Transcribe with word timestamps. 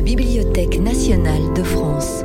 la 0.00 0.06
Bibliothèque 0.06 0.80
nationale 0.80 1.52
de 1.54 1.62
France. 1.62 2.24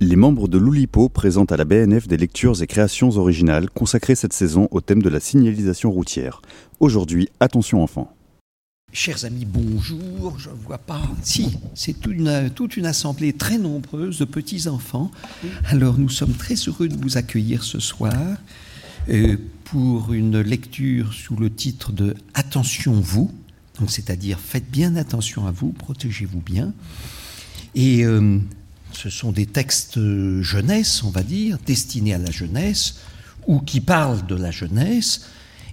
Les 0.00 0.16
membres 0.16 0.48
de 0.48 0.58
l'Oulipo 0.58 1.08
présentent 1.08 1.52
à 1.52 1.56
la 1.56 1.64
BNF 1.64 2.08
des 2.08 2.16
lectures 2.16 2.60
et 2.60 2.66
créations 2.66 3.10
originales 3.10 3.70
consacrées 3.70 4.16
cette 4.16 4.32
saison 4.32 4.66
au 4.72 4.80
thème 4.80 5.00
de 5.00 5.08
la 5.08 5.20
signalisation 5.20 5.92
routière. 5.92 6.42
Aujourd'hui, 6.80 7.28
attention 7.38 7.84
enfants. 7.84 8.12
Chers 8.92 9.24
amis, 9.24 9.46
bonjour. 9.46 10.40
Je 10.40 10.50
ne 10.50 10.56
vois 10.56 10.78
pas. 10.78 11.02
Si, 11.22 11.56
c'est 11.76 12.00
toute 12.00 12.14
une, 12.14 12.50
toute 12.52 12.76
une 12.76 12.86
assemblée 12.86 13.32
très 13.32 13.58
nombreuse 13.58 14.18
de 14.18 14.24
petits-enfants. 14.24 15.12
Alors, 15.66 15.98
nous 15.98 16.08
sommes 16.08 16.34
très 16.34 16.56
heureux 16.56 16.88
de 16.88 16.96
vous 16.96 17.16
accueillir 17.16 17.62
ce 17.62 17.78
soir 17.78 18.12
euh, 19.08 19.36
pour 19.62 20.12
une 20.12 20.40
lecture 20.40 21.12
sous 21.12 21.36
le 21.36 21.48
titre 21.48 21.92
de 21.92 22.16
Attention 22.34 22.92
vous. 22.92 23.30
Donc, 23.82 23.90
c'est-à-dire, 23.90 24.38
faites 24.38 24.70
bien 24.70 24.94
attention 24.94 25.48
à 25.48 25.50
vous, 25.50 25.72
protégez-vous 25.72 26.38
bien. 26.38 26.72
Et 27.74 28.04
euh, 28.04 28.38
ce 28.92 29.10
sont 29.10 29.32
des 29.32 29.44
textes 29.44 29.98
jeunesse, 30.40 31.02
on 31.02 31.10
va 31.10 31.24
dire, 31.24 31.58
destinés 31.66 32.14
à 32.14 32.18
la 32.18 32.30
jeunesse, 32.30 33.00
ou 33.48 33.58
qui 33.58 33.80
parlent 33.80 34.24
de 34.24 34.36
la 34.36 34.52
jeunesse, 34.52 35.22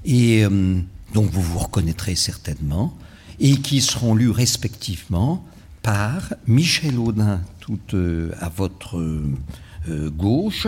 et 0.05 0.44
euh, 0.44 0.80
dont 1.13 1.22
vous 1.22 1.44
vous 1.44 1.59
reconnaîtrez 1.59 2.16
certainement, 2.16 2.98
et 3.40 3.58
qui 3.58 3.80
seront 3.80 4.16
lus 4.16 4.32
respectivement 4.32 5.46
par 5.84 6.34
Michel 6.48 6.98
Audin, 6.98 7.41
tout 7.60 7.77
euh, 7.94 8.32
à 8.40 8.49
votre 8.49 8.98
euh, 8.98 10.10
gauche, 10.10 10.66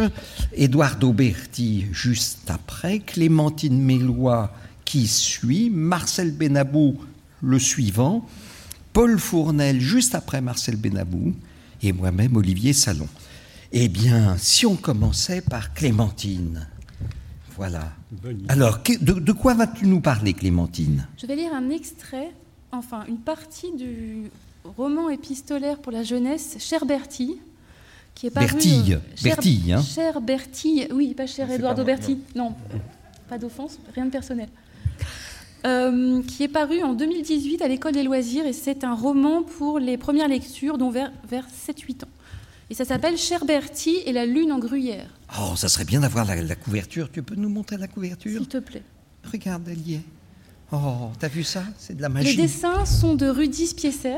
Édouard 0.54 0.98
Dauberti 0.98 1.88
juste 1.92 2.52
après, 2.52 3.00
Clémentine 3.00 3.82
Mélois 3.82 4.54
qui 4.92 5.08
suit, 5.08 5.70
Marcel 5.70 6.34
Benabou 6.34 7.00
le 7.42 7.60
suivant, 7.60 8.26
Paul 8.94 9.18
Fournel 9.20 9.80
juste 9.80 10.16
après 10.16 10.42
Marcel 10.42 10.76
Benabou, 10.76 11.34
et 11.82 11.92
moi-même 11.94 12.36
Olivier 12.36 12.74
Salon. 12.74 13.08
Eh 13.72 13.88
bien, 13.88 14.36
si 14.38 14.66
on 14.66 14.76
commençait 14.76 15.42
par 15.42 15.74
Clémentine. 15.74 16.68
Voilà. 17.56 17.92
Alors, 18.50 18.80
de, 19.02 19.14
de 19.14 19.32
quoi 19.32 19.54
vas-tu 19.54 19.88
nous 19.88 20.02
parler, 20.02 20.34
Clémentine? 20.34 21.08
Je 21.20 21.26
vais 21.26 21.36
lire 21.36 21.54
un 21.54 21.70
extrait, 21.70 22.32
enfin 22.72 23.06
une 23.08 23.20
partie 23.20 23.72
du 23.78 24.30
roman 24.78 25.10
épistolaire 25.10 25.80
pour 25.80 25.92
la 25.92 26.04
jeunesse, 26.04 26.58
Cher 26.60 26.86
Bertie, 26.86 27.38
qui 28.14 28.28
est 28.28 28.30
paru. 28.30 28.48
Bertille, 28.48 29.00
Cher, 29.16 29.36
Bertille, 29.36 29.74
hein 29.74 29.82
Cher 29.82 30.22
Bertille, 30.22 30.88
oui, 30.94 31.14
pas 31.14 31.28
cher 31.28 31.50
Eduardo 31.50 31.84
Berti, 31.84 32.20
non, 32.36 32.54
pas 33.30 33.38
d'offense, 33.38 33.80
rien 33.96 34.06
de 34.06 34.12
personnel. 34.12 34.50
Euh, 35.66 36.24
qui 36.24 36.42
est 36.44 36.48
paru 36.48 36.82
en 36.82 36.94
2018 36.94 37.62
à 37.62 37.68
l'école 37.68 37.92
des 37.94 38.02
loisirs 38.02 38.48
et 38.48 38.54
c'est 38.54 38.84
un 38.84 38.96
roman 38.96 39.44
pour 39.44 39.78
les 39.78 39.96
premières 39.96 40.28
lectures, 40.28 40.80
dont 40.80 40.90
vers, 40.90 41.12
vers 41.30 41.46
7-8 41.48 42.04
ans. 42.06 42.10
Et 42.72 42.74
ça 42.74 42.84
s'appelle 42.84 43.16
Cher 43.18 43.46
Bertie 43.46 43.98
et 44.06 44.12
la 44.12 44.26
lune 44.26 44.52
en 44.52 44.58
gruyère. 44.58 45.08
Oh, 45.40 45.56
ça 45.56 45.70
serait 45.70 45.86
bien 45.86 46.00
d'avoir 46.00 46.26
la, 46.26 46.42
la 46.42 46.56
couverture. 46.56 47.12
Tu 47.12 47.22
peux 47.22 47.36
nous 47.36 47.50
montrer 47.50 47.78
la 47.78 47.88
couverture? 47.88 48.40
S'il 48.40 48.48
te 48.48 48.58
plaît. 48.58 48.82
Regarde, 49.32 49.68
elle 49.70 49.88
y 49.88 49.94
est. 49.96 50.02
Oh, 50.72 51.10
t'as 51.20 51.28
vu 51.28 51.44
ça? 51.44 51.64
C'est 51.78 51.96
de 51.96 52.02
la 52.02 52.08
Les 52.08 52.14
magie. 52.16 52.38
dessins 52.38 52.86
sont 52.86 53.14
de 53.14 53.28
Rudy 53.28 53.68
Spiesser. 53.68 54.18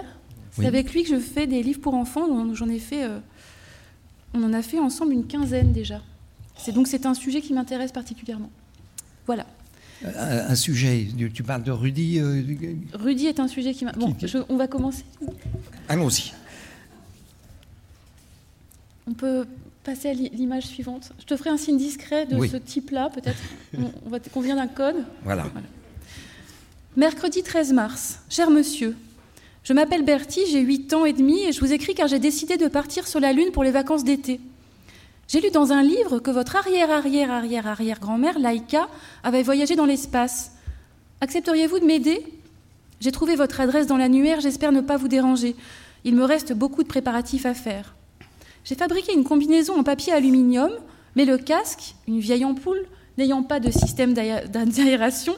C'est 0.51 0.59
Oui. 0.61 0.65
avec 0.67 0.93
lui 0.93 1.03
que 1.03 1.09
je 1.09 1.19
fais 1.19 1.47
des 1.47 1.61
livres 1.63 1.81
pour 1.81 1.95
enfants. 1.95 2.53
J'en 2.53 2.69
ai 2.69 2.79
fait, 2.79 3.03
euh, 3.03 3.17
on 4.33 4.43
en 4.43 4.53
a 4.53 4.61
fait 4.61 4.79
ensemble 4.79 5.11
une 5.13 5.25
quinzaine 5.25 5.73
déjà. 5.73 5.99
C'est 6.55 6.71
donc 6.71 6.87
c'est 6.87 7.05
un 7.07 7.15
sujet 7.15 7.41
qui 7.41 7.53
m'intéresse 7.53 7.91
particulièrement. 7.91 8.51
Voilà. 9.25 9.45
Un, 10.05 10.55
sujet, 10.55 11.07
tu 11.33 11.43
parles 11.43 11.63
de 11.63 11.71
Rudy. 11.71 12.19
euh, 12.19 12.41
Rudy 12.93 13.27
est 13.27 13.39
un 13.39 13.47
sujet 13.47 13.73
qui 13.73 13.85
m'a. 13.85 13.91
Bon, 13.93 14.13
Qui- 14.13 14.27
je- 14.27 14.37
on 14.49 14.57
va 14.57 14.67
commencer. 14.67 15.03
Allons-y. 15.87 16.33
On 19.07 19.13
peut 19.13 19.45
passer 19.83 20.09
à 20.09 20.13
l'i- 20.13 20.29
l'image 20.29 20.63
suivante. 20.63 21.11
Je 21.19 21.25
te 21.25 21.35
ferai 21.35 21.49
un 21.49 21.57
signe 21.57 21.77
discret 21.77 22.25
de 22.25 22.35
Oui. 22.37 22.49
ce 22.49 22.57
type-là, 22.57 23.09
peut-être. 23.09 23.37
on, 23.77 23.91
on 24.05 24.09
va 24.09 24.19
qu'on 24.19 24.41
vient 24.41 24.55
d'un 24.55 24.67
code. 24.67 24.95
Voilà. 25.23 25.45
Mercredi 26.95 27.43
13 27.43 27.73
mars. 27.73 28.19
Cher 28.29 28.49
monsieur, 28.49 28.95
je 29.63 29.73
m'appelle 29.73 30.03
Bertie, 30.05 30.41
j'ai 30.51 30.61
8 30.61 30.93
ans 30.93 31.05
et 31.05 31.13
demi 31.13 31.43
et 31.43 31.51
je 31.51 31.59
vous 31.59 31.73
écris 31.73 31.95
car 31.95 32.07
j'ai 32.07 32.19
décidé 32.19 32.57
de 32.57 32.67
partir 32.67 33.07
sur 33.07 33.19
la 33.19 33.33
Lune 33.33 33.51
pour 33.51 33.63
les 33.63 33.71
vacances 33.71 34.03
d'été. 34.03 34.39
J'ai 35.33 35.41
lu 35.41 35.49
dans 35.49 35.71
un 35.71 35.81
livre 35.81 36.19
que 36.19 36.29
votre 36.29 36.55
arrière-arrière-arrière-arrière-grand-mère, 36.57 38.37
Laïka, 38.37 38.87
avait 39.23 39.41
voyagé 39.41 39.75
dans 39.75 39.87
l'espace. 39.87 40.51
Accepteriez-vous 41.21 41.79
de 41.79 41.85
m'aider? 41.85 42.23
J'ai 42.99 43.11
trouvé 43.11 43.35
votre 43.35 43.59
adresse 43.59 43.87
dans 43.87 43.97
l'annuaire, 43.97 44.41
j'espère 44.41 44.71
ne 44.71 44.81
pas 44.81 44.95
vous 44.95 45.07
déranger. 45.07 45.55
Il 46.03 46.13
me 46.13 46.23
reste 46.23 46.53
beaucoup 46.53 46.83
de 46.83 46.87
préparatifs 46.87 47.47
à 47.47 47.55
faire. 47.55 47.95
J'ai 48.63 48.75
fabriqué 48.75 49.11
une 49.11 49.23
combinaison 49.23 49.75
en 49.75 49.81
papier 49.81 50.13
aluminium, 50.13 50.69
mais 51.15 51.25
le 51.25 51.39
casque, 51.39 51.95
une 52.07 52.19
vieille 52.19 52.45
ampoule, 52.45 52.85
n'ayant 53.17 53.41
pas 53.41 53.59
de 53.59 53.71
système 53.71 54.13
d'aé- 54.13 54.47
d'aération, 54.47 55.35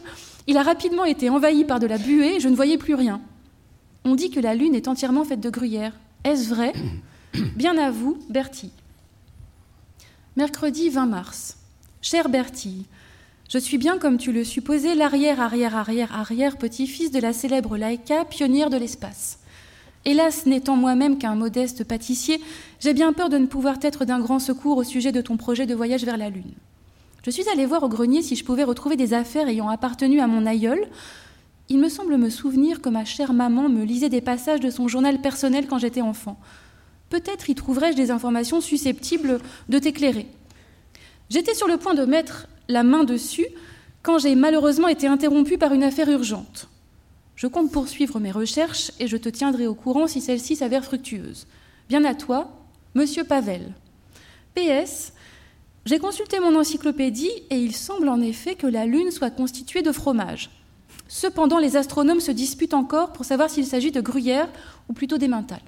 il 0.47 0.57
a 0.57 0.63
rapidement 0.63 1.05
été 1.05 1.29
envahi 1.29 1.63
par 1.63 1.79
de 1.79 1.87
la 1.87 1.97
buée 1.97 2.35
et 2.35 2.39
je 2.41 2.49
ne 2.49 2.55
voyais 2.57 2.77
plus 2.77 2.95
rien. 2.95 3.21
On 4.03 4.15
dit 4.15 4.29
que 4.29 4.41
la 4.41 4.55
Lune 4.55 4.75
est 4.75 4.89
entièrement 4.89 5.23
faite 5.23 5.39
de 5.39 5.49
gruyère. 5.49 5.93
Est-ce 6.25 6.49
vrai? 6.49 6.73
Bien 7.55 7.77
à 7.77 7.91
vous, 7.91 8.17
Bertie. 8.29 8.73
Mercredi 10.37 10.89
20 10.89 11.05
mars. 11.05 11.55
Cher 12.01 12.27
Bertie, 12.27 12.87
je 13.49 13.57
suis 13.57 13.77
bien, 13.77 13.97
comme 13.97 14.17
tu 14.17 14.33
le 14.33 14.43
supposais, 14.43 14.93
l'arrière-arrière-arrière-arrière-petit-fils 14.93 17.09
de 17.09 17.21
la 17.21 17.31
célèbre 17.31 17.77
Laïka, 17.77 18.25
pionnière 18.25 18.69
de 18.69 18.75
l'espace. 18.75 19.39
Hélas, 20.03 20.45
n'étant 20.45 20.75
moi-même 20.75 21.17
qu'un 21.17 21.35
modeste 21.35 21.85
pâtissier, 21.85 22.41
j'ai 22.81 22.93
bien 22.93 23.13
peur 23.13 23.29
de 23.29 23.37
ne 23.37 23.45
pouvoir 23.45 23.77
être 23.81 24.03
d'un 24.03 24.19
grand 24.19 24.39
secours 24.39 24.75
au 24.75 24.83
sujet 24.83 25.13
de 25.13 25.21
ton 25.21 25.37
projet 25.37 25.65
de 25.65 25.73
voyage 25.73 26.03
vers 26.03 26.17
la 26.17 26.29
Lune. 26.29 26.51
Je 27.23 27.31
suis 27.31 27.47
allée 27.47 27.65
voir 27.65 27.83
au 27.83 27.89
grenier 27.89 28.21
si 28.21 28.35
je 28.35 28.43
pouvais 28.43 28.65
retrouver 28.65 28.97
des 28.97 29.13
affaires 29.13 29.47
ayant 29.47 29.69
appartenu 29.69 30.19
à 30.19 30.27
mon 30.27 30.45
aïeul. 30.45 30.85
Il 31.69 31.79
me 31.79 31.87
semble 31.87 32.17
me 32.17 32.29
souvenir 32.29 32.81
que 32.81 32.89
ma 32.89 33.05
chère 33.05 33.31
maman 33.31 33.69
me 33.69 33.85
lisait 33.85 34.09
des 34.09 34.19
passages 34.19 34.59
de 34.59 34.69
son 34.69 34.89
journal 34.89 35.21
personnel 35.21 35.65
quand 35.65 35.77
j'étais 35.77 36.01
enfant. 36.01 36.37
Peut-être 37.09 37.49
y 37.49 37.55
trouverais-je 37.55 37.97
des 37.97 38.11
informations 38.11 38.61
susceptibles 38.61 39.39
de 39.69 39.79
t'éclairer. 39.79 40.27
J'étais 41.29 41.53
sur 41.53 41.67
le 41.67 41.77
point 41.77 41.93
de 41.93 42.05
mettre 42.05 42.47
la 42.67 42.83
main 42.83 43.03
dessus 43.03 43.47
quand 44.03 44.19
j'ai 44.19 44.35
malheureusement 44.35 44.87
été 44.87 45.07
interrompue 45.07 45.57
par 45.57 45.73
une 45.73 45.83
affaire 45.83 46.09
urgente. 46.09 46.69
Je 47.35 47.47
compte 47.47 47.71
poursuivre 47.71 48.19
mes 48.19 48.31
recherches 48.31 48.91
et 48.99 49.07
je 49.07 49.17
te 49.17 49.29
tiendrai 49.29 49.67
au 49.67 49.75
courant 49.75 50.07
si 50.07 50.21
celle-ci 50.21 50.55
s'avère 50.55 50.85
fructueuse. 50.85 51.47
Bien 51.89 52.03
à 52.05 52.15
toi, 52.15 52.51
Monsieur 52.93 53.23
Pavel. 53.23 53.73
PS, 54.55 55.11
j'ai 55.85 55.99
consulté 55.99 56.39
mon 56.39 56.55
encyclopédie 56.57 57.31
et 57.49 57.57
il 57.57 57.75
semble 57.75 58.09
en 58.09 58.21
effet 58.21 58.55
que 58.55 58.67
la 58.67 58.85
Lune 58.85 59.11
soit 59.11 59.31
constituée 59.31 59.81
de 59.81 59.91
fromage. 59.91 60.49
Cependant, 61.07 61.59
les 61.59 61.75
astronomes 61.75 62.21
se 62.21 62.31
disputent 62.31 62.73
encore 62.73 63.11
pour 63.11 63.25
savoir 63.25 63.49
s'il 63.49 63.65
s'agit 63.65 63.91
de 63.91 64.01
gruyère 64.01 64.49
ou 64.89 64.93
plutôt 64.93 65.17
d'emmental. 65.17 65.59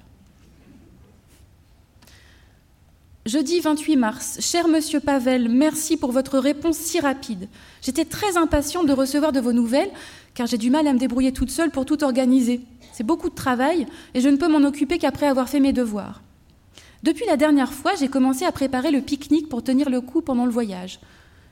Jeudi 3.28 3.60
28 3.60 3.96
mars. 3.96 4.38
Cher 4.40 4.68
Monsieur 4.68 5.00
Pavel, 5.00 5.50
merci 5.50 5.98
pour 5.98 6.12
votre 6.12 6.38
réponse 6.38 6.78
si 6.78 6.98
rapide. 6.98 7.46
J'étais 7.82 8.06
très 8.06 8.38
impatiente 8.38 8.86
de 8.86 8.92
recevoir 8.94 9.32
de 9.32 9.40
vos 9.40 9.52
nouvelles, 9.52 9.90
car 10.32 10.46
j'ai 10.46 10.56
du 10.56 10.70
mal 10.70 10.86
à 10.86 10.94
me 10.94 10.98
débrouiller 10.98 11.30
toute 11.30 11.50
seule 11.50 11.70
pour 11.70 11.84
tout 11.84 12.02
organiser. 12.02 12.62
C'est 12.90 13.04
beaucoup 13.04 13.28
de 13.28 13.34
travail, 13.34 13.86
et 14.14 14.22
je 14.22 14.30
ne 14.30 14.38
peux 14.38 14.48
m'en 14.48 14.66
occuper 14.66 14.96
qu'après 14.96 15.26
avoir 15.26 15.50
fait 15.50 15.60
mes 15.60 15.74
devoirs. 15.74 16.22
Depuis 17.02 17.26
la 17.26 17.36
dernière 17.36 17.74
fois, 17.74 17.92
j'ai 18.00 18.08
commencé 18.08 18.46
à 18.46 18.50
préparer 18.50 18.90
le 18.90 19.02
pique-nique 19.02 19.50
pour 19.50 19.62
tenir 19.62 19.90
le 19.90 20.00
coup 20.00 20.22
pendant 20.22 20.46
le 20.46 20.50
voyage. 20.50 20.98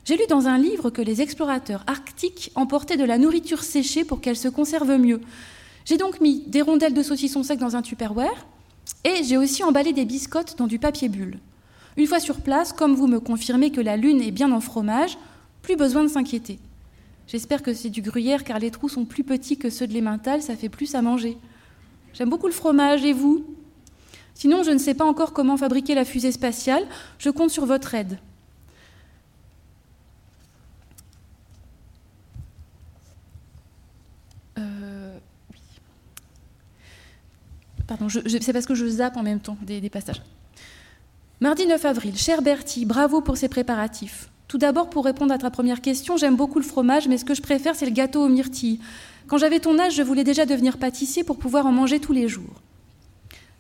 J'ai 0.07 0.17
lu 0.17 0.25
dans 0.31 0.49
un 0.49 0.57
livre 0.57 0.89
que 0.89 1.03
les 1.03 1.21
explorateurs 1.21 1.85
arctiques 1.87 2.53
emportaient 2.55 2.97
de 2.97 3.05
la 3.05 3.19
nourriture 3.19 3.63
séchée 3.63 4.07
pour 4.07 4.23
qu'elle 4.23 4.39
se 4.39 4.49
conserve 4.49 4.97
mieux. 4.97 5.21
J'ai 5.85 5.99
donc 5.99 6.23
mis 6.23 6.41
des 6.47 6.63
rondelles 6.63 6.95
de 6.95 7.03
saucisson 7.03 7.43
sec 7.43 7.59
dans 7.59 7.77
un 7.77 7.83
tupperware 7.83 8.47
et 9.05 9.25
j'ai 9.25 9.37
aussi 9.37 9.63
emballé 9.63 9.93
des 9.93 10.07
biscottes 10.07 10.57
dans 10.57 10.69
du 10.69 10.79
papier 10.79 11.11
bulle. 11.11 11.39
Une 11.97 12.07
fois 12.07 12.21
sur 12.21 12.41
place, 12.41 12.73
comme 12.73 12.95
vous 12.95 13.07
me 13.07 13.21
confirmez 13.21 13.71
que 13.71 13.81
la 13.81 13.97
lune 13.97 14.21
est 14.21 14.31
bien 14.31 14.53
en 14.53 14.61
fromage, 14.61 15.17
plus 15.63 15.77
besoin 15.77 16.03
de 16.03 16.09
s'inquiéter. 16.09 16.59
J'espère 17.27 17.63
que 17.63 17.75
c'est 17.75 17.91
du 17.91 18.03
gruyère 18.03 18.45
car 18.45 18.59
les 18.59 18.71
trous 18.71 18.89
sont 18.89 19.05
plus 19.05 19.25
petits 19.25 19.57
que 19.57 19.71
ceux 19.71 19.87
de 19.87 19.95
l'emmental, 19.95 20.43
ça 20.43 20.57
fait 20.57 20.69
plus 20.69 20.95
à 20.95 21.03
manger. 21.03 21.37
J'aime 22.13 22.31
beaucoup 22.31 22.47
le 22.47 22.53
fromage 22.53 23.05
et 23.05 23.13
vous? 23.13 23.45
Sinon, 24.35 24.63
je 24.63 24.71
ne 24.71 24.79
sais 24.79 24.95
pas 24.95 25.05
encore 25.05 25.33
comment 25.33 25.57
fabriquer 25.57 25.95
la 25.95 26.05
fusée 26.05 26.33
spatiale, 26.33 26.87
je 27.19 27.31
compte 27.31 27.51
sur 27.51 27.65
votre 27.65 27.95
aide. 27.95 28.19
Euh. 34.59 35.19
Pardon, 37.87 38.09
c'est 38.09 38.53
parce 38.53 38.67
que 38.67 38.75
je 38.75 38.87
zappe 38.87 39.17
en 39.17 39.23
même 39.23 39.41
temps 39.41 39.57
des 39.63 39.91
passages. 39.91 40.23
Mardi 41.39 41.67
9 41.67 41.85
avril, 41.85 42.17
cher 42.17 42.41
Bertie, 42.41 42.87
bravo 42.87 43.21
pour 43.21 43.37
ces 43.37 43.51
préparatifs. 43.51 44.31
Tout 44.49 44.57
d'abord, 44.57 44.89
pour 44.89 45.05
répondre 45.05 45.35
à 45.35 45.39
ta 45.39 45.51
première 45.51 45.83
question, 45.83 46.17
j'aime 46.17 46.35
beaucoup 46.35 46.59
le 46.59 46.65
fromage, 46.65 47.09
mais 47.09 47.19
ce 47.19 47.27
que 47.27 47.35
je 47.35 47.43
préfère, 47.43 47.75
c'est 47.75 47.85
le 47.85 47.93
gâteau 47.93 48.25
aux 48.25 48.29
myrtilles. 48.31 48.81
Quand 49.27 49.37
j'avais 49.37 49.61
ton 49.61 49.79
âge, 49.79 49.95
je 49.95 50.03
voulais 50.03 50.25
déjà 50.25 50.47
devenir 50.47 50.79
pâtissier 50.79 51.25
pour 51.25 51.37
pouvoir 51.37 51.67
en 51.67 51.73
manger 51.73 52.01
tous 52.01 52.15
les 52.15 52.27
jours. 52.27 52.63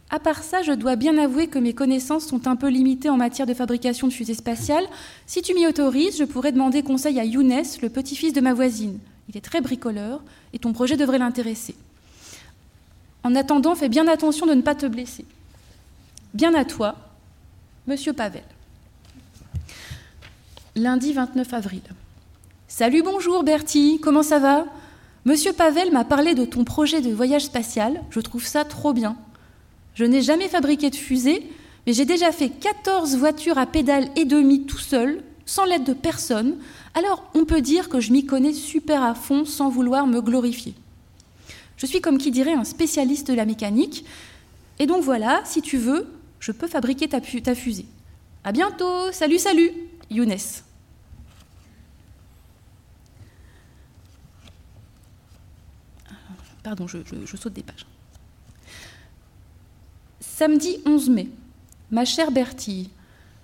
À 0.09 0.19
part 0.19 0.43
ça, 0.43 0.63
je 0.63 0.73
dois 0.73 0.97
bien 0.97 1.19
avouer 1.19 1.49
que 1.49 1.59
mes 1.59 1.75
connaissances 1.75 2.25
sont 2.25 2.49
un 2.49 2.57
peu 2.57 2.69
limitées 2.69 3.11
en 3.11 3.19
matière 3.19 3.47
de 3.47 3.53
fabrication 3.53 4.07
de 4.07 4.13
fusées 4.15 4.33
spatiales. 4.33 4.87
Si 5.27 5.43
tu 5.43 5.53
m'y 5.53 5.67
autorises, 5.67 6.17
je 6.17 6.25
pourrais 6.25 6.53
demander 6.53 6.83
conseil 6.83 7.21
à 7.21 7.25
Younes, 7.25 7.63
le 7.83 7.91
petit-fils 7.91 8.33
de 8.33 8.41
ma 8.41 8.55
voisine. 8.55 8.99
Il 9.29 9.37
est 9.37 9.43
très 9.43 9.61
bricoleur 9.61 10.23
et 10.55 10.59
ton 10.59 10.73
projet 10.73 10.97
devrait 10.97 11.19
l'intéresser. 11.19 11.75
En 13.23 13.35
attendant, 13.35 13.75
fais 13.75 13.91
bien 13.91 14.09
attention 14.09 14.47
de 14.47 14.55
ne 14.55 14.63
pas 14.63 14.75
te 14.75 14.87
blesser. 14.87 15.27
Bien 16.33 16.55
à 16.55 16.65
toi, 16.65 17.06
Monsieur 17.87 18.13
Pavel. 18.13 18.43
Lundi 20.75 21.13
29 21.13 21.55
avril. 21.55 21.83
Salut, 22.67 23.03
bonjour 23.05 23.45
Bertie, 23.45 24.01
comment 24.03 24.25
ça 24.25 24.41
va? 24.41 24.67
Monsieur 25.25 25.53
Pavel 25.53 25.93
m'a 25.93 26.05
parlé 26.05 26.35
de 26.35 26.45
ton 26.45 26.65
projet 26.65 27.01
de 27.01 27.15
voyage 27.15 27.45
spatial, 27.45 28.03
je 28.11 28.19
trouve 28.19 28.45
ça 28.45 28.65
trop 28.65 28.93
bien. 28.93 29.17
Je 29.95 30.03
n'ai 30.03 30.21
jamais 30.21 30.49
fabriqué 30.49 30.91
de 30.91 30.97
fusée, 30.97 31.49
mais 31.87 31.93
j'ai 31.93 32.05
déjà 32.05 32.33
fait 32.33 32.49
14 32.49 33.17
voitures 33.19 33.57
à 33.57 33.67
pédales 33.67 34.09
et 34.17 34.25
demi 34.25 34.67
tout 34.67 34.79
seul, 34.79 35.23
sans 35.45 35.65
l'aide 35.65 35.85
de 35.85 35.95
personne, 35.95 36.57
alors 36.95 37.31
on 37.35 37.45
peut 37.45 37.61
dire 37.61 37.89
que 37.89 38.01
je 38.01 38.11
m'y 38.11 38.27
connais 38.27 38.53
super 38.53 39.05
à 39.05 39.15
fond 39.15 39.45
sans 39.45 39.69
vouloir 39.69 40.09
me 40.09 40.21
glorifier. 40.21 40.75
Je 41.77 41.87
suis 41.87 42.01
comme 42.01 42.19
qui 42.19 42.33
dirait 42.33 42.55
un 42.55 42.65
spécialiste 42.65 43.29
de 43.29 43.35
la 43.35 43.45
mécanique, 43.45 44.05
et 44.81 44.87
donc 44.87 45.05
voilà, 45.05 45.41
si 45.45 45.63
tu 45.63 45.77
veux, 45.79 46.09
je 46.47 46.53
peux 46.53 46.69
fabriquer 46.69 47.09
ta, 47.09 47.21
fusée. 47.57 47.87
À 48.45 48.53
bientôt, 48.53 49.11
salut, 49.11 49.41
salut, 49.41 49.73
Younes. 50.13 50.37
Pardon, 56.63 56.87
je, 56.87 56.99
je 57.25 57.37
saute 57.37 57.53
des 57.53 57.65
pages. 57.65 57.85
Samedi 60.21 60.79
11 60.87 61.11
mai. 61.11 61.29
Ma 61.91 62.05
chère 62.05 62.31
Bertille, 62.31 62.91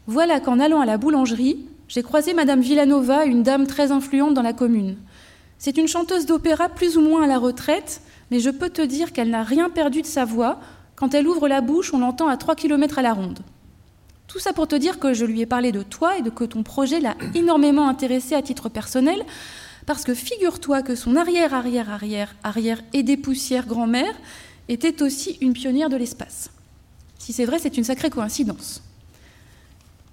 voilà 0.07 0.39
qu'en 0.39 0.61
allant 0.61 0.81
à 0.81 0.87
la 0.87 0.97
boulangerie, 0.97 1.67
j'ai 1.89 2.05
croisé 2.05 2.35
Madame 2.35 2.61
Villanova, 2.61 3.25
une 3.25 3.43
dame 3.43 3.67
très 3.67 3.91
influente 3.91 4.35
dans 4.35 4.43
la 4.43 4.53
commune. 4.53 4.97
C'est 5.59 5.77
une 5.77 5.89
chanteuse 5.89 6.25
d'opéra 6.25 6.69
plus 6.69 6.97
ou 6.97 7.01
moins 7.01 7.25
à 7.25 7.27
la 7.27 7.41
retraite, 7.41 8.01
mais 8.31 8.39
je 8.39 8.51
peux 8.51 8.71
te 8.71 8.83
dire 8.83 9.13
qu'elle 9.13 9.31
n'a 9.31 9.43
rien 9.43 9.71
perdu 9.71 10.03
de 10.03 10.07
sa 10.07 10.25
voix. 10.25 10.61
Quand 11.03 11.15
elle 11.15 11.27
ouvre 11.27 11.49
la 11.49 11.61
bouche, 11.63 11.93
on 11.93 11.99
l'entend 11.99 12.29
à 12.29 12.37
3 12.37 12.55
km 12.55 13.01
à 13.01 13.03
la 13.03 13.13
ronde. 13.13 13.41
Tout 14.29 14.39
ça 14.39 14.53
pour 14.53 14.69
te 14.69 14.77
dire 14.77 15.01
que 15.01 15.15
je 15.15 15.25
lui 15.25 15.41
ai 15.41 15.47
parlé 15.47 15.73
de 15.73 15.83
toi 15.83 16.17
et 16.17 16.23
de 16.23 16.31
que 16.31 16.45
ton 16.45 16.63
projet 16.63 17.01
l'a 17.01 17.17
énormément 17.35 17.89
intéressé 17.89 18.37
à 18.37 18.41
titre 18.41 18.69
personnel, 18.69 19.25
parce 19.85 20.05
que 20.05 20.15
figure-toi 20.15 20.83
que 20.83 20.95
son 20.95 21.17
arrière, 21.17 21.55
arrière, 21.55 21.91
arrière, 21.91 22.37
arrière 22.45 22.81
et 22.93 23.03
des 23.03 23.17
poussières 23.17 23.67
grand-mère 23.67 24.15
était 24.69 25.03
aussi 25.03 25.39
une 25.41 25.55
pionnière 25.55 25.89
de 25.89 25.97
l'espace. 25.97 26.51
Si 27.19 27.33
c'est 27.33 27.47
vrai, 27.47 27.59
c'est 27.59 27.77
une 27.77 27.83
sacrée 27.83 28.09
coïncidence. 28.09 28.81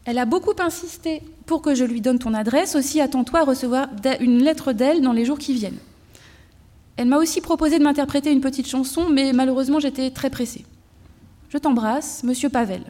Elle 0.06 0.18
a 0.18 0.26
beaucoup 0.26 0.56
insisté 0.58 1.22
pour 1.46 1.62
que 1.62 1.76
je 1.76 1.84
lui 1.84 2.02
donne 2.02 2.18
ton 2.18 2.34
adresse. 2.34 2.74
Aussi, 2.74 3.00
attends-toi 3.00 3.42
à 3.42 3.46
recevoir 3.46 3.90
une 4.22 4.42
lettre 4.42 4.74
d'elle 4.74 5.02
dans 5.02 5.14
les 5.14 5.26
jours 5.26 5.38
qui 5.38 5.54
viennent. 5.54 5.78
Elle 6.98 7.10
m'a 7.10 7.18
aussi 7.18 7.42
proposé 7.42 7.78
de 7.78 7.84
m'interpréter 7.84 8.32
une 8.32 8.42
petite 8.42 8.68
chanson, 8.68 9.08
mais 9.08 9.34
malheureusement, 9.34 9.80
j'étais 9.80 10.10
très 10.10 10.32
pressée. 10.32 10.66
Je 11.50 11.58
t'embrasse, 11.58 12.24
monsieur 12.24 12.50
Pavel. 12.50 12.84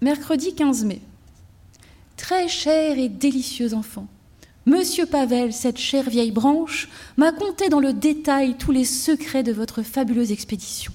Mercredi 0.00 0.54
15 0.54 0.84
mai. 0.84 1.00
Très 2.16 2.48
cher 2.48 2.98
et 2.98 3.08
délicieux 3.08 3.74
enfant. 3.74 4.08
Monsieur 4.66 5.06
Pavel, 5.06 5.52
cette 5.52 5.78
chère 5.78 6.10
vieille 6.10 6.32
branche, 6.32 6.88
m'a 7.16 7.32
conté 7.32 7.68
dans 7.68 7.80
le 7.80 7.92
détail 7.92 8.56
tous 8.58 8.72
les 8.72 8.84
secrets 8.84 9.44
de 9.44 9.52
votre 9.52 9.82
fabuleuse 9.82 10.32
expédition. 10.32 10.92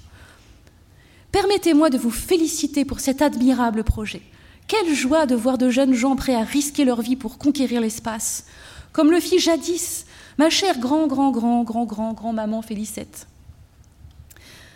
Permettez-moi 1.31 1.89
de 1.89 1.97
vous 1.97 2.11
féliciter 2.11 2.85
pour 2.85 2.99
cet 2.99 3.21
admirable 3.21 3.83
projet. 3.83 4.21
Quelle 4.67 4.93
joie 4.93 5.25
de 5.25 5.35
voir 5.35 5.57
de 5.57 5.69
jeunes 5.69 5.93
gens 5.93 6.15
prêts 6.15 6.35
à 6.35 6.43
risquer 6.43 6.85
leur 6.85 7.01
vie 7.01 7.15
pour 7.15 7.37
conquérir 7.37 7.81
l'espace, 7.81 8.45
comme 8.91 9.11
le 9.11 9.19
fit 9.19 9.39
jadis 9.39 10.05
ma 10.37 10.49
chère 10.49 10.79
grand, 10.79 11.07
grand, 11.07 11.31
grand, 11.31 11.63
grand, 11.63 11.85
grand, 11.85 12.13
grand 12.13 12.33
maman 12.33 12.61
Félicette. 12.61 13.27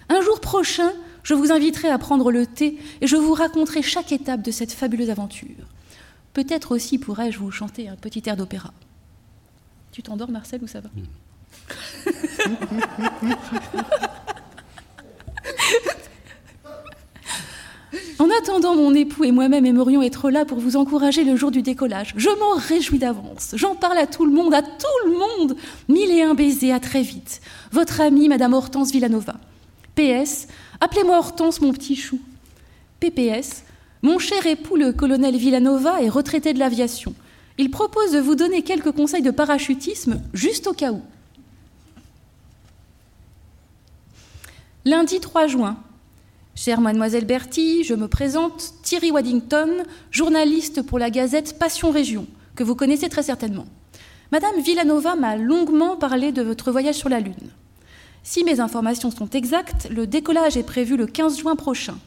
Un 0.09 0.21
jour 0.21 0.39
prochain, 0.39 0.91
je 1.23 1.33
vous 1.33 1.51
inviterai 1.51 1.89
à 1.89 1.97
prendre 1.97 2.31
le 2.31 2.45
thé 2.45 2.77
et 3.01 3.07
je 3.07 3.15
vous 3.15 3.33
raconterai 3.33 3.81
chaque 3.81 4.11
étape 4.11 4.41
de 4.41 4.51
cette 4.51 4.71
fabuleuse 4.71 5.09
aventure. 5.09 5.67
Peut-être 6.33 6.73
aussi 6.73 6.97
pourrais-je 6.97 7.39
vous 7.39 7.51
chanter 7.51 7.89
un 7.89 7.95
petit 7.95 8.23
air 8.27 8.37
d'opéra. 8.37 8.73
Tu 9.91 10.03
t'endors, 10.03 10.29
Marcel, 10.29 10.61
ou 10.63 10.67
ça 10.67 10.81
va? 10.81 10.89
En 18.19 18.27
attendant, 18.41 18.75
mon 18.75 18.95
époux 18.95 19.25
et 19.25 19.31
moi-même 19.31 19.65
aimerions 19.65 20.01
être 20.01 20.31
là 20.31 20.43
pour 20.43 20.59
vous 20.59 20.75
encourager 20.75 21.23
le 21.23 21.35
jour 21.35 21.51
du 21.51 21.61
décollage. 21.61 22.13
Je 22.17 22.29
m'en 22.29 22.55
réjouis 22.55 22.97
d'avance. 22.97 23.51
J'en 23.53 23.75
parle 23.75 23.97
à 23.99 24.07
tout 24.07 24.25
le 24.25 24.31
monde, 24.31 24.55
à 24.55 24.63
tout 24.63 25.05
le 25.05 25.11
monde. 25.11 25.55
Mille 25.87 26.09
et 26.11 26.23
un 26.23 26.33
baisers, 26.33 26.73
à 26.73 26.79
très 26.79 27.03
vite. 27.03 27.41
Votre 27.71 28.01
amie, 28.01 28.27
Madame 28.27 28.53
Hortense 28.53 28.91
Villanova. 28.91 29.35
PS, 29.97 30.47
appelez-moi 30.79 31.17
Hortense, 31.17 31.59
mon 31.59 31.73
petit 31.73 31.97
chou. 31.97 32.19
PPS, 33.01 33.63
mon 34.01 34.17
cher 34.17 34.45
époux, 34.45 34.77
le 34.77 34.93
colonel 34.93 35.35
Villanova, 35.35 36.01
est 36.01 36.09
retraité 36.09 36.53
de 36.53 36.59
l'aviation 36.59 37.13
il 37.57 37.71
propose 37.71 38.11
de 38.11 38.19
vous 38.19 38.35
donner 38.35 38.61
quelques 38.61 38.91
conseils 38.91 39.21
de 39.21 39.31
parachutisme 39.31 40.21
juste 40.33 40.67
au 40.67 40.73
cas 40.73 40.91
où. 40.91 41.01
Lundi 44.85 45.19
3 45.19 45.47
juin. 45.47 45.77
Chère 46.55 46.81
mademoiselle 46.81 47.25
Bertie, 47.25 47.83
je 47.83 47.93
me 47.93 48.07
présente 48.07 48.73
Thierry 48.81 49.11
Waddington, 49.11 49.83
journaliste 50.11 50.81
pour 50.81 50.97
la 50.97 51.09
gazette 51.11 51.59
Passion 51.59 51.91
Région, 51.91 52.25
que 52.55 52.63
vous 52.63 52.73
connaissez 52.73 53.09
très 53.09 53.23
certainement. 53.23 53.67
Madame 54.31 54.59
Villanova 54.61 55.15
m'a 55.15 55.35
longuement 55.35 55.97
parlé 55.97 56.31
de 56.31 56.41
votre 56.41 56.71
voyage 56.71 56.95
sur 56.95 57.09
la 57.09 57.19
Lune. 57.19 57.51
Si 58.29 58.43
mes 58.43 58.59
informations 58.59 59.09
sont 59.09 59.29
exactes, 59.29 59.87
le 59.89 60.05
décollage 60.05 60.57
est 60.57 60.63
prévu 60.63 60.97
le 60.97 61.07
15 61.07 61.37
juin 61.37 61.55
prochain. 61.55 61.97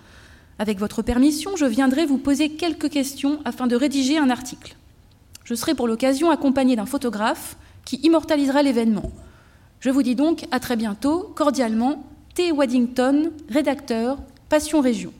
Avec 0.58 0.78
votre 0.78 1.00
permission, 1.00 1.56
je 1.56 1.64
viendrai 1.64 2.05
vous 2.05 2.19
poser 2.19 2.50
quelques 2.50 2.90
questions 2.90 3.40
afin 3.46 3.67
de 3.67 3.75
rédiger 3.75 4.19
un 4.19 4.28
article. 4.28 4.76
Je 5.44 5.55
serai 5.55 5.75
pour 5.75 5.88
l'occasion 5.88 6.31
accompagné 6.31 6.76
d'un 6.76 6.84
photographe 6.84 7.56
qui 7.87 7.96
immortalisera 8.02 8.62
l'événement. 8.62 9.11
Je 9.81 9.89
vous 9.89 10.03
dis 10.03 10.15
donc 10.15 10.44
à 10.50 10.60
très 10.60 10.77
bientôt, 10.77 11.32
cordialement, 11.34 12.05
T. 12.34 12.53
Waddington, 12.53 13.31
rédacteur, 13.48 14.19
Passion 14.50 14.82
Région. 14.82 15.15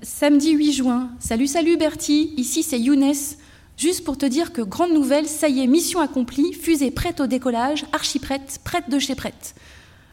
Samedi 0.00 0.52
8 0.52 0.72
juin, 0.72 1.10
salut, 1.20 1.48
salut 1.48 1.76
Bertie, 1.76 2.32
ici 2.38 2.62
c'est 2.62 2.80
Younes. 2.80 3.12
Juste 3.78 4.02
pour 4.02 4.18
te 4.18 4.26
dire 4.26 4.52
que 4.52 4.60
grande 4.60 4.92
nouvelle, 4.92 5.28
ça 5.28 5.48
y 5.48 5.60
est, 5.60 5.68
mission 5.68 6.00
accomplie, 6.00 6.52
fusée 6.52 6.90
prête 6.90 7.20
au 7.20 7.28
décollage, 7.28 7.86
archi 7.92 8.18
prête, 8.18 8.60
de 8.88 8.98
chez 8.98 9.14
prête. 9.14 9.54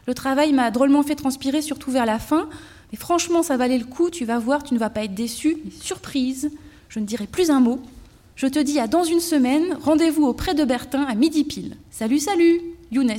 Le 0.06 0.14
travail 0.14 0.52
m'a 0.52 0.70
drôlement 0.70 1.02
fait 1.02 1.16
transpirer, 1.16 1.62
surtout 1.62 1.90
vers 1.90 2.06
la 2.06 2.20
fin. 2.20 2.48
Mais 2.92 2.98
franchement, 2.98 3.42
ça 3.42 3.56
valait 3.56 3.78
le 3.78 3.84
coup, 3.84 4.08
tu 4.08 4.24
vas 4.24 4.38
voir, 4.38 4.62
tu 4.62 4.72
ne 4.72 4.78
vas 4.78 4.88
pas 4.88 5.02
être 5.02 5.14
déçu. 5.14 5.58
surprise, 5.80 6.52
je 6.88 7.00
ne 7.00 7.06
dirai 7.06 7.26
plus 7.26 7.50
un 7.50 7.58
mot. 7.58 7.80
Je 8.36 8.46
te 8.46 8.60
dis 8.60 8.78
à 8.78 8.86
dans 8.86 9.02
une 9.02 9.18
semaine, 9.18 9.76
rendez-vous 9.82 10.26
auprès 10.26 10.54
de 10.54 10.64
Bertin 10.64 11.02
à 11.02 11.16
midi 11.16 11.42
pile. 11.42 11.76
Salut, 11.90 12.20
salut, 12.20 12.60
Younes. 12.92 13.18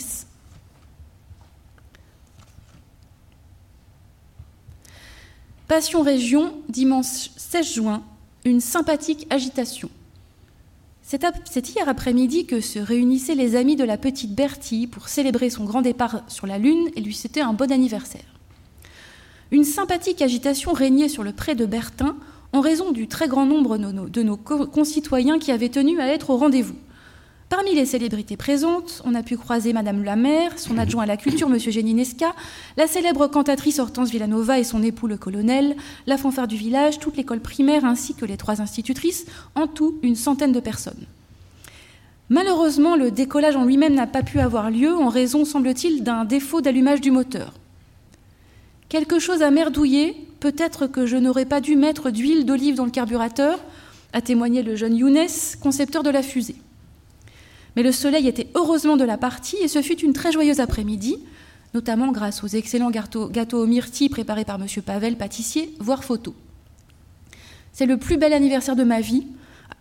Passion 5.67 6.01
Région, 6.03 6.53
dimanche 6.69 7.31
16 7.35 7.73
juin, 7.73 8.03
une 8.45 8.61
sympathique 8.61 9.27
agitation. 9.29 9.89
C'est 11.09 11.69
hier 11.69 11.87
après-midi 11.87 12.45
que 12.45 12.59
se 12.59 12.79
réunissaient 12.79 13.33
les 13.33 13.55
amis 13.55 13.77
de 13.77 13.85
la 13.85 13.95
petite 13.95 14.35
Bertie 14.35 14.87
pour 14.87 15.07
célébrer 15.07 15.49
son 15.49 15.63
grand 15.63 15.81
départ 15.81 16.23
sur 16.27 16.47
la 16.47 16.57
Lune 16.57 16.89
et 16.97 17.01
lui 17.01 17.13
souhaiter 17.13 17.39
un 17.39 17.53
bon 17.53 17.71
anniversaire. 17.71 18.25
Une 19.51 19.63
sympathique 19.63 20.21
agitation 20.21 20.73
régnait 20.73 21.07
sur 21.07 21.23
le 21.23 21.31
pré 21.31 21.55
de 21.55 21.65
Bertin 21.65 22.17
en 22.51 22.59
raison 22.59 22.91
du 22.91 23.07
très 23.07 23.29
grand 23.29 23.45
nombre 23.45 23.77
de 23.77 24.21
nos 24.21 24.35
concitoyens 24.35 25.39
qui 25.39 25.53
avaient 25.53 25.69
tenu 25.69 26.01
à 26.01 26.07
être 26.07 26.29
au 26.29 26.35
rendez-vous. 26.35 26.75
Parmi 27.49 27.73
les 27.73 27.85
célébrités 27.85 28.35
présentes, 28.35 29.01
on 29.05 29.15
a 29.15 29.23
pu 29.23 29.37
croiser 29.37 29.71
Madame 29.71 30.03
la 30.03 30.17
maire, 30.17 30.59
son 30.59 30.77
adjoint 30.77 31.03
à 31.03 31.05
la 31.05 31.15
culture, 31.15 31.47
Monsieur 31.47 31.71
Géninesca, 31.71 32.35
la 32.75 32.87
célèbre 32.87 33.27
cantatrice 33.27 33.79
Hortense 33.79 34.11
Villanova 34.11 34.59
et 34.59 34.65
son 34.65 34.83
époux 34.83 35.07
le 35.07 35.15
colonel, 35.15 35.77
la 36.07 36.17
fanfare 36.17 36.49
du 36.49 36.57
village, 36.57 36.99
toute 36.99 37.15
l'école 37.15 37.39
primaire 37.39 37.85
ainsi 37.85 38.15
que 38.15 38.25
les 38.25 38.35
trois 38.35 38.61
institutrices, 38.61 39.27
en 39.55 39.65
tout 39.65 39.97
une 40.03 40.17
centaine 40.17 40.51
de 40.51 40.59
personnes. 40.59 41.05
Malheureusement, 42.29 42.97
le 42.97 43.11
décollage 43.11 43.55
en 43.55 43.63
lui-même 43.63 43.95
n'a 43.95 44.07
pas 44.07 44.23
pu 44.23 44.41
avoir 44.41 44.69
lieu 44.69 44.93
en 44.93 45.07
raison, 45.07 45.45
semble-t-il, 45.45 46.03
d'un 46.03 46.25
défaut 46.25 46.59
d'allumage 46.59 46.99
du 46.99 47.11
moteur. 47.11 47.53
Quelque 48.89 49.19
chose 49.19 49.41
a 49.41 49.51
merdouillé, 49.51 50.27
peut-être 50.41 50.85
que 50.87 51.05
je 51.05 51.15
n'aurais 51.15 51.45
pas 51.45 51.61
dû 51.61 51.77
mettre 51.77 52.09
d'huile 52.09 52.45
d'olive 52.45 52.75
dans 52.75 52.83
le 52.83 52.91
carburateur, 52.91 53.57
a 54.11 54.19
témoigné 54.19 54.63
le 54.63 54.75
jeune 54.75 54.97
Younes, 54.97 55.29
concepteur 55.61 56.03
de 56.03 56.09
la 56.09 56.23
fusée. 56.23 56.57
Mais 57.77 57.83
le 57.83 57.91
soleil 57.91 58.27
était 58.27 58.47
heureusement 58.55 58.97
de 58.97 59.03
la 59.03 59.19
partie 59.19 59.57
et 59.57 59.67
ce 59.67 59.83
fut 59.83 59.99
une 59.99 60.11
très 60.11 60.31
joyeuse 60.31 60.59
après-midi, 60.59 61.19
notamment 61.75 62.11
grâce 62.11 62.43
aux 62.43 62.47
excellents 62.47 62.89
gâteaux, 62.89 63.29
gâteaux 63.29 63.61
aux 63.61 63.67
myrtilles 63.67 64.09
préparés 64.09 64.45
par 64.45 64.59
M. 64.59 64.65
Pavel, 64.83 65.15
pâtissier, 65.15 65.75
voire 65.79 66.03
photo. 66.03 66.33
C'est 67.73 67.85
le 67.85 67.97
plus 67.97 68.17
bel 68.17 68.33
anniversaire 68.33 68.75
de 68.75 68.83
ma 68.83 68.99
vie, 68.99 69.27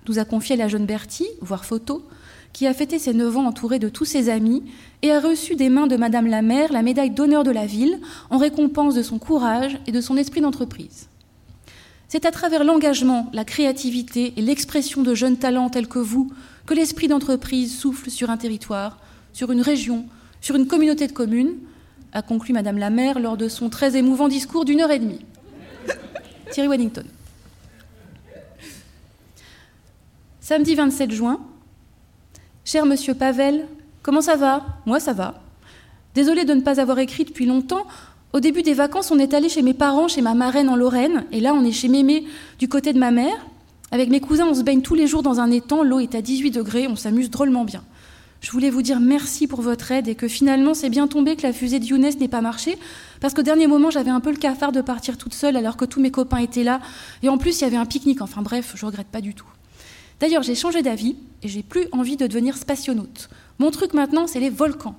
nous 0.06 0.18
a 0.18 0.26
confié 0.26 0.56
la 0.56 0.68
jeune 0.68 0.84
Bertie, 0.84 1.26
voire 1.40 1.64
photo, 1.64 2.06
qui 2.52 2.66
a 2.66 2.74
fêté 2.74 2.98
ses 2.98 3.14
neuf 3.14 3.34
ans 3.34 3.46
entourée 3.46 3.78
de 3.78 3.88
tous 3.88 4.04
ses 4.04 4.28
amis 4.28 4.62
et 5.00 5.10
a 5.10 5.18
reçu 5.18 5.56
des 5.56 5.70
mains 5.70 5.86
de 5.86 5.96
Madame 5.96 6.26
la 6.26 6.42
maire 6.42 6.74
la 6.74 6.82
médaille 6.82 7.10
d'honneur 7.10 7.44
de 7.44 7.50
la 7.50 7.64
ville 7.64 7.98
en 8.28 8.36
récompense 8.36 8.94
de 8.94 9.02
son 9.02 9.18
courage 9.18 9.78
et 9.86 9.92
de 9.92 10.02
son 10.02 10.18
esprit 10.18 10.42
d'entreprise. 10.42 11.08
C'est 12.08 12.26
à 12.26 12.30
travers 12.30 12.62
l'engagement, 12.62 13.30
la 13.32 13.46
créativité 13.46 14.34
et 14.36 14.42
l'expression 14.42 15.02
de 15.02 15.14
jeunes 15.14 15.38
talents 15.38 15.70
tels 15.70 15.88
que 15.88 15.98
vous 15.98 16.30
que 16.66 16.74
l'esprit 16.74 17.08
d'entreprise 17.08 17.78
souffle 17.78 18.10
sur 18.10 18.28
un 18.30 18.36
territoire, 18.36 18.98
sur 19.32 19.52
une 19.52 19.62
région, 19.62 20.04
sur 20.40 20.56
une 20.56 20.66
communauté 20.66 21.06
de 21.06 21.12
communes, 21.12 21.54
a 22.12 22.22
conclu 22.22 22.52
Madame 22.52 22.78
la 22.78 22.90
maire 22.90 23.20
lors 23.20 23.36
de 23.36 23.48
son 23.48 23.68
très 23.68 23.96
émouvant 23.96 24.28
discours 24.28 24.64
d'une 24.64 24.80
heure 24.80 24.90
et 24.90 24.98
demie. 24.98 25.24
Thierry 26.50 26.68
Weddington. 26.68 27.04
Samedi 30.40 30.74
27 30.74 31.10
juin. 31.10 31.40
Cher 32.64 32.86
monsieur 32.86 33.14
Pavel, 33.14 33.66
comment 34.02 34.20
ça 34.20 34.36
va? 34.36 34.64
Moi, 34.86 35.00
ça 35.00 35.12
va. 35.12 35.40
Désolée 36.14 36.44
de 36.44 36.54
ne 36.54 36.60
pas 36.62 36.80
avoir 36.80 36.98
écrit 36.98 37.24
depuis 37.24 37.46
longtemps. 37.46 37.86
Au 38.32 38.40
début 38.40 38.62
des 38.62 38.74
vacances, 38.74 39.10
on 39.10 39.18
est 39.18 39.34
allé 39.34 39.48
chez 39.48 39.62
mes 39.62 39.74
parents, 39.74 40.08
chez 40.08 40.22
ma 40.22 40.34
marraine 40.34 40.68
en 40.68 40.76
Lorraine, 40.76 41.24
et 41.32 41.40
là, 41.40 41.54
on 41.54 41.64
est 41.64 41.72
chez 41.72 41.88
Mémé 41.88 42.24
du 42.58 42.68
côté 42.68 42.92
de 42.92 42.98
ma 42.98 43.10
mère. 43.10 43.46
Avec 43.92 44.10
mes 44.10 44.20
cousins, 44.20 44.46
on 44.48 44.54
se 44.54 44.62
baigne 44.62 44.82
tous 44.82 44.94
les 44.94 45.06
jours 45.06 45.22
dans 45.22 45.38
un 45.38 45.50
étang, 45.50 45.82
l'eau 45.84 46.00
est 46.00 46.14
à 46.14 46.22
18 46.22 46.50
degrés, 46.50 46.88
on 46.88 46.96
s'amuse 46.96 47.30
drôlement 47.30 47.64
bien. 47.64 47.84
Je 48.40 48.50
voulais 48.50 48.68
vous 48.68 48.82
dire 48.82 49.00
merci 49.00 49.46
pour 49.46 49.62
votre 49.62 49.90
aide 49.92 50.08
et 50.08 50.14
que 50.14 50.28
finalement 50.28 50.74
c'est 50.74 50.90
bien 50.90 51.06
tombé 51.06 51.36
que 51.36 51.42
la 51.42 51.52
fusée 51.52 51.78
de 51.78 51.84
Younes 51.84 52.10
n'ait 52.20 52.28
pas 52.28 52.40
marché, 52.40 52.78
parce 53.20 53.32
qu'au 53.32 53.42
dernier 53.42 53.66
moment 53.66 53.90
j'avais 53.90 54.10
un 54.10 54.20
peu 54.20 54.30
le 54.30 54.36
cafard 54.36 54.72
de 54.72 54.80
partir 54.80 55.16
toute 55.16 55.34
seule 55.34 55.56
alors 55.56 55.76
que 55.76 55.84
tous 55.84 56.00
mes 56.00 56.10
copains 56.10 56.38
étaient 56.38 56.64
là, 56.64 56.80
et 57.22 57.28
en 57.28 57.38
plus 57.38 57.60
il 57.60 57.62
y 57.62 57.66
avait 57.66 57.76
un 57.76 57.86
pique-nique, 57.86 58.20
enfin 58.20 58.42
bref, 58.42 58.72
je 58.74 58.84
regrette 58.84 59.06
pas 59.06 59.20
du 59.20 59.34
tout. 59.34 59.46
D'ailleurs 60.20 60.42
j'ai 60.42 60.54
changé 60.54 60.82
d'avis 60.82 61.16
et 61.42 61.48
j'ai 61.48 61.62
plus 61.62 61.86
envie 61.92 62.16
de 62.16 62.26
devenir 62.26 62.56
spationaute. 62.56 63.30
Mon 63.58 63.70
truc 63.70 63.94
maintenant 63.94 64.26
c'est 64.26 64.40
les 64.40 64.50
volcans. 64.50 64.96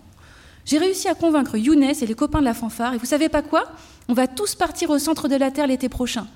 J'ai 0.65 0.79
réussi 0.79 1.07
à 1.07 1.13
convaincre 1.13 1.57
Younes 1.57 1.83
et 1.83 2.05
les 2.05 2.15
copains 2.15 2.39
de 2.39 2.45
la 2.45 2.53
fanfare, 2.53 2.93
et 2.93 2.97
vous 2.97 3.05
savez 3.05 3.29
pas 3.29 3.41
quoi? 3.41 3.65
On 4.07 4.13
va 4.13 4.27
tous 4.27 4.55
partir 4.55 4.89
au 4.89 4.97
centre 4.97 5.27
de 5.27 5.35
la 5.35 5.51
Terre 5.51 5.67
l'été 5.67 5.89
prochain. 5.89 6.27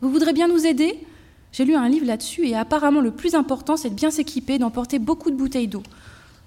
Vous 0.00 0.10
voudrez 0.10 0.32
bien 0.32 0.48
nous 0.48 0.66
aider? 0.66 1.00
J'ai 1.52 1.66
lu 1.66 1.74
un 1.74 1.88
livre 1.88 2.06
là-dessus 2.06 2.46
et 2.46 2.56
apparemment 2.56 3.02
le 3.02 3.10
plus 3.10 3.34
important, 3.34 3.76
c'est 3.76 3.90
de 3.90 3.94
bien 3.94 4.10
s'équiper, 4.10 4.58
d'emporter 4.58 4.98
beaucoup 4.98 5.30
de 5.30 5.36
bouteilles 5.36 5.68
d'eau. 5.68 5.82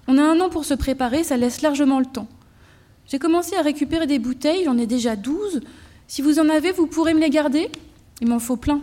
On 0.08 0.18
a 0.18 0.22
un 0.22 0.40
an 0.40 0.48
pour 0.48 0.64
se 0.64 0.74
préparer, 0.74 1.22
ça 1.22 1.36
laisse 1.36 1.62
largement 1.62 2.00
le 2.00 2.06
temps. 2.06 2.28
J'ai 3.06 3.20
commencé 3.20 3.54
à 3.56 3.62
récupérer 3.62 4.08
des 4.08 4.18
bouteilles, 4.18 4.64
j'en 4.64 4.76
ai 4.76 4.86
déjà 4.86 5.14
12. 5.14 5.60
Si 6.08 6.22
vous 6.22 6.40
en 6.40 6.48
avez, 6.48 6.72
vous 6.72 6.88
pourrez 6.88 7.14
me 7.14 7.20
les 7.20 7.30
garder 7.30 7.70
Il 8.20 8.28
m'en 8.28 8.40
faut 8.40 8.56
plein. 8.56 8.80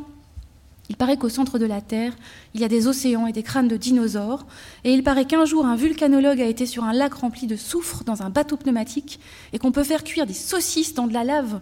Il 0.90 0.96
paraît 0.96 1.18
qu'au 1.18 1.30
centre 1.30 1.60
de 1.60 1.66
la 1.66 1.82
Terre, 1.82 2.14
il 2.54 2.62
y 2.62 2.64
a 2.64 2.70
des 2.70 2.88
océans 2.88 3.28
et 3.28 3.32
des 3.34 3.44
crânes 3.44 3.68
de 3.68 3.78
dinosaures, 3.78 4.46
et 4.84 4.94
il 4.94 5.04
paraît 5.04 5.26
qu'un 5.26 5.46
jour 5.46 5.66
un 5.66 5.76
vulcanologue 5.76 6.42
a 6.42 6.46
été 6.46 6.66
sur 6.66 6.84
un 6.84 6.94
lac 6.94 7.14
rempli 7.14 7.48
de 7.48 7.56
soufre 7.56 8.04
dans 8.04 8.22
un 8.22 8.30
bateau 8.30 8.58
pneumatique, 8.58 9.20
et 9.54 9.60
qu'on 9.60 9.72
peut 9.72 9.84
faire 9.84 10.04
cuire 10.04 10.26
des 10.26 10.34
saucisses 10.34 10.94
dans 10.94 11.08
de 11.08 11.14
la 11.14 11.24
lave, 11.24 11.62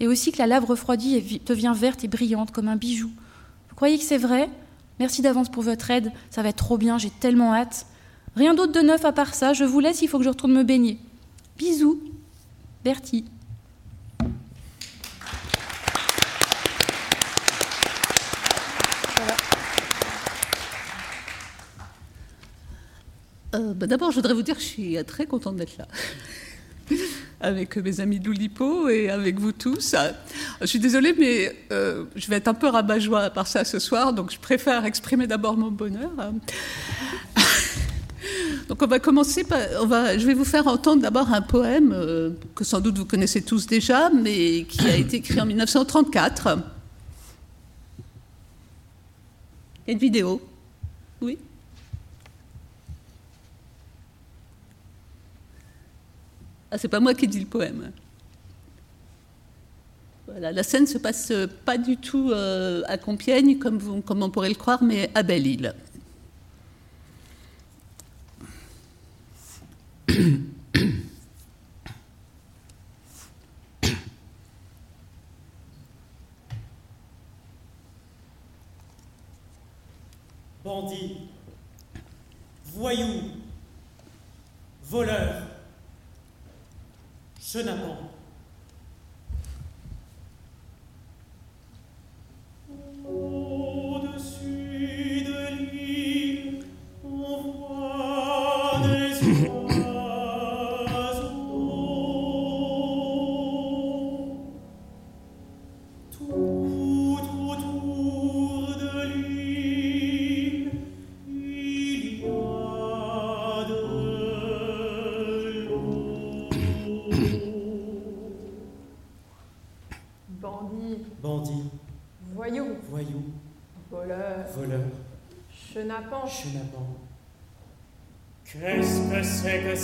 et 0.00 0.06
aussi 0.06 0.32
que 0.32 0.38
la 0.38 0.46
lave 0.46 0.64
refroidie 0.64 1.40
devient 1.46 1.74
verte 1.76 2.04
et 2.04 2.08
brillante 2.08 2.52
comme 2.52 2.68
un 2.68 2.76
bijou 2.76 3.10
croyez 3.76 3.98
que 3.98 4.04
c'est 4.04 4.18
vrai? 4.18 4.48
Merci 4.98 5.22
d'avance 5.22 5.50
pour 5.50 5.62
votre 5.62 5.90
aide, 5.90 6.12
ça 6.30 6.42
va 6.42 6.50
être 6.50 6.56
trop 6.56 6.78
bien, 6.78 6.98
j'ai 6.98 7.10
tellement 7.10 7.54
hâte. 7.54 7.86
Rien 8.36 8.54
d'autre 8.54 8.72
de 8.72 8.80
neuf 8.80 9.04
à 9.04 9.12
part 9.12 9.34
ça, 9.34 9.52
je 9.52 9.64
vous 9.64 9.80
laisse, 9.80 10.02
il 10.02 10.08
faut 10.08 10.18
que 10.18 10.24
je 10.24 10.28
retourne 10.28 10.52
me 10.52 10.62
baigner. 10.62 10.98
Bisous, 11.56 12.00
Bertie. 12.84 13.24
Euh, 23.54 23.74
bah, 23.74 23.86
d'abord, 23.86 24.10
je 24.10 24.16
voudrais 24.16 24.32
vous 24.32 24.42
dire 24.42 24.56
que 24.56 24.62
je 24.62 24.66
suis 24.66 25.04
très 25.04 25.26
contente 25.26 25.56
d'être 25.56 25.76
là 25.76 25.86
avec 27.42 27.76
mes 27.76 28.00
amis 28.00 28.20
de 28.20 28.26
l'Oulipo 28.26 28.88
et 28.88 29.10
avec 29.10 29.38
vous 29.38 29.52
tous. 29.52 29.94
Je 30.60 30.66
suis 30.66 30.78
désolée, 30.78 31.14
mais 31.18 31.54
euh, 31.72 32.04
je 32.14 32.28
vais 32.28 32.36
être 32.36 32.48
un 32.48 32.54
peu 32.54 32.68
rabat-joie 32.68 33.30
par 33.30 33.46
ça 33.46 33.64
ce 33.64 33.78
soir, 33.78 34.12
donc 34.12 34.30
je 34.30 34.38
préfère 34.38 34.84
exprimer 34.86 35.26
d'abord 35.26 35.56
mon 35.56 35.70
bonheur. 35.70 36.10
Donc 38.68 38.80
on 38.80 38.86
va 38.86 39.00
commencer 39.00 39.44
on 39.80 39.86
va, 39.86 40.16
je 40.16 40.24
vais 40.24 40.34
vous 40.34 40.44
faire 40.44 40.66
entendre 40.68 41.02
d'abord 41.02 41.32
un 41.32 41.42
poème 41.42 41.92
euh, 41.92 42.30
que 42.54 42.64
sans 42.64 42.80
doute 42.80 42.96
vous 42.96 43.04
connaissez 43.04 43.42
tous 43.42 43.66
déjà, 43.66 44.10
mais 44.10 44.64
qui 44.64 44.86
a 44.88 44.96
été 44.96 45.16
écrit 45.16 45.40
en 45.40 45.46
1934. 45.46 46.58
Il 49.86 49.88
y 49.88 49.90
a 49.90 49.92
une 49.92 49.98
vidéo. 49.98 50.40
Oui? 51.20 51.36
Ah, 56.74 56.78
c'est 56.78 56.88
pas 56.88 57.00
moi 57.00 57.12
qui 57.12 57.28
dis 57.28 57.38
le 57.38 57.44
poème. 57.44 57.92
Voilà, 60.26 60.52
la 60.52 60.62
scène 60.62 60.86
se 60.86 60.96
passe 60.96 61.30
pas 61.66 61.76
du 61.76 61.98
tout 61.98 62.30
euh, 62.30 62.80
à 62.86 62.96
Compiègne, 62.96 63.58
comme, 63.58 63.76
vous, 63.76 64.00
comme 64.00 64.22
on 64.22 64.30
pourrait 64.30 64.48
le 64.48 64.54
croire, 64.54 64.82
mais 64.82 65.10
à 65.14 65.22
Belle-Île. 65.22 65.74
Bandits, 80.64 81.18
voyous, 82.64 83.24
voleurs, 84.84 85.51
chenapan. 87.52 87.98
Au-dessus 87.98 88.21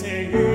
c'est 0.00 0.47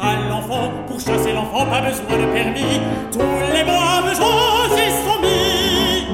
à 0.00 0.28
l'enfant. 0.28 0.70
Pour 0.86 1.00
chasser 1.00 1.32
l'enfant, 1.32 1.66
pas 1.66 1.80
besoin 1.80 2.16
de 2.18 2.32
permis. 2.32 2.80
Tous 3.12 3.54
les 3.54 3.64
braves 3.64 4.14
gens 4.14 4.68
s'y 4.74 4.90
sont 4.90 5.20
mis. 5.22 6.06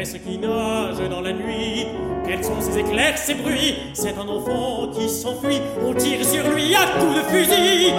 Est-ce 0.00 0.16
qui 0.16 0.38
nage 0.38 1.08
dans 1.10 1.20
la 1.20 1.32
nuit? 1.32 1.86
Quels 2.26 2.44
sont 2.44 2.60
ces 2.60 2.78
éclairs, 2.78 3.16
ces 3.18 3.34
bruits? 3.34 3.74
C'est 3.94 4.16
un 4.18 4.28
enfant 4.28 4.88
qui 4.92 5.08
s'enfuit. 5.08 5.60
On 5.84 5.94
tire 5.94 6.24
sur 6.24 6.48
lui 6.50 6.74
à 6.74 6.86
coups 6.98 7.16
de 7.16 7.22
fusil. 7.22 7.92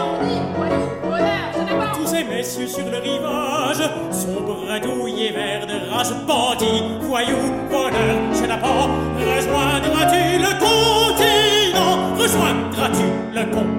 Tous 1.93 2.07
ces 2.07 2.23
messieurs 2.23 2.67
sur 2.67 2.85
le 2.85 2.97
rivage 2.97 3.83
sont 4.11 4.41
bredouillés 4.41 5.31
vers 5.31 5.65
de 5.65 5.89
rage. 5.91 6.13
Bandits, 6.27 6.83
voyous, 7.01 7.53
voleurs, 7.69 8.33
chenapans, 8.33 8.89
rejoindras-tu 9.17 10.39
le 10.39 10.51
continent? 10.59 12.15
Rejoindras-tu 12.17 13.05
le 13.33 13.45
continent 13.45 13.78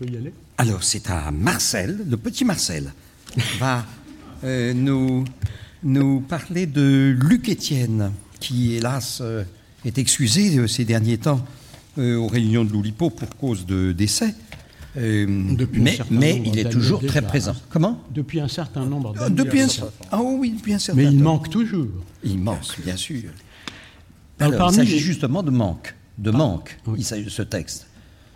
peux 0.00 0.10
y 0.10 0.16
aller 0.16 0.32
Alors, 0.58 0.82
c'est 0.82 1.10
à 1.10 1.30
Marcel, 1.30 2.04
le 2.08 2.16
petit 2.16 2.44
Marcel, 2.44 2.92
va 3.58 3.84
euh, 4.44 4.72
nous, 4.72 5.24
nous 5.82 6.20
parler 6.20 6.66
de 6.66 7.14
Luc 7.20 7.48
Étienne, 7.48 8.10
qui, 8.40 8.74
hélas, 8.74 9.18
euh, 9.20 9.44
est 9.84 9.98
excusé 9.98 10.56
euh, 10.58 10.66
ces 10.66 10.84
derniers 10.84 11.18
temps 11.18 11.44
aux 11.98 12.28
réunions 12.28 12.64
de 12.64 12.72
l'Oulipo 12.72 13.10
pour 13.10 13.28
cause 13.36 13.66
de 13.66 13.92
décès. 13.92 14.34
Depuis 14.96 15.82
mais 16.10 16.40
il 16.46 16.58
est 16.58 16.70
toujours 16.70 17.04
très 17.04 17.20
présent. 17.20 17.54
Comment? 17.68 18.00
Depuis 18.14 18.40
un 18.40 18.48
certain 18.48 18.86
nombre 18.86 19.12
d'années. 19.12 19.34
Depuis 19.34 19.60
un, 19.60 19.66
ah 20.10 20.22
oui, 20.22 20.50
depuis 20.56 20.72
un 20.72 20.78
certain 20.78 21.02
Mais 21.02 21.08
il 21.08 21.18
temps. 21.18 21.24
manque 21.24 21.50
toujours. 21.50 21.88
Immense, 22.24 22.76
bien 22.82 22.96
sûr. 22.96 23.28
Alors, 24.38 24.54
Alors, 24.54 24.58
parmi 24.58 24.76
il 24.76 24.78
s'agit 24.78 24.92
les- 24.94 24.98
justement 25.00 25.42
de 25.42 25.50
manque. 25.50 25.94
De 26.16 26.30
manque, 26.30 26.78
oui. 26.86 27.00
il 27.00 27.04
s'agit 27.04 27.24
de 27.24 27.28
ce 27.30 27.42
texte. 27.42 27.86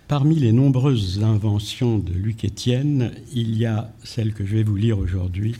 Parmi 0.06 0.34
les 0.34 0.52
nombreuses 0.52 1.24
inventions 1.24 1.96
de 1.98 2.12
Luc 2.12 2.44
Étienne, 2.44 3.12
il 3.32 3.56
y 3.56 3.64
a 3.64 3.90
celle 4.04 4.34
que 4.34 4.44
je 4.44 4.56
vais 4.56 4.62
vous 4.62 4.76
lire 4.76 4.98
aujourd'hui, 4.98 5.56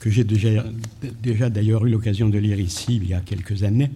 que 0.00 0.10
j'ai 0.10 0.24
déjà, 0.24 0.64
d'ailleurs 1.50 1.86
eu 1.86 1.90
l'occasion 1.90 2.28
de 2.28 2.38
lire 2.38 2.58
ici 2.58 2.96
il 2.96 3.06
y 3.06 3.14
a 3.14 3.20
quelques 3.20 3.62
années, 3.62 3.92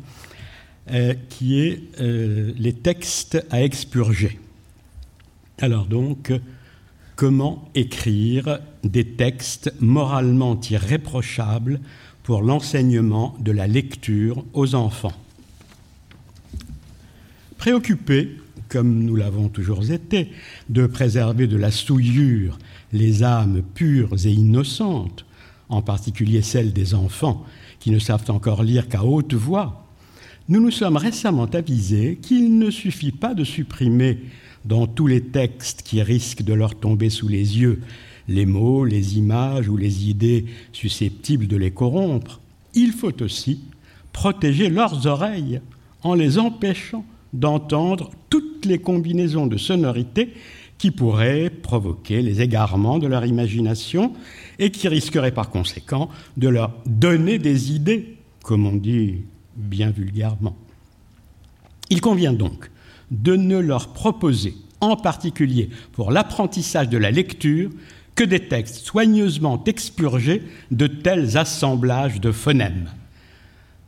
euh, 0.92 1.14
qui 1.28 1.58
est 1.58 1.82
euh, 2.00 2.52
les 2.56 2.72
textes 2.72 3.44
à 3.50 3.64
expurger. 3.64 4.38
Alors 5.58 5.86
donc, 5.86 6.32
comment 7.16 7.68
écrire 7.74 8.60
des 8.84 9.04
textes 9.04 9.74
moralement 9.80 10.58
irréprochables 10.70 11.80
pour 12.22 12.42
l'enseignement 12.42 13.36
de 13.40 13.50
la 13.50 13.66
lecture 13.66 14.44
aux 14.52 14.76
enfants? 14.76 15.18
Préoccupés, 17.58 18.36
comme 18.74 19.04
nous 19.04 19.14
l'avons 19.14 19.48
toujours 19.48 19.88
été, 19.88 20.32
de 20.68 20.88
préserver 20.88 21.46
de 21.46 21.56
la 21.56 21.70
souillure 21.70 22.58
les 22.92 23.22
âmes 23.22 23.62
pures 23.62 24.26
et 24.26 24.32
innocentes, 24.32 25.24
en 25.68 25.80
particulier 25.80 26.42
celles 26.42 26.72
des 26.72 26.92
enfants 26.92 27.46
qui 27.78 27.92
ne 27.92 28.00
savent 28.00 28.28
encore 28.30 28.64
lire 28.64 28.88
qu'à 28.88 29.04
haute 29.04 29.32
voix, 29.32 29.86
nous 30.48 30.60
nous 30.60 30.72
sommes 30.72 30.96
récemment 30.96 31.44
avisés 31.44 32.18
qu'il 32.20 32.58
ne 32.58 32.68
suffit 32.68 33.12
pas 33.12 33.32
de 33.32 33.44
supprimer 33.44 34.18
dans 34.64 34.88
tous 34.88 35.06
les 35.06 35.20
textes 35.20 35.82
qui 35.82 36.02
risquent 36.02 36.42
de 36.42 36.52
leur 36.52 36.74
tomber 36.74 37.10
sous 37.10 37.28
les 37.28 37.60
yeux 37.60 37.80
les 38.26 38.46
mots, 38.46 38.84
les 38.84 39.18
images 39.18 39.68
ou 39.68 39.76
les 39.76 40.08
idées 40.08 40.46
susceptibles 40.72 41.46
de 41.46 41.56
les 41.56 41.70
corrompre. 41.70 42.40
Il 42.74 42.90
faut 42.90 43.22
aussi 43.22 43.60
protéger 44.12 44.68
leurs 44.68 45.06
oreilles 45.06 45.60
en 46.02 46.14
les 46.14 46.40
empêchant 46.40 47.04
d'entendre 47.34 48.10
toutes 48.34 48.66
les 48.66 48.78
combinaisons 48.78 49.46
de 49.46 49.56
sonorités 49.56 50.34
qui 50.76 50.90
pourraient 50.90 51.50
provoquer 51.50 52.20
les 52.20 52.40
égarements 52.40 52.98
de 52.98 53.06
leur 53.06 53.24
imagination 53.24 54.12
et 54.58 54.72
qui 54.72 54.88
risqueraient 54.88 55.30
par 55.30 55.50
conséquent 55.50 56.08
de 56.36 56.48
leur 56.48 56.72
donner 56.84 57.38
des 57.38 57.70
idées, 57.70 58.16
comme 58.42 58.66
on 58.66 58.74
dit 58.74 59.18
bien 59.54 59.90
vulgairement. 59.90 60.56
Il 61.90 62.00
convient 62.00 62.32
donc 62.32 62.72
de 63.12 63.36
ne 63.36 63.56
leur 63.56 63.92
proposer, 63.92 64.54
en 64.80 64.96
particulier 64.96 65.70
pour 65.92 66.10
l'apprentissage 66.10 66.88
de 66.88 66.98
la 66.98 67.12
lecture, 67.12 67.70
que 68.16 68.24
des 68.24 68.48
textes 68.48 68.84
soigneusement 68.84 69.62
expurgés 69.62 70.42
de 70.72 70.88
tels 70.88 71.38
assemblages 71.38 72.20
de 72.20 72.32
phonèmes. 72.32 72.90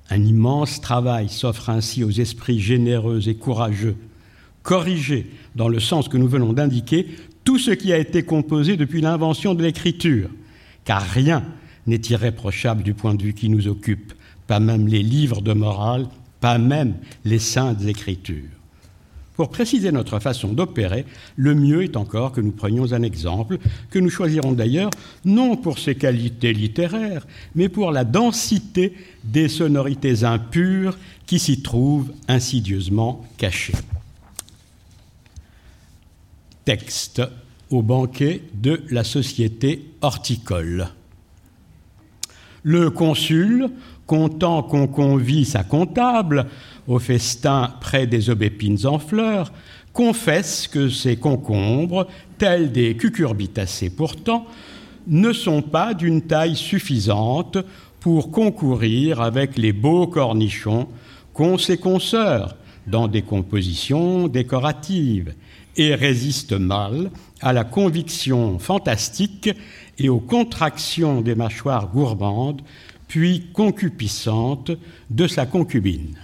Un 0.09 0.22
immense 0.22 0.80
travail 0.80 1.30
s'offre 1.30 1.68
ainsi 1.68 2.04
aux 2.04 2.12
esprits 2.12 2.61
généreux 2.61 3.28
et 3.28 3.35
courageux. 3.35 3.96
Corriger, 4.66 5.31
dans 5.55 5.68
le 5.68 5.79
sens 5.79 6.09
que 6.09 6.16
nous 6.16 6.26
venons 6.26 6.52
d'indiquer, 6.52 7.07
tout 7.44 7.57
ce 7.57 7.70
qui 7.70 7.92
a 7.92 7.98
été 7.98 8.24
composé 8.24 8.76
depuis 8.76 9.00
l'invention 9.00 9.55
de 9.55 9.62
l'écriture, 9.62 10.29
car 10.85 11.02
rien 11.02 11.44
n'est 11.87 12.00
irréprochable 12.11 12.83
du 12.83 12.92
point 12.92 13.14
de 13.14 13.22
vue 13.22 13.33
qui 13.33 13.48
nous 13.48 13.68
occupe, 13.68 14.12
pas 14.48 14.59
même 14.59 14.88
les 14.88 15.05
livres 15.05 15.40
de 15.40 15.52
morale, 15.52 16.09
pas 16.40 16.59
même 16.59 16.94
les 17.24 17.38
saintes 17.38 17.85
écritures. 17.87 18.50
Pour 19.37 19.50
préciser 19.50 19.92
notre 19.92 20.18
façon 20.18 20.52
d'opérer, 20.52 21.05
le 21.37 21.55
mieux 21.55 21.85
est 21.85 21.96
encore 21.96 22.33
que 22.33 22.40
nous 22.40 22.50
prenions 22.50 22.92
un 22.92 23.05
exemple, 23.05 23.59
que 23.90 24.00
nous 24.00 24.11
choisirons 24.11 24.50
d'ailleurs 24.50 24.90
non 25.24 25.57
pour 25.57 25.79
ses 25.79 25.94
qualités 25.94 26.52
littéraires, 26.52 27.24
mais 27.55 27.68
pour 27.68 27.92
la 27.92 28.02
densité 28.02 28.94
des 29.22 29.48
sonorités 29.48 30.24
impures 30.24 30.98
qui 31.24 31.38
s'y 31.38 31.62
trouvent 31.62 32.12
insidieusement 32.26 33.24
cachées. 33.38 33.74
Texte 36.66 37.22
au 37.70 37.81
banquet 37.81 38.42
de 38.52 38.83
la 38.90 39.05
société 39.05 39.85
horticole. 40.02 40.88
Le 42.64 42.90
consul, 42.90 43.70
content 44.05 44.64
qu'on 44.64 44.88
convie 44.88 45.44
sa 45.44 45.62
comptable 45.62 46.46
au 46.88 46.98
festin 46.98 47.72
près 47.81 48.09
des 48.09 48.31
aubépines 48.31 48.85
en 48.85 48.98
fleurs, 48.98 49.52
confesse 49.92 50.66
que 50.66 50.88
ces 50.88 51.14
concombres, 51.14 52.09
tels 52.37 52.72
des 52.72 52.96
cucurbitacées 52.96 53.90
pourtant, 53.90 54.44
ne 55.07 55.33
sont 55.33 55.62
pas 55.62 55.94
d'une 55.94 56.22
taille 56.22 56.57
suffisante 56.57 57.59
pour 58.00 58.33
concourir 58.33 59.20
avec 59.20 59.57
les 59.57 59.72
beaux 59.72 60.09
cornichons 60.09 60.88
qu'ont 61.33 61.59
ses 61.59 61.79
consoeurs 61.79 62.57
dans 62.88 63.07
des 63.07 63.22
compositions 63.22 64.26
décoratives 64.26 65.33
et 65.76 65.94
résistent 65.94 66.52
mal 66.52 67.10
à 67.40 67.52
la 67.52 67.64
conviction 67.64 68.58
fantastique 68.58 69.50
et 69.98 70.08
aux 70.08 70.20
contractions 70.20 71.20
des 71.20 71.34
mâchoires 71.34 71.88
gourmandes, 71.88 72.62
puis 73.08 73.48
concupiscentes 73.52 74.72
de 75.10 75.26
sa 75.26 75.46
concubine. 75.46 76.16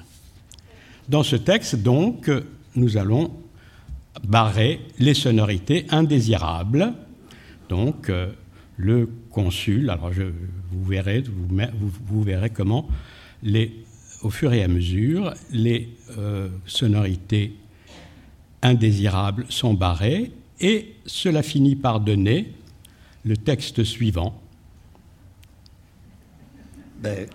Dans 1.09 1.23
ce 1.23 1.37
texte, 1.37 1.77
donc, 1.77 2.31
nous 2.75 2.97
allons 2.97 3.31
barrer 4.25 4.81
les 4.99 5.15
sonorités 5.15 5.87
indésirables. 5.91 6.93
Donc, 7.69 8.09
euh, 8.09 8.31
le 8.77 9.09
consul, 9.31 9.91
alors 9.91 10.13
je, 10.13 10.25
vous, 10.71 10.85
verrez, 10.85 11.23
comment, 12.51 12.87
au 14.23 14.31
fur 14.31 14.53
et 14.53 14.63
à 14.63 14.69
mesure, 14.69 15.33
les 15.53 15.89
euh, 16.19 16.49
sonorités 16.67 17.55
indésirables 18.63 19.47
sont 19.49 19.75
barrées 19.75 20.33
Et 20.61 20.95
cela 21.07 21.43
finit 21.43 21.77
par 21.77 22.01
donner 22.01 22.53
le 23.25 23.37
texte 23.37 23.85
suivant. 23.85 24.41
Ben, 27.03 27.27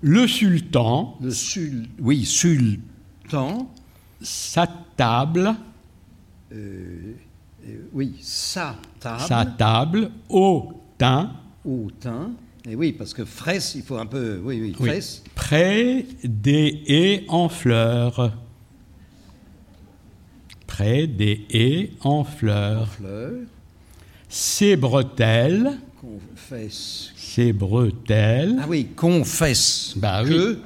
Le 0.00 0.26
sultan 0.26 1.16
le 1.20 1.30
sul, 1.30 1.88
oui, 2.00 2.24
sultan, 2.24 3.70
s'attable, 4.20 5.54
euh, 6.52 7.14
oui, 7.92 8.14
sa 8.20 8.76
table, 9.00 9.22
sa 9.22 9.46
table 9.46 10.10
au 10.28 10.72
thym, 10.98 11.32
au 11.64 11.88
thym. 12.00 12.34
Et 12.64 12.76
oui, 12.76 12.92
parce 12.92 13.14
que 13.14 13.24
fraisse, 13.24 13.74
il 13.74 13.82
faut 13.82 13.96
un 13.96 14.06
peu, 14.06 14.40
oui, 14.44 14.60
oui, 14.60 14.76
oui, 14.78 14.88
fraisse. 14.88 15.24
près 15.34 16.06
des 16.22 16.82
haies 16.86 17.24
en 17.28 17.48
fleurs. 17.48 18.36
Près 20.72 21.06
des 21.06 21.44
haies 21.50 21.90
en 22.00 22.24
fleurs. 22.24 22.88
fleur, 22.88 23.32
Ses 24.30 24.76
bretelles, 24.76 25.72
confesse. 26.00 27.12
ses 27.14 27.52
bretelles, 27.52 28.56
Ah 28.58 28.64
oui, 28.66 28.86
confesse. 28.96 29.92
Bah 29.96 30.24
que, 30.24 30.58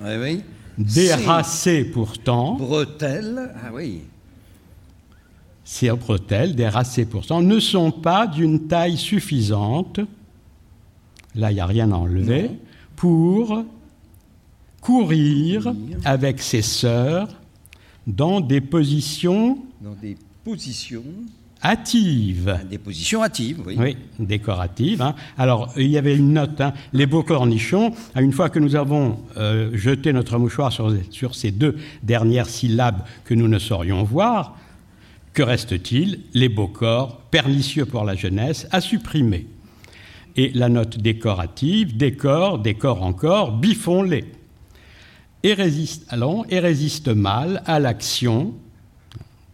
oui, 0.00 0.14
oui. 0.20 0.40
déracées 0.78 1.84
pourtant, 1.84 2.58
Ses 2.58 2.64
bretelles, 2.64 3.50
ah 3.64 3.70
oui. 3.72 4.00
ces 5.64 5.90
bretelles, 5.90 6.56
déracées 6.56 7.04
pourtant, 7.06 7.40
ne 7.40 7.60
sont 7.60 7.92
pas 7.92 8.26
d'une 8.26 8.66
taille 8.66 8.96
suffisante, 8.96 10.00
là 11.36 11.52
il 11.52 11.54
n'y 11.54 11.60
a 11.60 11.66
rien 11.66 11.92
à 11.92 11.94
enlever, 11.94 12.50
pour 12.96 13.64
courir. 14.80 15.72
avec 16.04 16.42
ses 16.42 16.62
sœurs 16.62 17.28
dans 18.06 18.40
des 18.40 18.60
positions 18.60 19.58
Dans 19.80 19.94
des 19.94 20.16
positions, 20.44 21.04
hâtives. 21.62 22.58
des 22.68 22.78
positions 22.78 23.22
hâtives, 23.22 23.62
oui. 23.66 23.76
Oui, 23.78 23.96
décoratives. 24.18 25.00
hein. 25.02 25.14
Alors, 25.38 25.72
il 25.76 25.86
y 25.88 25.98
avait 25.98 26.16
une 26.16 26.32
note, 26.32 26.60
hein, 26.60 26.72
les 26.92 27.06
beaux 27.06 27.22
cornichons, 27.22 27.92
à 28.14 28.22
une 28.22 28.32
fois 28.32 28.50
que 28.50 28.58
nous 28.58 28.74
avons 28.74 29.18
euh, 29.36 29.70
jeté 29.74 30.12
notre 30.12 30.38
mouchoir 30.38 30.72
sur, 30.72 30.92
sur 31.10 31.34
ces 31.34 31.52
deux 31.52 31.76
dernières 32.02 32.48
syllabes 32.48 33.04
que 33.24 33.34
nous 33.34 33.48
ne 33.48 33.58
saurions 33.58 34.02
voir, 34.02 34.56
que 35.34 35.42
reste-t-il? 35.42 36.20
Les 36.34 36.48
beaux 36.48 36.68
corps, 36.68 37.18
pernicieux 37.30 37.86
pour 37.86 38.04
la 38.04 38.14
jeunesse, 38.16 38.66
à 38.72 38.80
supprimer. 38.80 39.46
Et 40.36 40.50
la 40.54 40.68
note 40.68 40.98
décorative, 40.98 41.96
décor, 41.96 42.58
décor 42.58 43.02
encore, 43.02 43.52
biffons-les. 43.52 44.24
Et 45.44 45.54
résiste, 45.54 46.04
allons, 46.08 46.44
et 46.48 46.60
résiste 46.60 47.08
mal 47.08 47.62
à 47.66 47.78
l'action. 47.80 48.54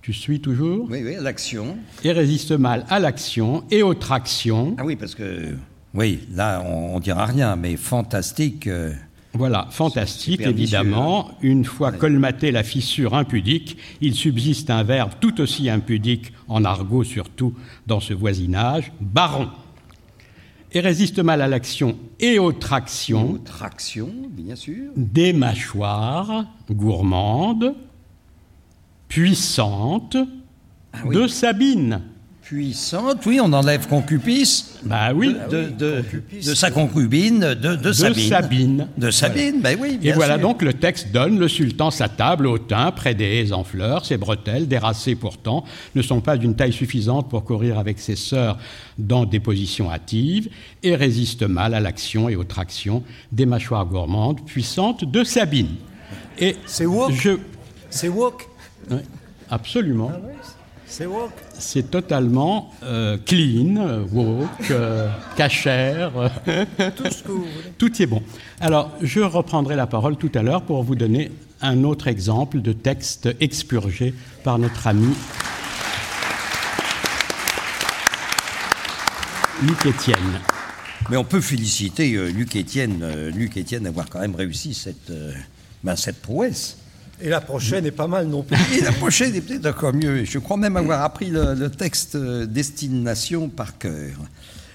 Tu 0.02 0.12
suis 0.12 0.40
toujours? 0.40 0.86
Oui, 0.90 1.02
oui, 1.04 1.14
l'action. 1.20 1.76
et 2.04 2.12
résiste 2.12 2.52
mal 2.52 2.84
à 2.88 2.98
l'action 2.98 3.64
et 3.70 3.82
aux 3.82 3.94
tractions. 3.94 4.74
Ah 4.78 4.84
oui, 4.84 4.96
parce 4.96 5.14
que, 5.14 5.54
oui, 5.94 6.20
là, 6.34 6.62
on, 6.66 6.96
on 6.96 7.00
dira 7.00 7.26
rien, 7.26 7.56
mais 7.56 7.76
fantastique. 7.76 8.66
euh, 8.66 8.92
Voilà, 9.34 9.66
fantastique 9.70 10.40
évidemment. 10.40 11.30
Une 11.42 11.64
fois 11.64 11.92
colmaté 11.92 12.50
la 12.52 12.62
fissure 12.62 13.14
impudique, 13.14 13.76
il 14.00 14.14
subsiste 14.14 14.70
un 14.70 14.82
verbe 14.82 15.12
tout 15.20 15.40
aussi 15.40 15.68
impudique, 15.68 16.32
en 16.48 16.64
argot 16.64 17.04
surtout, 17.04 17.54
dans 17.86 18.00
ce 18.00 18.14
voisinage, 18.14 18.92
baron. 19.00 19.48
Et 20.72 20.80
résiste 20.80 21.18
mal 21.20 21.40
à 21.40 21.48
l'action 21.48 21.96
et 22.20 22.38
aux 22.38 22.52
tractions 22.52 23.38
traction, 23.44 24.10
bien 24.30 24.54
sûr. 24.54 24.90
des 24.96 25.32
mâchoires 25.32 26.44
gourmandes, 26.70 27.74
puissantes 29.08 30.16
Ah 30.92 30.98
oui. 31.06 31.16
de 31.16 31.26
Sabine. 31.26 32.02
Puissante, 32.48 33.26
oui, 33.26 33.40
on 33.42 33.52
enlève 33.52 33.86
concupisce. 33.88 34.78
Bah 34.82 35.12
oui. 35.14 35.36
De, 35.50 35.68
de, 35.68 36.02
de 36.32 36.54
sa 36.54 36.70
concubine, 36.70 37.40
de, 37.40 37.76
de 37.76 37.92
Sabine. 37.92 38.28
Sabine. 38.30 38.88
De 38.96 39.10
Sabine, 39.10 39.60
ben 39.60 39.76
oui, 39.78 39.98
Et 40.02 40.12
voilà 40.12 40.38
sûr. 40.38 40.48
donc 40.48 40.62
le 40.62 40.72
texte 40.72 41.12
donne 41.12 41.38
le 41.38 41.46
sultan 41.46 41.90
sa 41.90 42.08
table 42.08 42.46
au 42.46 42.56
thym, 42.56 42.90
près 42.96 43.14
des 43.14 43.26
haies 43.26 43.52
en 43.52 43.64
fleurs, 43.64 44.06
ses 44.06 44.16
bretelles, 44.16 44.66
déracées 44.66 45.14
pourtant, 45.14 45.64
ne 45.94 46.00
sont 46.00 46.22
pas 46.22 46.38
d'une 46.38 46.54
taille 46.56 46.72
suffisante 46.72 47.28
pour 47.28 47.44
courir 47.44 47.78
avec 47.78 47.98
ses 47.98 48.16
sœurs 48.16 48.56
dans 48.96 49.26
des 49.26 49.40
positions 49.40 49.92
hâtives, 49.92 50.48
et 50.82 50.96
résistent 50.96 51.42
mal 51.42 51.74
à 51.74 51.80
l'action 51.80 52.30
et 52.30 52.36
aux 52.36 52.44
tractions 52.44 53.02
des 53.30 53.44
mâchoires 53.44 53.84
gourmandes 53.84 54.40
puissantes 54.46 55.04
de 55.04 55.22
Sabine. 55.22 55.74
Et 56.38 56.56
C'est 56.64 56.86
woke 56.86 57.12
je, 57.12 57.32
C'est 57.90 58.08
woke 58.08 58.48
absolument, 59.50 60.12
C'est 60.88 61.06
woke? 61.06 61.32
C'est 61.58 61.90
totalement 61.90 62.72
euh, 62.82 63.18
clean, 63.24 64.06
woke, 64.12 64.70
euh, 64.70 65.08
cachère. 65.36 66.12
Tout 66.96 67.10
ce 67.10 67.22
que 67.22 67.28
vous 67.28 67.42
voulez. 67.44 67.72
Tout 67.76 67.94
y 67.96 68.02
est 68.02 68.06
bon. 68.06 68.22
Alors, 68.60 68.90
je 69.02 69.20
reprendrai 69.20 69.76
la 69.76 69.86
parole 69.86 70.16
tout 70.16 70.32
à 70.34 70.42
l'heure 70.42 70.62
pour 70.62 70.82
vous 70.82 70.94
donner 70.94 71.30
un 71.60 71.84
autre 71.84 72.08
exemple 72.08 72.62
de 72.62 72.72
texte 72.72 73.28
expurgé 73.40 74.14
par 74.44 74.58
notre 74.58 74.86
ami 74.86 75.14
Luc 79.62 79.86
Étienne. 79.86 80.40
Mais 81.10 81.16
on 81.16 81.24
peut 81.24 81.40
féliciter 81.40 82.14
euh, 82.14 82.28
Luc 82.28 82.54
Étienne, 82.54 83.00
euh, 83.02 83.30
Luc 83.30 83.56
Étienne 83.56 83.84
d'avoir 83.84 84.08
quand 84.08 84.20
même 84.20 84.36
réussi 84.36 84.74
cette, 84.74 85.10
euh, 85.10 85.32
ben, 85.82 85.96
cette 85.96 86.20
prouesse. 86.22 86.76
Et 87.20 87.28
la 87.28 87.40
prochaine 87.40 87.84
est 87.86 87.90
pas 87.90 88.06
mal 88.06 88.28
non 88.28 88.42
plus. 88.42 88.56
Et 88.78 88.80
la 88.80 88.92
prochaine 88.92 89.34
est 89.34 89.40
peut-être 89.40 89.66
encore 89.66 89.92
mieux. 89.92 90.24
Je 90.24 90.38
crois 90.38 90.56
même 90.56 90.76
avoir 90.76 91.02
appris 91.02 91.30
le, 91.30 91.54
le 91.54 91.70
texte 91.70 92.14
euh, 92.14 92.46
Destination 92.46 93.48
par 93.48 93.76
cœur. 93.78 94.16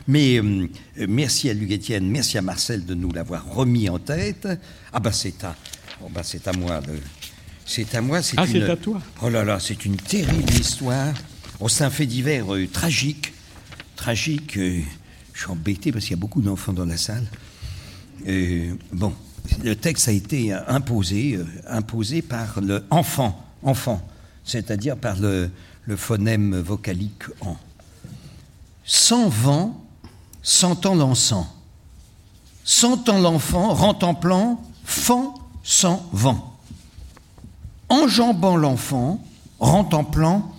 Mais 0.07 0.37
euh, 0.41 0.67
merci 1.07 1.49
à 1.49 1.53
Luc 1.53 1.71
Étienne, 1.71 2.05
merci 2.09 2.37
à 2.37 2.41
Marcel 2.41 2.85
de 2.85 2.93
nous 2.93 3.11
l'avoir 3.13 3.45
remis 3.49 3.87
en 3.87 3.99
tête. 3.99 4.47
Ah 4.91 4.99
bah 4.99 5.13
c'est 5.13 5.41
à, 5.45 5.55
oh 6.03 6.09
bah 6.13 6.21
c'est 6.23 6.45
à 6.47 6.51
moi. 6.51 6.81
C'est 7.65 7.95
à 7.95 8.01
moi. 8.01 8.21
C'est 8.21 8.35
Ah, 8.37 8.45
une- 8.45 8.51
c'est 8.51 8.69
à 8.69 8.75
toi. 8.75 9.01
Oh 9.21 9.29
là 9.29 9.45
là, 9.45 9.59
c'est 9.61 9.85
une 9.85 9.95
terrible 9.95 10.51
histoire. 10.53 11.13
Oh, 11.61 11.69
c'est 11.69 11.85
un 11.85 11.89
fait 11.89 12.05
divers 12.05 12.53
euh, 12.53 12.67
tragique. 12.67 13.33
Tragique. 13.95 14.57
euh, 14.57 14.81
je 15.31 15.39
suis 15.43 15.49
embêté 15.49 15.93
parce 15.93 16.03
qu'il 16.03 16.11
y 16.11 16.19
a 16.19 16.19
beaucoup 16.19 16.41
d'enfants 16.41 16.73
dans 16.73 16.85
la 16.85 16.97
salle. 16.97 17.23
Euh, 18.27 18.73
bon, 18.91 19.13
le 19.63 19.75
texte 19.75 20.07
a 20.07 20.11
été 20.11 20.53
euh, 20.53 20.59
imposé, 20.67 21.33
euh, 21.33 21.45
imposé 21.67 22.21
par 22.21 22.61
le 22.61 22.83
enfant, 22.89 23.43
enfant, 23.63 24.01
c'est-à-dire 24.43 24.97
par 24.97 25.17
le, 25.17 25.49
phonème 25.97 26.59
vocalique 26.59 27.23
en. 27.41 27.57
Sans 28.85 29.27
vent, 29.27 29.85
sentant 30.41 30.95
l'encens. 30.95 31.45
Sentant 32.63 33.19
l'enfant, 33.19 33.73
rentemplant, 33.73 34.61
fan 34.85 35.27
sans 35.63 36.07
vent. 36.13 36.57
Enjambant 37.89 38.55
l'enfant, 38.55 39.21
rentemplant, 39.59 40.53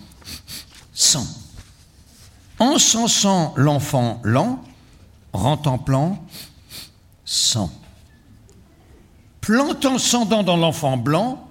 sans. 0.93 1.25
Encensant 2.59 3.53
l'enfant 3.57 4.21
lent, 4.23 4.63
rentemplant, 5.33 6.23
sang. 7.25 7.71
Plantant 9.45 9.99
sans 9.99 10.25
dents 10.25 10.41
dans 10.41 10.57
l'enfant 10.57 10.97
blanc, 10.97 11.47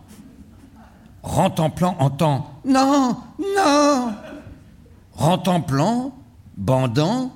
rentemplant 1.23 1.95
entend 2.01 2.51
non, 2.65 3.17
non, 3.39 4.15
rentemplant, 5.13 6.11
bandant, 6.57 7.31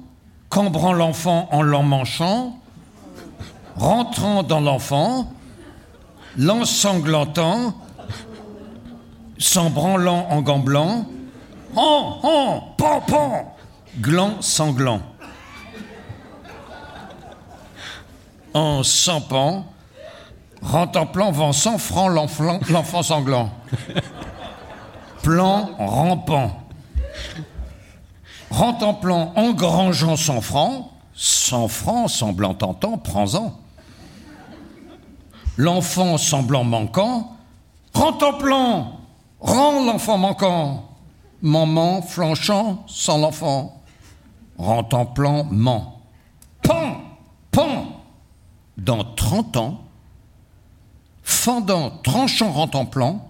cambrant 0.48 0.92
l'enfant 0.92 1.48
en 1.52 1.62
l'emmanchant, 1.62 2.58
rentrant 3.76 4.42
dans 4.42 4.58
l'enfant, 4.58 5.32
l'ensanglantant, 6.36 7.74
s'en 9.38 9.70
branlant 9.70 10.26
en 10.28 10.42
gants 10.42 10.58
blancs, 10.58 11.06
en, 11.76 12.18
en, 12.24 12.60
pan, 12.76 13.00
pan, 13.06 13.56
gland 14.00 14.42
sanglant. 14.42 15.02
En 18.54 18.82
sampant, 18.82 19.64
rentemplant, 20.62 21.52
sans 21.52 21.78
franc 21.78 22.08
l'enfant 22.08 22.58
l'enfant 22.70 23.02
sanglant. 23.02 23.50
Plan 25.22 25.70
rampant. 25.78 26.62
Rentemplant, 28.50 29.32
engrangeant 29.36 30.16
cent 30.16 30.40
francs, 30.40 30.90
cent 31.14 31.68
francs 31.68 32.10
semblant 32.10 32.54
tentant, 32.54 32.96
prends-en. 32.98 33.52
L'enfant 35.56 36.16
semblant 36.18 36.64
manquant, 36.64 37.36
rentemplant, 37.92 39.00
rend 39.40 39.84
l'enfant 39.84 40.18
manquant. 40.18 40.84
Maman 41.42 42.02
flanchant 42.02 42.84
sans 42.86 43.18
l'enfant, 43.18 43.82
rentemplant, 44.56 45.44
ment. 45.50 46.00
Pan, 46.62 47.00
pan, 47.50 47.86
dans 48.76 49.04
trente 49.04 49.56
ans, 49.56 49.80
fendant, 51.52 51.88
tranchant, 52.04 52.52
rentemplant, 52.52 53.26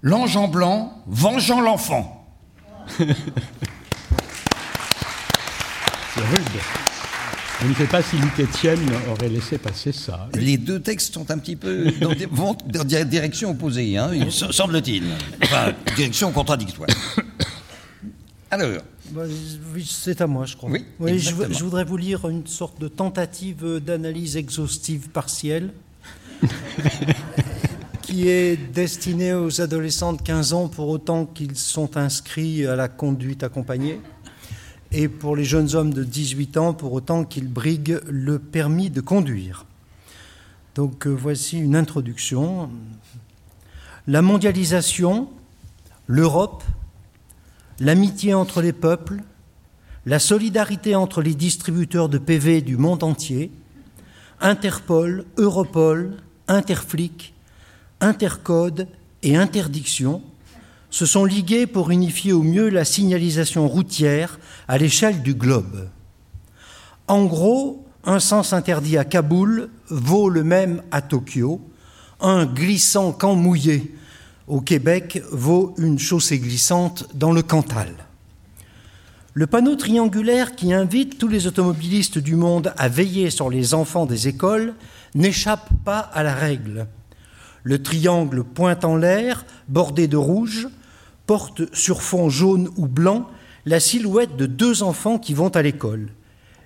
l'enjamblant, 0.00 1.00
vengeant 1.06 1.60
l'enfant. 1.60 2.26
C'est 2.98 3.04
rude. 3.04 3.14
Je 7.62 7.66
ne 7.68 7.74
sais 7.74 7.86
pas 7.86 8.02
si 8.02 8.16
Luc 8.16 8.40
Etienne 8.40 8.80
aurait 9.08 9.28
laissé 9.28 9.58
passer 9.58 9.92
ça. 9.92 10.28
Les 10.34 10.56
deux 10.58 10.80
textes 10.80 11.14
sont 11.14 11.30
un 11.30 11.38
petit 11.38 11.54
peu 11.54 11.92
dans 12.00 12.12
des, 12.12 12.26
vont 12.26 12.56
dans 12.66 12.82
des 12.82 13.04
directions 13.04 13.52
opposées, 13.52 13.96
hein, 13.96 14.10
il- 14.12 14.32
semble-t-il. 14.32 15.04
Enfin, 15.44 15.72
directions 15.94 16.32
contradictoires. 16.32 16.88
Alors, 18.50 18.82
Bah, 19.12 19.22
oui, 19.72 19.88
c'est 19.88 20.20
à 20.20 20.26
moi, 20.26 20.46
je 20.46 20.56
crois. 20.56 20.68
Oui, 20.68 20.84
je, 20.98 21.14
exactement. 21.14 21.56
je 21.56 21.62
voudrais 21.62 21.84
vous 21.84 21.96
lire 21.96 22.28
une 22.28 22.44
sorte 22.48 22.80
de 22.80 22.88
tentative 22.88 23.78
d'analyse 23.78 24.36
exhaustive 24.36 25.10
partielle 25.10 25.72
qui 28.02 28.28
est 28.28 28.56
destinée 28.56 29.32
aux 29.32 29.60
adolescents 29.60 30.12
de 30.12 30.22
15 30.22 30.52
ans 30.52 30.68
pour 30.68 30.88
autant 30.88 31.24
qu'ils 31.24 31.56
sont 31.56 31.96
inscrits 31.96 32.66
à 32.66 32.76
la 32.76 32.88
conduite 32.88 33.42
accompagnée 33.42 34.00
et 34.90 35.08
pour 35.08 35.36
les 35.36 35.44
jeunes 35.44 35.74
hommes 35.74 35.94
de 35.94 36.04
18 36.04 36.56
ans 36.56 36.74
pour 36.74 36.92
autant 36.92 37.24
qu'ils 37.24 37.48
briguent 37.48 38.00
le 38.08 38.38
permis 38.38 38.90
de 38.90 39.00
conduire. 39.00 39.66
Donc 40.74 41.06
euh, 41.06 41.10
voici 41.10 41.58
une 41.58 41.76
introduction. 41.76 42.70
La 44.06 44.22
mondialisation, 44.22 45.28
l'Europe, 46.06 46.64
l'amitié 47.78 48.34
entre 48.34 48.60
les 48.62 48.72
peuples, 48.72 49.22
la 50.06 50.18
solidarité 50.18 50.96
entre 50.96 51.22
les 51.22 51.34
distributeurs 51.34 52.08
de 52.08 52.18
PV 52.18 52.60
du 52.60 52.76
monde 52.76 53.02
entier, 53.04 53.52
Interpol, 54.40 55.24
Europol, 55.36 56.16
Interflic, 56.52 57.32
Intercode 58.00 58.86
et 59.22 59.36
Interdiction 59.36 60.22
se 60.90 61.06
sont 61.06 61.24
ligués 61.24 61.66
pour 61.66 61.90
unifier 61.90 62.32
au 62.32 62.42
mieux 62.42 62.68
la 62.68 62.84
signalisation 62.84 63.66
routière 63.66 64.38
à 64.68 64.76
l'échelle 64.76 65.22
du 65.22 65.34
globe. 65.34 65.88
En 67.08 67.24
gros, 67.24 67.86
un 68.04 68.20
sens 68.20 68.52
interdit 68.52 68.98
à 68.98 69.04
Kaboul 69.04 69.70
vaut 69.88 70.28
le 70.28 70.44
même 70.44 70.82
à 70.90 71.00
Tokyo, 71.00 71.60
un 72.20 72.44
glissant 72.44 73.12
camp 73.12 73.34
mouillé 73.34 73.94
au 74.46 74.60
Québec 74.60 75.22
vaut 75.30 75.74
une 75.78 75.98
chaussée 75.98 76.38
glissante 76.38 77.08
dans 77.14 77.32
le 77.32 77.42
Cantal. 77.42 77.94
Le 79.34 79.46
panneau 79.46 79.76
triangulaire 79.76 80.54
qui 80.54 80.74
invite 80.74 81.16
tous 81.16 81.28
les 81.28 81.46
automobilistes 81.46 82.18
du 82.18 82.36
monde 82.36 82.74
à 82.76 82.88
veiller 82.88 83.30
sur 83.30 83.48
les 83.48 83.72
enfants 83.72 84.04
des 84.04 84.28
écoles 84.28 84.74
n'échappe 85.14 85.68
pas 85.84 85.98
à 85.98 86.22
la 86.22 86.34
règle. 86.34 86.86
Le 87.62 87.82
triangle 87.82 88.44
pointe 88.44 88.84
en 88.84 88.96
l'air, 88.96 89.44
bordé 89.68 90.08
de 90.08 90.16
rouge, 90.16 90.68
porte 91.26 91.74
sur 91.74 92.02
fond 92.02 92.28
jaune 92.28 92.68
ou 92.76 92.86
blanc 92.86 93.28
la 93.66 93.80
silhouette 93.80 94.36
de 94.36 94.46
deux 94.46 94.82
enfants 94.82 95.18
qui 95.18 95.34
vont 95.34 95.50
à 95.50 95.62
l'école. 95.62 96.08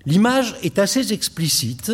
L'image 0.06 0.56
est 0.62 0.78
assez 0.78 1.12
explicite, 1.12 1.92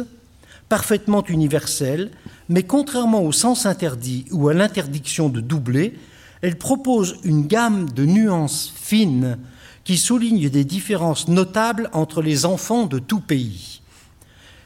parfaitement 0.68 1.24
universelle, 1.26 2.10
mais 2.48 2.62
contrairement 2.62 3.22
au 3.22 3.32
sens 3.32 3.66
interdit 3.66 4.26
ou 4.30 4.48
à 4.48 4.54
l'interdiction 4.54 5.28
de 5.28 5.40
doubler, 5.40 5.98
elle 6.42 6.58
propose 6.58 7.16
une 7.24 7.46
gamme 7.46 7.88
de 7.90 8.04
nuances 8.04 8.72
fines 8.74 9.38
qui 9.84 9.96
soulignent 9.96 10.50
des 10.50 10.64
différences 10.64 11.28
notables 11.28 11.90
entre 11.92 12.22
les 12.22 12.44
enfants 12.44 12.86
de 12.86 12.98
tout 12.98 13.20
pays. 13.20 13.80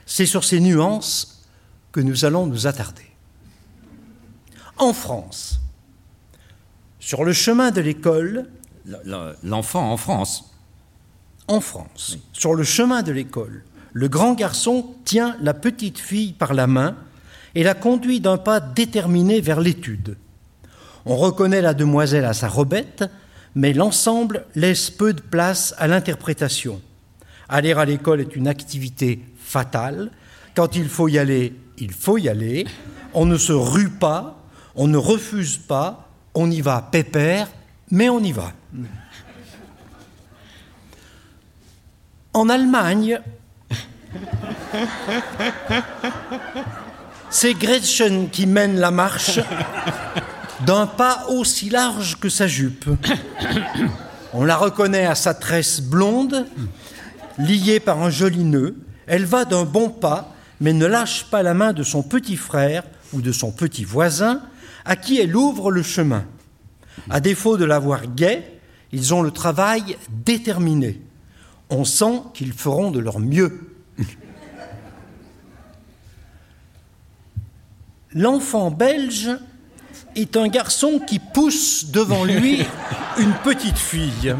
C'est 0.04 0.26
sur 0.26 0.44
ces 0.44 0.60
nuances 0.60 1.35
que 1.96 2.02
nous 2.02 2.26
allons 2.26 2.44
nous 2.44 2.66
attarder. 2.66 3.06
En 4.76 4.92
France, 4.92 5.60
sur 7.00 7.24
le 7.24 7.32
chemin 7.32 7.70
de 7.70 7.80
l'école, 7.80 8.50
l'enfant 9.42 9.90
en 9.90 9.96
France. 9.96 10.52
en 11.48 11.62
France, 11.62 12.18
sur 12.34 12.54
le 12.54 12.64
chemin 12.64 13.02
de 13.02 13.12
l'école, 13.12 13.64
le 13.94 14.08
grand 14.08 14.34
garçon 14.34 14.94
tient 15.06 15.38
la 15.40 15.54
petite 15.54 15.98
fille 15.98 16.34
par 16.34 16.52
la 16.52 16.66
main 16.66 16.96
et 17.54 17.62
la 17.62 17.72
conduit 17.72 18.20
d'un 18.20 18.36
pas 18.36 18.60
déterminé 18.60 19.40
vers 19.40 19.62
l'étude. 19.62 20.18
On 21.06 21.16
reconnaît 21.16 21.62
la 21.62 21.72
demoiselle 21.72 22.26
à 22.26 22.34
sa 22.34 22.48
robette, 22.48 23.04
mais 23.54 23.72
l'ensemble 23.72 24.44
laisse 24.54 24.90
peu 24.90 25.14
de 25.14 25.22
place 25.22 25.74
à 25.78 25.86
l'interprétation. 25.86 26.82
Aller 27.48 27.72
à 27.72 27.86
l'école 27.86 28.20
est 28.20 28.36
une 28.36 28.48
activité 28.48 29.24
fatale. 29.38 30.10
Quand 30.54 30.76
il 30.76 30.90
faut 30.90 31.08
y 31.08 31.18
aller, 31.18 31.54
il 31.78 31.92
faut 31.92 32.18
y 32.18 32.28
aller. 32.28 32.66
On 33.14 33.26
ne 33.26 33.38
se 33.38 33.52
rue 33.52 33.90
pas, 33.90 34.38
on 34.74 34.88
ne 34.88 34.96
refuse 34.96 35.56
pas, 35.56 36.08
on 36.34 36.50
y 36.50 36.60
va 36.60 36.82
pépère, 36.82 37.48
mais 37.90 38.08
on 38.08 38.20
y 38.20 38.32
va. 38.32 38.52
En 42.34 42.48
Allemagne, 42.48 43.20
c'est 47.30 47.54
Gretchen 47.54 48.28
qui 48.30 48.46
mène 48.46 48.78
la 48.78 48.90
marche 48.90 49.40
d'un 50.66 50.86
pas 50.86 51.26
aussi 51.28 51.70
large 51.70 52.18
que 52.18 52.28
sa 52.28 52.46
jupe. 52.46 52.88
On 54.32 54.44
la 54.44 54.56
reconnaît 54.56 55.06
à 55.06 55.14
sa 55.14 55.32
tresse 55.32 55.80
blonde, 55.80 56.46
liée 57.38 57.80
par 57.80 58.02
un 58.02 58.10
joli 58.10 58.44
nœud. 58.44 58.76
Elle 59.06 59.24
va 59.24 59.44
d'un 59.44 59.64
bon 59.64 59.88
pas, 59.88 60.35
mais 60.60 60.72
ne 60.72 60.86
lâche 60.86 61.24
pas 61.30 61.42
la 61.42 61.54
main 61.54 61.72
de 61.72 61.82
son 61.82 62.02
petit 62.02 62.36
frère 62.36 62.84
ou 63.12 63.20
de 63.20 63.32
son 63.32 63.52
petit 63.52 63.84
voisin, 63.84 64.42
à 64.84 64.96
qui 64.96 65.18
elle 65.20 65.36
ouvre 65.36 65.70
le 65.70 65.82
chemin. 65.82 66.24
À 67.10 67.20
défaut 67.20 67.56
de 67.56 67.64
l'avoir 67.64 68.06
gai, 68.06 68.42
ils 68.92 69.14
ont 69.14 69.22
le 69.22 69.30
travail 69.30 69.96
déterminé. 70.08 71.00
On 71.70 71.84
sent 71.84 72.22
qu'ils 72.34 72.52
feront 72.52 72.90
de 72.90 73.00
leur 73.00 73.18
mieux. 73.18 73.72
L'enfant 78.12 78.70
belge 78.70 79.30
est 80.14 80.36
un 80.36 80.48
garçon 80.48 81.00
qui 81.06 81.18
pousse 81.18 81.90
devant 81.90 82.24
lui 82.24 82.64
une 83.18 83.34
petite 83.44 83.78
fille. 83.78 84.34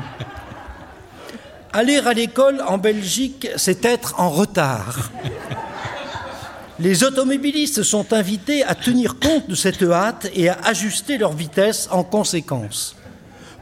Aller 1.73 1.99
à 1.99 2.13
l'école 2.15 2.63
en 2.67 2.79
Belgique, 2.79 3.49
c'est 3.57 3.85
être 3.85 4.19
en 4.19 4.31
retard. 4.31 5.11
Les 6.79 7.05
automobilistes 7.05 7.83
sont 7.83 8.13
invités 8.13 8.63
à 8.63 8.75
tenir 8.75 9.19
compte 9.19 9.49
de 9.49 9.55
cette 9.55 9.83
hâte 9.83 10.31
et 10.35 10.49
à 10.51 10.59
ajuster 10.65 11.17
leur 11.17 11.33
vitesse 11.33 11.89
en 11.91 12.05
conséquence. 12.05 12.97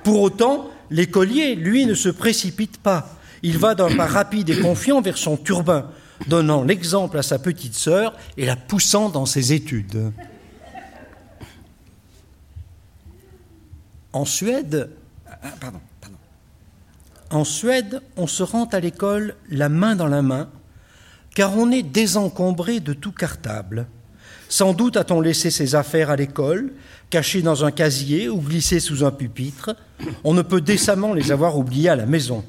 Pour 0.02 0.20
autant, 0.20 0.68
l'écolier, 0.90 1.54
lui, 1.54 1.86
ne 1.86 1.94
se 1.94 2.08
précipite 2.08 2.78
pas. 2.78 3.16
Il 3.42 3.58
va 3.58 3.74
d'un 3.74 3.94
pas 3.94 4.06
rapide 4.06 4.50
et 4.50 4.58
confiant 4.58 5.00
vers 5.00 5.16
son 5.16 5.36
turbin, 5.36 5.90
donnant 6.26 6.64
l'exemple 6.64 7.18
à 7.18 7.22
sa 7.22 7.38
petite 7.38 7.74
sœur 7.74 8.16
et 8.36 8.46
la 8.46 8.56
poussant 8.56 9.10
dans 9.10 9.26
ses 9.26 9.52
études. 9.52 10.12
En 14.12 14.24
Suède, 14.24 14.90
Ah, 15.26 15.72
en 17.30 17.44
Suède, 17.44 18.00
on 18.16 18.26
se 18.26 18.42
rend 18.42 18.64
à 18.66 18.80
l'école 18.80 19.34
la 19.50 19.68
main 19.68 19.96
dans 19.96 20.06
la 20.06 20.22
main, 20.22 20.48
car 21.34 21.56
on 21.56 21.70
est 21.70 21.82
désencombré 21.82 22.80
de 22.80 22.92
tout 22.92 23.12
cartable. 23.12 23.86
Sans 24.48 24.72
doute 24.72 24.96
a-t-on 24.96 25.20
laissé 25.20 25.50
ses 25.50 25.74
affaires 25.74 26.10
à 26.10 26.16
l'école, 26.16 26.72
cachées 27.10 27.42
dans 27.42 27.64
un 27.64 27.70
casier 27.70 28.28
ou 28.28 28.40
glissées 28.40 28.80
sous 28.80 29.04
un 29.04 29.10
pupitre. 29.10 29.76
On 30.22 30.32
ne 30.32 30.42
peut 30.42 30.60
décemment 30.60 31.12
les 31.12 31.32
avoir 31.32 31.58
oubliées 31.58 31.88
à 31.88 31.96
la 31.96 32.06
maison. 32.06 32.44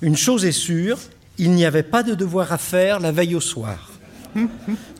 Une 0.00 0.16
chose 0.16 0.44
est 0.44 0.52
sûre, 0.52 0.98
il 1.38 1.50
n'y 1.52 1.64
avait 1.64 1.82
pas 1.82 2.02
de 2.02 2.14
devoir 2.14 2.52
à 2.52 2.58
faire 2.58 3.00
la 3.00 3.12
veille 3.12 3.34
au 3.34 3.40
soir. 3.40 3.90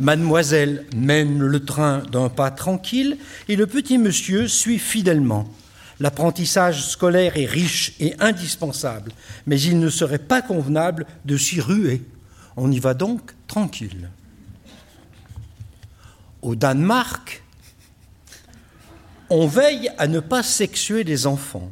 Mademoiselle 0.00 0.86
mène 0.96 1.38
le 1.38 1.64
train 1.64 2.02
d'un 2.10 2.28
pas 2.28 2.50
tranquille 2.50 3.16
et 3.48 3.54
le 3.54 3.66
petit 3.66 3.96
monsieur 3.96 4.48
suit 4.48 4.78
fidèlement. 4.78 5.48
L'apprentissage 6.00 6.84
scolaire 6.86 7.36
est 7.36 7.46
riche 7.46 7.92
et 8.00 8.14
indispensable, 8.18 9.12
mais 9.46 9.60
il 9.60 9.78
ne 9.78 9.90
serait 9.90 10.18
pas 10.18 10.42
convenable 10.42 11.06
de 11.26 11.36
s'y 11.36 11.60
ruer. 11.60 12.02
On 12.56 12.70
y 12.70 12.78
va 12.78 12.94
donc 12.94 13.32
tranquille. 13.46 14.10
Au 16.42 16.54
Danemark, 16.54 17.42
on 19.28 19.46
veille 19.46 19.90
à 19.98 20.08
ne 20.08 20.20
pas 20.20 20.42
sexuer 20.42 21.04
les 21.04 21.26
enfants. 21.26 21.70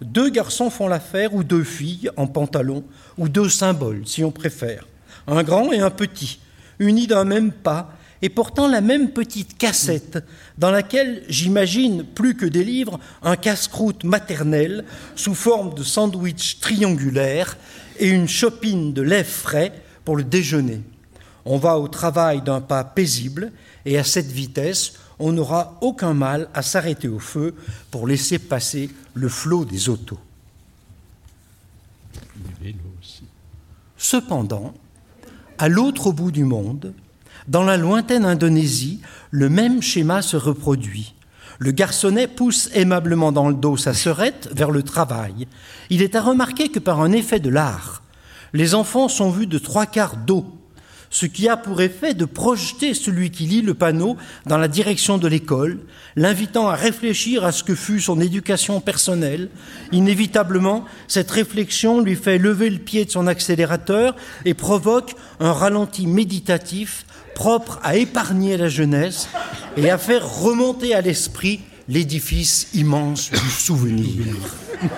Deux 0.00 0.30
garçons 0.30 0.70
font 0.70 0.88
l'affaire, 0.88 1.34
ou 1.34 1.44
deux 1.44 1.62
filles 1.62 2.10
en 2.16 2.26
pantalon, 2.26 2.84
ou 3.18 3.28
deux 3.28 3.48
symboles, 3.48 4.06
si 4.06 4.24
on 4.24 4.32
préfère. 4.32 4.88
Un 5.26 5.44
grand 5.44 5.70
et 5.70 5.78
un 5.78 5.90
petit, 5.90 6.40
unis 6.80 7.06
d'un 7.06 7.24
même 7.24 7.52
pas, 7.52 7.92
et 8.22 8.28
portant 8.28 8.68
la 8.68 8.80
même 8.80 9.10
petite 9.10 9.58
cassette, 9.58 10.24
dans 10.58 10.70
laquelle 10.70 11.22
j'imagine, 11.28 12.04
plus 12.04 12.36
que 12.36 12.46
des 12.46 12.64
livres, 12.64 12.98
un 13.22 13.36
casse-croûte 13.36 14.04
maternel 14.04 14.84
sous 15.16 15.34
forme 15.34 15.74
de 15.74 15.82
sandwich 15.82 16.60
triangulaire 16.60 17.56
et 17.98 18.08
une 18.08 18.28
chopine 18.28 18.92
de 18.92 19.02
lait 19.02 19.24
frais 19.24 19.72
pour 20.04 20.16
le 20.16 20.24
déjeuner. 20.24 20.80
On 21.44 21.58
va 21.58 21.78
au 21.78 21.88
travail 21.88 22.42
d'un 22.42 22.60
pas 22.60 22.84
paisible, 22.84 23.52
et 23.84 23.98
à 23.98 24.04
cette 24.04 24.30
vitesse, 24.30 24.94
on 25.18 25.32
n'aura 25.32 25.78
aucun 25.80 26.14
mal 26.14 26.48
à 26.54 26.62
s'arrêter 26.62 27.08
au 27.08 27.18
feu 27.18 27.54
pour 27.90 28.06
laisser 28.06 28.38
passer 28.38 28.90
le 29.14 29.28
flot 29.28 29.64
des 29.64 29.88
autos. 29.88 30.18
Cependant, 33.96 34.74
à 35.58 35.68
l'autre 35.68 36.12
bout 36.12 36.32
du 36.32 36.44
monde, 36.44 36.92
dans 37.48 37.62
la 37.62 37.76
lointaine 37.76 38.24
Indonésie, 38.24 39.00
le 39.30 39.48
même 39.48 39.82
schéma 39.82 40.22
se 40.22 40.36
reproduit. 40.36 41.14
Le 41.58 41.70
garçonnet 41.70 42.26
pousse 42.26 42.68
aimablement 42.74 43.30
dans 43.30 43.48
le 43.48 43.54
dos 43.54 43.76
sa 43.76 43.94
sœurette 43.94 44.48
vers 44.52 44.70
le 44.70 44.82
travail. 44.82 45.46
Il 45.90 46.02
est 46.02 46.16
à 46.16 46.22
remarquer 46.22 46.68
que 46.68 46.78
par 46.78 47.00
un 47.00 47.12
effet 47.12 47.38
de 47.38 47.50
l'art, 47.50 48.02
les 48.52 48.74
enfants 48.74 49.08
sont 49.08 49.30
vus 49.30 49.46
de 49.46 49.58
trois 49.58 49.86
quarts 49.86 50.16
d'eau, 50.16 50.46
ce 51.10 51.26
qui 51.26 51.48
a 51.48 51.56
pour 51.56 51.80
effet 51.82 52.14
de 52.14 52.24
projeter 52.24 52.94
celui 52.94 53.30
qui 53.30 53.44
lit 53.44 53.60
le 53.60 53.74
panneau 53.74 54.16
dans 54.46 54.56
la 54.56 54.68
direction 54.68 55.18
de 55.18 55.28
l'école, 55.28 55.78
l'invitant 56.16 56.68
à 56.68 56.74
réfléchir 56.74 57.44
à 57.44 57.52
ce 57.52 57.62
que 57.62 57.74
fut 57.74 58.00
son 58.00 58.20
éducation 58.20 58.80
personnelle. 58.80 59.50
Inévitablement, 59.92 60.86
cette 61.08 61.30
réflexion 61.30 62.00
lui 62.00 62.16
fait 62.16 62.38
lever 62.38 62.70
le 62.70 62.78
pied 62.78 63.04
de 63.04 63.10
son 63.10 63.26
accélérateur 63.26 64.16
et 64.46 64.54
provoque 64.54 65.14
un 65.38 65.52
ralenti 65.52 66.06
méditatif 66.06 67.04
propre 67.34 67.78
à 67.82 67.96
épargner 67.96 68.56
la 68.56 68.68
jeunesse 68.68 69.28
et 69.76 69.90
à 69.90 69.98
faire 69.98 70.26
remonter 70.26 70.94
à 70.94 71.00
l'esprit 71.02 71.60
l'édifice 71.88 72.68
immense 72.74 73.30
du 73.30 73.50
souvenir. 73.50 74.34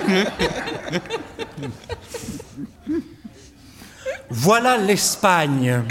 Voilà 4.37 4.77
l'Espagne 4.77 5.83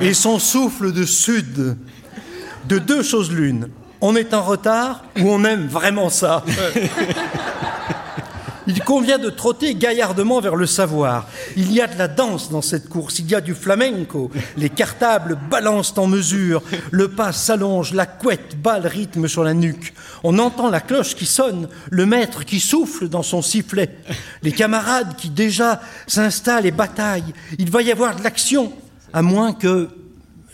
et 0.00 0.12
son 0.12 0.40
souffle 0.40 0.92
de 0.92 1.04
sud. 1.04 1.76
De 2.64 2.78
deux 2.78 3.04
choses 3.04 3.30
l'une, 3.30 3.68
on 4.00 4.16
est 4.16 4.34
en 4.34 4.42
retard 4.42 5.04
ou 5.20 5.30
on 5.30 5.44
aime 5.44 5.68
vraiment 5.68 6.10
ça. 6.10 6.44
Il 8.66 8.82
convient 8.82 9.18
de 9.18 9.30
trotter 9.30 9.74
gaillardement 9.74 10.40
vers 10.40 10.56
le 10.56 10.66
savoir. 10.66 11.28
Il 11.56 11.72
y 11.72 11.80
a 11.80 11.86
de 11.86 11.98
la 11.98 12.08
danse 12.08 12.50
dans 12.50 12.62
cette 12.62 12.88
course, 12.88 13.18
il 13.18 13.30
y 13.30 13.34
a 13.34 13.40
du 13.40 13.54
flamenco. 13.54 14.30
Les 14.56 14.70
cartables 14.70 15.38
balancent 15.50 15.98
en 15.98 16.06
mesure, 16.06 16.62
le 16.90 17.08
pas 17.08 17.32
s'allonge, 17.32 17.92
la 17.92 18.06
couette 18.06 18.56
bat 18.60 18.78
le 18.78 18.88
rythme 18.88 19.28
sur 19.28 19.44
la 19.44 19.54
nuque. 19.54 19.94
On 20.22 20.38
entend 20.38 20.70
la 20.70 20.80
cloche 20.80 21.14
qui 21.14 21.26
sonne, 21.26 21.68
le 21.90 22.06
maître 22.06 22.44
qui 22.44 22.60
souffle 22.60 23.08
dans 23.08 23.22
son 23.22 23.42
sifflet, 23.42 23.96
les 24.42 24.52
camarades 24.52 25.16
qui 25.16 25.30
déjà 25.30 25.80
s'installent 26.06 26.66
et 26.66 26.70
bataillent. 26.70 27.34
Il 27.58 27.70
va 27.70 27.82
y 27.82 27.90
avoir 27.90 28.16
de 28.16 28.22
l'action, 28.22 28.72
à 29.12 29.22
moins 29.22 29.52
que, 29.52 29.88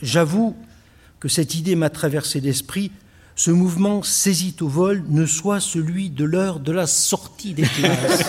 j'avoue 0.03 0.57
que 1.21 1.29
cette 1.29 1.55
idée 1.55 1.75
m'a 1.75 1.91
traversé 1.91 2.41
l'esprit, 2.41 2.93
ce 3.39 3.53
mouvement 3.53 4.03
saisit 4.03 4.57
au 4.63 4.67
vol 4.67 5.05
ne 5.09 5.25
soit 5.25 5.61
celui 5.61 6.11
de 6.11 6.25
l'heure 6.25 6.59
de 6.59 6.73
la 6.73 6.89
sortie 6.89 7.55
des 7.55 7.63
classes. 7.63 8.25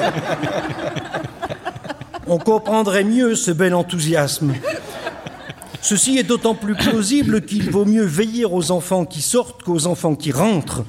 On 2.27 2.37
comprendrait 2.37 3.03
mieux 3.03 3.33
ce 3.33 3.49
bel 3.49 3.73
enthousiasme. 3.73 4.53
Ceci 5.81 6.19
est 6.19 6.23
d'autant 6.23 6.53
plus 6.53 6.75
plausible 6.75 7.41
qu'il 7.41 7.71
vaut 7.71 7.85
mieux 7.85 8.05
veiller 8.05 8.45
aux 8.45 8.69
enfants 8.69 9.05
qui 9.05 9.23
sortent 9.23 9.63
qu'aux 9.63 9.87
enfants 9.87 10.13
qui 10.13 10.31
rentrent, 10.31 10.85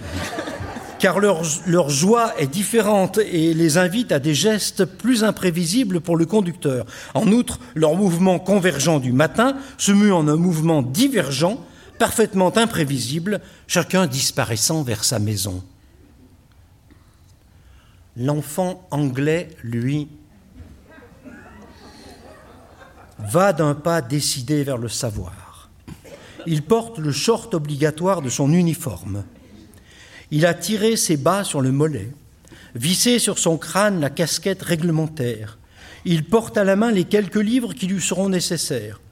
car 0.98 1.18
leur, 1.18 1.40
leur, 1.66 1.88
joie 1.88 2.34
est 2.38 2.46
différente 2.46 3.18
et 3.32 3.54
les 3.54 3.78
invite 3.78 4.12
à 4.12 4.18
des 4.18 4.34
gestes 4.34 4.84
plus 4.84 5.24
imprévisibles 5.24 6.02
pour 6.02 6.18
le 6.18 6.26
conducteur. 6.26 6.84
En 7.14 7.26
outre, 7.28 7.58
leur 7.74 7.94
mouvement 7.94 8.38
convergent 8.38 9.00
du 9.00 9.12
matin 9.12 9.56
se 9.78 9.92
mue 9.92 10.12
en 10.12 10.28
un 10.28 10.36
mouvement 10.36 10.82
divergent 10.82 11.58
parfaitement 12.00 12.56
imprévisible, 12.56 13.42
chacun 13.66 14.06
disparaissant 14.06 14.82
vers 14.82 15.04
sa 15.04 15.18
maison. 15.18 15.62
L'enfant 18.16 18.88
anglais, 18.90 19.50
lui, 19.62 20.08
va 23.18 23.52
d'un 23.52 23.74
pas 23.74 24.00
décidé 24.00 24.64
vers 24.64 24.78
le 24.78 24.88
savoir. 24.88 25.68
Il 26.46 26.62
porte 26.62 26.98
le 26.98 27.12
short 27.12 27.52
obligatoire 27.52 28.22
de 28.22 28.30
son 28.30 28.50
uniforme. 28.50 29.24
Il 30.30 30.46
a 30.46 30.54
tiré 30.54 30.96
ses 30.96 31.18
bas 31.18 31.44
sur 31.44 31.60
le 31.60 31.70
mollet, 31.70 32.10
vissé 32.74 33.18
sur 33.18 33.38
son 33.38 33.58
crâne 33.58 34.00
la 34.00 34.08
casquette 34.08 34.62
réglementaire. 34.62 35.58
Il 36.06 36.24
porte 36.24 36.56
à 36.56 36.64
la 36.64 36.76
main 36.76 36.92
les 36.92 37.04
quelques 37.04 37.34
livres 37.34 37.74
qui 37.74 37.88
lui 37.88 38.00
seront 38.00 38.30
nécessaires. 38.30 39.02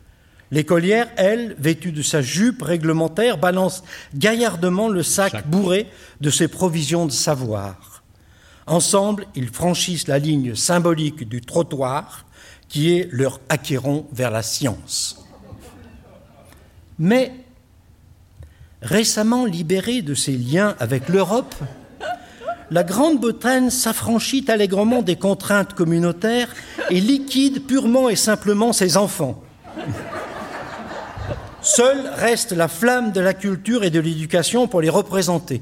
L'écolière, 0.50 1.08
elle, 1.16 1.54
vêtue 1.58 1.92
de 1.92 2.02
sa 2.02 2.22
jupe 2.22 2.62
réglementaire, 2.62 3.36
balance 3.36 3.84
gaillardement 4.14 4.88
le 4.88 5.02
sac 5.02 5.46
bourré 5.46 5.86
de 6.20 6.30
ses 6.30 6.48
provisions 6.48 7.06
de 7.06 7.12
savoir. 7.12 8.02
Ensemble, 8.66 9.26
ils 9.34 9.48
franchissent 9.48 10.08
la 10.08 10.18
ligne 10.18 10.54
symbolique 10.54 11.28
du 11.28 11.40
trottoir 11.40 12.24
qui 12.68 12.94
est 12.94 13.08
leur 13.12 13.40
acquéron 13.48 14.06
vers 14.12 14.30
la 14.30 14.42
science. 14.42 15.24
Mais, 16.98 17.32
récemment 18.82 19.44
libérée 19.44 20.02
de 20.02 20.14
ses 20.14 20.36
liens 20.36 20.76
avec 20.78 21.08
l'Europe, 21.08 21.54
la 22.70 22.84
Grande-Bretagne 22.84 23.70
s'affranchit 23.70 24.44
allègrement 24.48 25.00
des 25.00 25.16
contraintes 25.16 25.72
communautaires 25.72 26.54
et 26.90 27.00
liquide 27.00 27.64
purement 27.64 28.10
et 28.10 28.16
simplement 28.16 28.74
ses 28.74 28.96
enfants. 28.98 29.42
Seule 31.60 32.10
reste 32.14 32.52
la 32.52 32.68
flamme 32.68 33.10
de 33.12 33.20
la 33.20 33.34
culture 33.34 33.82
et 33.82 33.90
de 33.90 33.98
l'éducation 33.98 34.68
pour 34.68 34.80
les 34.80 34.90
représenter. 34.90 35.60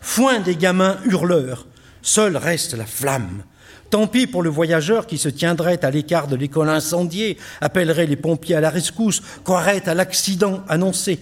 Foin 0.00 0.40
des 0.40 0.56
gamins 0.56 0.98
hurleurs, 1.06 1.66
seule 2.02 2.36
reste 2.36 2.74
la 2.74 2.86
flamme. 2.86 3.42
Tant 3.88 4.06
pis 4.06 4.26
pour 4.26 4.42
le 4.42 4.50
voyageur 4.50 5.06
qui 5.06 5.18
se 5.18 5.28
tiendrait 5.28 5.84
à 5.84 5.90
l'écart 5.90 6.28
de 6.28 6.36
l'école 6.36 6.68
incendiée, 6.68 7.38
appellerait 7.60 8.06
les 8.06 8.16
pompiers 8.16 8.54
à 8.54 8.60
la 8.60 8.70
rescousse, 8.70 9.22
croirait 9.42 9.88
à 9.88 9.94
l'accident 9.94 10.62
annoncé. 10.68 11.18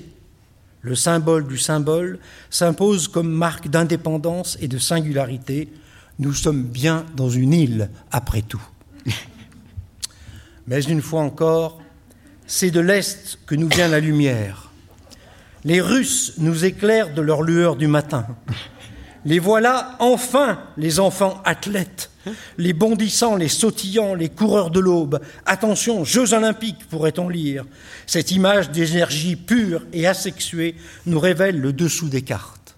Le 0.82 0.94
symbole 0.94 1.46
du 1.46 1.56
symbole 1.56 2.18
s'impose 2.50 3.08
comme 3.08 3.30
marque 3.30 3.68
d'indépendance 3.68 4.58
et 4.60 4.68
de 4.68 4.78
singularité. 4.78 5.72
Nous 6.18 6.34
sommes 6.34 6.62
bien 6.62 7.06
dans 7.16 7.30
une 7.30 7.52
île, 7.52 7.90
après 8.12 8.42
tout. 8.42 8.62
Mais 10.66 10.82
une 10.82 11.02
fois 11.02 11.22
encore, 11.22 11.80
c'est 12.48 12.70
de 12.70 12.80
l'Est 12.80 13.38
que 13.46 13.54
nous 13.54 13.68
vient 13.68 13.88
la 13.88 14.00
lumière. 14.00 14.72
Les 15.64 15.80
Russes 15.80 16.34
nous 16.38 16.64
éclairent 16.64 17.14
de 17.14 17.20
leur 17.20 17.42
lueur 17.42 17.76
du 17.76 17.86
matin. 17.86 18.26
Les 19.24 19.38
voilà 19.38 19.96
enfin, 19.98 20.58
les 20.78 20.98
enfants 20.98 21.42
athlètes, 21.44 22.10
les 22.56 22.72
bondissants, 22.72 23.36
les 23.36 23.48
sautillants, 23.48 24.14
les 24.14 24.30
coureurs 24.30 24.70
de 24.70 24.80
l'aube. 24.80 25.20
Attention, 25.44 26.04
Jeux 26.04 26.32
olympiques, 26.32 26.88
pourrait-on 26.88 27.28
lire. 27.28 27.64
Cette 28.06 28.30
image 28.30 28.70
d'énergie 28.70 29.36
pure 29.36 29.84
et 29.92 30.06
asexuée 30.06 30.74
nous 31.04 31.20
révèle 31.20 31.60
le 31.60 31.74
dessous 31.74 32.08
des 32.08 32.22
cartes. 32.22 32.76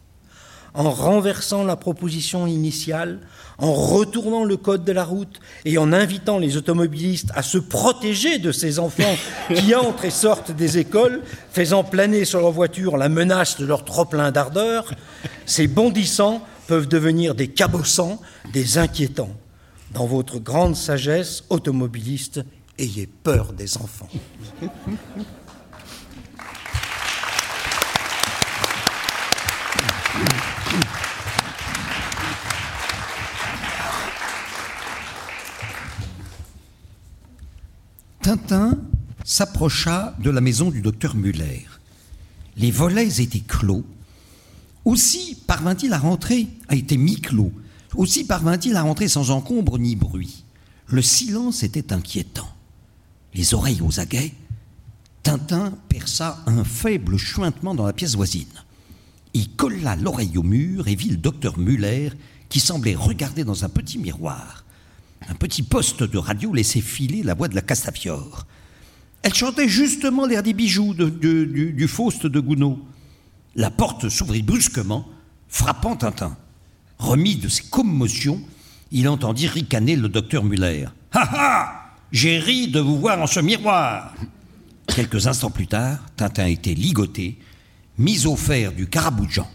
En 0.74 0.90
renversant 0.90 1.62
la 1.62 1.76
proposition 1.76 2.46
initiale, 2.46 3.20
en 3.61 3.73
retournant 3.73 4.44
le 4.44 4.57
code 4.57 4.85
de 4.85 4.92
la 4.92 5.05
route 5.05 5.40
et 5.64 5.79
en 5.79 5.92
invitant 5.92 6.38
les 6.38 6.57
automobilistes 6.57 7.31
à 7.35 7.42
se 7.42 7.59
protéger 7.59 8.38
de 8.38 8.53
ces 8.53 8.79
enfants 8.79 9.16
qui 9.55 9.75
entrent 9.75 10.05
et 10.05 10.11
sortent 10.11 10.53
des 10.53 10.79
écoles, 10.79 11.23
faisant 11.53 11.85
planer 11.85 12.25
sur 12.25 12.40
leur 12.40 12.53
voiture 12.53 12.96
la 12.96 13.09
menace 13.09 13.59
de 13.59 13.66
leur 13.66 13.85
trop-plein 13.85 14.31
d'ardeur, 14.31 14.90
ces 15.46 15.66
bondissants 15.66 16.42
peuvent 16.66 16.88
devenir 16.88 17.35
des 17.35 17.49
cabossants, 17.49 18.20
des 18.53 18.79
inquiétants. 18.79 19.35
Dans 19.92 20.07
votre 20.07 20.38
grande 20.38 20.77
sagesse 20.77 21.44
automobiliste, 21.51 22.42
ayez 22.79 23.07
peur 23.07 23.53
des 23.53 23.77
enfants. 23.77 24.09
Tintin 38.31 38.78
s'approcha 39.24 40.14
de 40.22 40.31
la 40.31 40.40
maison 40.40 40.70
du 40.70 40.83
docteur 40.83 41.16
Muller. 41.16 41.66
Les 42.56 42.70
volets 42.70 43.20
étaient 43.20 43.40
clos. 43.40 43.85
Aussi 44.85 45.37
parvint-il 45.48 45.92
à 45.92 45.98
rentrer, 45.98 46.46
a 46.68 46.76
été 46.76 46.96
mi-clos. 46.96 47.50
Aussi 47.96 48.22
parvint-il 48.22 48.76
à 48.76 48.83
rentrer 48.83 49.08
sans 49.08 49.33
encombre 49.33 49.81
ni 49.81 49.96
bruit. 49.96 50.44
Le 50.87 51.02
silence 51.02 51.64
était 51.64 51.92
inquiétant. 51.92 52.48
Les 53.35 53.52
oreilles 53.52 53.83
aux 53.83 53.98
aguets, 53.98 54.33
Tintin 55.24 55.72
perça 55.88 56.38
un 56.46 56.62
faible 56.62 57.16
chuintement 57.16 57.74
dans 57.74 57.85
la 57.85 57.92
pièce 57.92 58.14
voisine. 58.14 58.46
Il 59.35 59.56
colla 59.56 59.96
l'oreille 59.96 60.38
au 60.38 60.44
mur 60.44 60.87
et 60.87 60.94
vit 60.94 61.10
le 61.10 61.16
docteur 61.16 61.58
Muller 61.58 62.10
qui 62.48 62.60
semblait 62.60 62.94
regarder 62.94 63.42
dans 63.42 63.64
un 63.64 63.68
petit 63.68 63.98
miroir. 63.98 64.64
Un 65.29 65.35
petit 65.35 65.62
poste 65.62 66.02
de 66.02 66.18
radio 66.18 66.52
laissait 66.52 66.81
filer 66.81 67.23
la 67.23 67.35
voix 67.35 67.48
de 67.48 67.54
la 67.54 67.60
Castafiore. 67.62 68.46
Elle 69.23 69.35
chantait 69.35 69.68
justement 69.68 70.27
l'air 70.27 70.42
des 70.42 70.54
bijoux 70.54 70.94
du 70.94 71.88
Faust 71.88 72.27
de 72.27 72.40
Gounod. 72.40 72.79
La 73.54 73.71
porte 73.71 74.08
s'ouvrit 74.08 74.42
brusquement, 74.42 75.06
frappant 75.48 75.96
Tintin. 75.96 76.37
Remis 76.98 77.37
de 77.37 77.48
ses 77.48 77.64
commotions, 77.64 78.40
il 78.90 79.08
entendit 79.08 79.46
ricaner 79.46 79.96
le 79.96 80.08
docteur 80.08 80.44
Muller. 80.44 80.87
Ha 81.12 81.29
ha 81.33 81.94
J'ai 82.12 82.38
ri 82.38 82.68
de 82.68 82.81
vous 82.81 82.98
voir 82.98 83.21
en 83.21 83.27
ce 83.27 83.40
miroir. 83.40 84.14
Quelques 84.87 85.27
instants 85.27 85.50
plus 85.50 85.66
tard, 85.66 85.98
Tintin 86.16 86.46
était 86.46 86.75
ligoté, 86.75 87.38
mis 87.98 88.27
au 88.27 88.37
fer 88.37 88.73
du 88.73 88.88
caraboujan. 88.88 89.48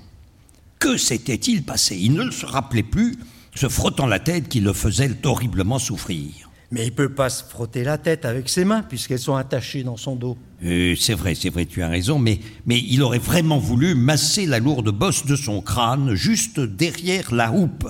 Que 0.79 0.97
s'était-il 0.97 1.63
passé? 1.63 1.97
Il 1.97 2.13
ne 2.13 2.29
se 2.31 2.45
rappelait 2.45 2.83
plus, 2.83 3.17
se 3.55 3.69
frottant 3.69 4.05
la 4.05 4.19
tête 4.19 4.49
qui 4.49 4.59
le 4.59 4.73
faisait 4.73 5.11
horriblement 5.23 5.79
souffrir. 5.79 6.49
Mais 6.71 6.87
il 6.87 6.91
peut 6.91 7.13
pas 7.13 7.29
se 7.29 7.43
frotter 7.43 7.83
la 7.83 7.97
tête 7.97 8.25
avec 8.25 8.49
ses 8.49 8.65
mains 8.65 8.83
puisqu'elles 8.83 9.19
sont 9.19 9.35
attachées 9.35 9.83
dans 9.83 9.97
son 9.97 10.15
dos. 10.15 10.37
Euh, 10.63 10.95
c'est 10.99 11.13
vrai, 11.13 11.35
c'est 11.35 11.49
vrai, 11.49 11.65
tu 11.65 11.81
as 11.81 11.87
raison, 11.87 12.19
mais, 12.19 12.39
mais 12.65 12.79
il 12.79 13.01
aurait 13.01 13.19
vraiment 13.19 13.59
voulu 13.59 13.95
masser 13.95 14.45
la 14.45 14.59
lourde 14.59 14.89
bosse 14.89 15.25
de 15.25 15.35
son 15.35 15.61
crâne 15.61 16.15
juste 16.15 16.59
derrière 16.59 17.33
la 17.33 17.51
houppe. 17.51 17.87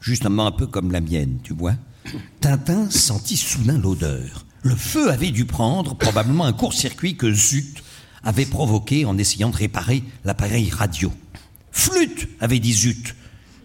Justement 0.00 0.46
un 0.46 0.52
peu 0.52 0.66
comme 0.66 0.92
la 0.92 1.00
mienne, 1.00 1.38
tu 1.42 1.54
vois. 1.54 1.74
Tintin 2.40 2.88
sentit 2.90 3.36
soudain 3.36 3.78
l'odeur. 3.78 4.46
Le 4.62 4.74
feu 4.74 5.10
avait 5.10 5.30
dû 5.30 5.46
prendre 5.46 5.96
probablement 5.96 6.44
un 6.44 6.52
court-circuit 6.52 7.16
que 7.16 7.32
Zut 7.32 7.82
avait 8.22 8.46
provoqué 8.46 9.06
en 9.06 9.16
essayant 9.16 9.48
de 9.48 9.56
réparer 9.56 10.02
l'appareil 10.24 10.68
radio. 10.70 11.10
Flûte 11.72 12.28
avait 12.40 12.58
dit 12.58 12.74
Zut. 12.74 13.14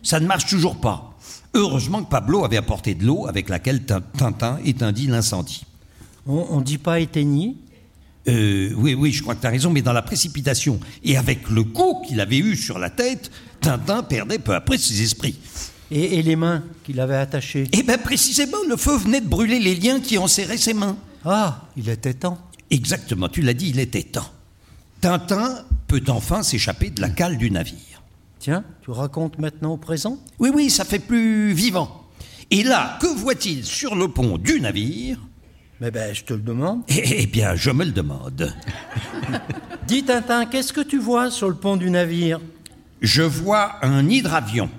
Ça 0.06 0.20
ne 0.20 0.28
marche 0.28 0.46
toujours 0.46 0.78
pas. 0.78 1.18
Heureusement 1.56 2.04
que 2.04 2.10
Pablo 2.10 2.46
avait 2.46 2.58
apporté 2.58 2.94
de 2.94 3.04
l'eau 3.04 3.28
avec 3.28 3.50
laquelle 3.50 3.84
Tintin 3.86 4.60
éteindit 4.64 5.08
l'incendie. 5.08 5.66
On, 6.28 6.60
ne 6.60 6.64
dit 6.64 6.78
pas 6.78 7.00
éteigné 7.00 7.56
euh, 8.28 8.72
Oui, 8.78 8.94
oui, 8.94 9.12
je 9.12 9.24
crois 9.24 9.36
que 9.36 9.42
tu 9.42 9.48
as 9.48 9.52
raison, 9.52 9.72
mais 9.72 9.82
dans 9.82 9.94
la 9.94 10.04
précipitation 10.04 10.80
et 11.04 11.18
avec 11.18 11.50
le 11.50 11.64
coup 11.64 12.04
qu'il 12.08 12.20
avait 12.20 12.38
eu 12.38 12.56
sur 12.56 12.78
la 12.78 12.92
tête, 12.92 13.32
Tintin 13.62 14.04
perdait 14.04 14.38
peu 14.38 14.54
après 14.54 14.78
ses 14.78 15.02
esprits. 15.02 15.40
Et, 15.90 16.22
les 16.22 16.36
mains 16.36 16.64
qu'il 16.84 17.00
avait 17.00 17.16
attachées? 17.16 17.68
Eh 17.72 17.84
bien, 17.84 17.98
précisément, 17.98 18.58
le 18.70 18.78
feu 18.78 18.98
venait 18.98 19.22
de 19.22 19.28
brûler 19.28 19.60
les 19.60 19.76
liens 19.76 20.00
qui 20.00 20.18
enserraient 20.18 20.58
ses 20.58 20.74
mains. 20.74 20.98
Ah, 21.24 21.64
il 21.78 21.90
était 21.90 22.14
temps. 22.14 22.38
Exactement, 22.70 23.28
tu 23.28 23.42
l'as 23.42 23.54
dit, 23.54 23.70
il 23.70 23.80
était 23.80 24.04
temps. 24.04 24.30
Tintin 25.02 25.66
peut 25.88 26.04
enfin 26.10 26.44
s'échapper 26.44 26.92
de 26.92 27.02
la 27.02 27.10
cale 27.10 27.38
du 27.38 27.50
navire. 27.50 27.95
Tiens, 28.40 28.64
tu 28.82 28.92
racontes 28.92 29.40
maintenant 29.40 29.74
au 29.74 29.78
présent? 29.78 30.18
Oui, 30.40 30.52
oui, 30.54 30.70
ça 30.70 30.86
fait 30.86 31.00
plus 31.00 31.54
vivant. 31.54 32.06
Et 32.52 32.64
là, 32.64 32.98
que 33.02 33.08
voit-il 33.08 33.66
sur 33.66 33.96
le 33.96 34.08
pont 34.08 34.38
du 34.38 34.62
navire? 34.62 35.20
Mais 35.82 35.92
ben, 35.92 36.14
je 36.14 36.24
te 36.24 36.34
le 36.34 36.40
demande. 36.40 36.82
Eh, 36.88 37.24
eh 37.24 37.26
bien, 37.26 37.56
je 37.56 37.72
me 37.72 37.84
le 37.84 37.92
demande. 37.92 38.54
Dis, 39.88 40.04
Tintin, 40.04 40.46
qu'est-ce 40.46 40.72
que 40.72 40.82
tu 40.82 41.00
vois 41.00 41.32
sur 41.32 41.50
le 41.50 41.56
pont 41.56 41.76
du 41.76 41.90
navire? 41.90 42.40
Je 43.02 43.24
vois 43.24 43.84
un 43.86 44.08
hydravion. 44.08 44.70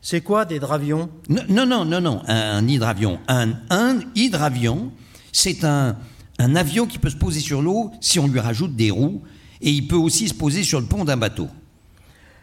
C'est 0.00 0.20
quoi 0.20 0.44
des 0.44 0.58
dravions? 0.58 1.08
Non, 1.28 1.42
non, 1.48 1.84
non, 1.84 2.00
non, 2.00 2.22
un, 2.26 2.66
hydravion. 2.66 3.18
Un, 3.28 3.52
un 3.70 4.00
hydravion, 4.14 4.90
c'est 5.32 5.64
un, 5.64 5.96
un 6.38 6.56
avion 6.56 6.86
qui 6.86 6.98
peut 6.98 7.10
se 7.10 7.16
poser 7.16 7.40
sur 7.40 7.62
l'eau 7.62 7.92
si 8.00 8.18
on 8.18 8.26
lui 8.26 8.40
rajoute 8.40 8.74
des 8.74 8.90
roues, 8.90 9.22
et 9.60 9.70
il 9.70 9.86
peut 9.86 9.96
aussi 9.96 10.28
se 10.28 10.34
poser 10.34 10.64
sur 10.64 10.80
le 10.80 10.86
pont 10.86 11.04
d'un 11.04 11.16
bateau. 11.16 11.48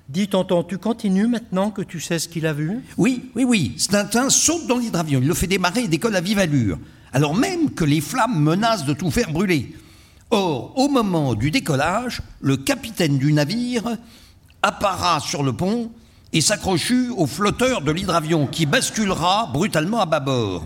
Dis, 0.10 0.28
tonton, 0.28 0.64
tu 0.64 0.80
continues 0.80 1.28
maintenant 1.28 1.70
que 1.70 1.84
tu 1.84 2.00
sais 2.00 2.18
ce 2.18 2.28
qu'il 2.28 2.48
a 2.48 2.54
vu? 2.54 2.84
Oui, 2.98 3.30
oui, 3.36 3.44
oui. 3.44 3.76
Tintin 3.92 4.32
saute 4.32 4.66
dans 4.66 4.80
l'hydravion. 4.80 5.20
Il 5.22 5.28
le 5.28 5.36
fait 5.36 5.46
démarrer 5.46 5.84
et 5.84 5.88
décolle 5.88 6.16
à 6.16 6.22
vive 6.22 6.40
allure. 6.40 6.80
Alors 7.14 7.36
même 7.36 7.70
que 7.70 7.86
les 7.86 8.02
flammes 8.02 8.40
menacent 8.40 8.86
de 8.86 8.94
tout 8.94 9.12
faire 9.12 9.32
brûler. 9.32 9.76
Or, 10.32 10.74
au 10.76 10.88
moment 10.88 11.36
du 11.36 11.52
décollage, 11.52 12.24
le 12.42 12.58
capitaine 12.58 13.20
du 13.20 13.32
navire 13.34 13.98
apparaît 14.64 15.22
sur 15.22 15.44
le 15.44 15.54
pont 15.54 15.92
et 16.34 16.42
s'accroche 16.42 16.92
au 17.16 17.28
flotteur 17.28 17.82
de 17.82 17.92
l'hydravion 17.92 18.48
qui 18.48 18.66
basculera 18.66 19.52
brutalement 19.54 20.02
à 20.02 20.08
bâbord. 20.08 20.66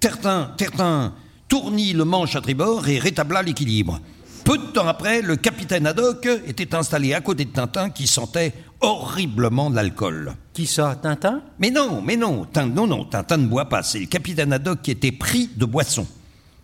Tertin, 0.00 0.52
Tertin 0.58 1.14
tournit 1.48 1.94
le 1.94 2.04
manche 2.04 2.36
à 2.36 2.42
tribord 2.42 2.86
et 2.88 2.98
rétabla 2.98 3.40
l'équilibre. 3.42 4.00
Peu 4.46 4.58
de 4.58 4.66
temps 4.66 4.86
après, 4.86 5.22
le 5.22 5.34
capitaine 5.34 5.88
Haddock 5.88 6.28
était 6.46 6.72
installé 6.76 7.14
à 7.14 7.20
côté 7.20 7.46
de 7.46 7.50
Tintin 7.50 7.90
qui 7.90 8.06
sentait 8.06 8.54
horriblement 8.80 9.70
l'alcool. 9.70 10.34
Qui 10.52 10.66
ça, 10.66 10.98
Tintin? 11.00 11.42
Mais 11.58 11.70
non, 11.70 12.02
mais 12.02 12.16
non, 12.16 12.46
non, 12.74 12.86
non, 12.86 13.04
Tintin 13.04 13.38
ne 13.38 13.46
boit 13.46 13.68
pas. 13.68 13.82
C'est 13.82 14.00
le 14.00 14.06
capitaine 14.06 14.52
Haddock 14.52 14.82
qui 14.82 14.90
était 14.90 15.12
pris 15.12 15.50
de 15.54 15.64
boisson. 15.64 16.06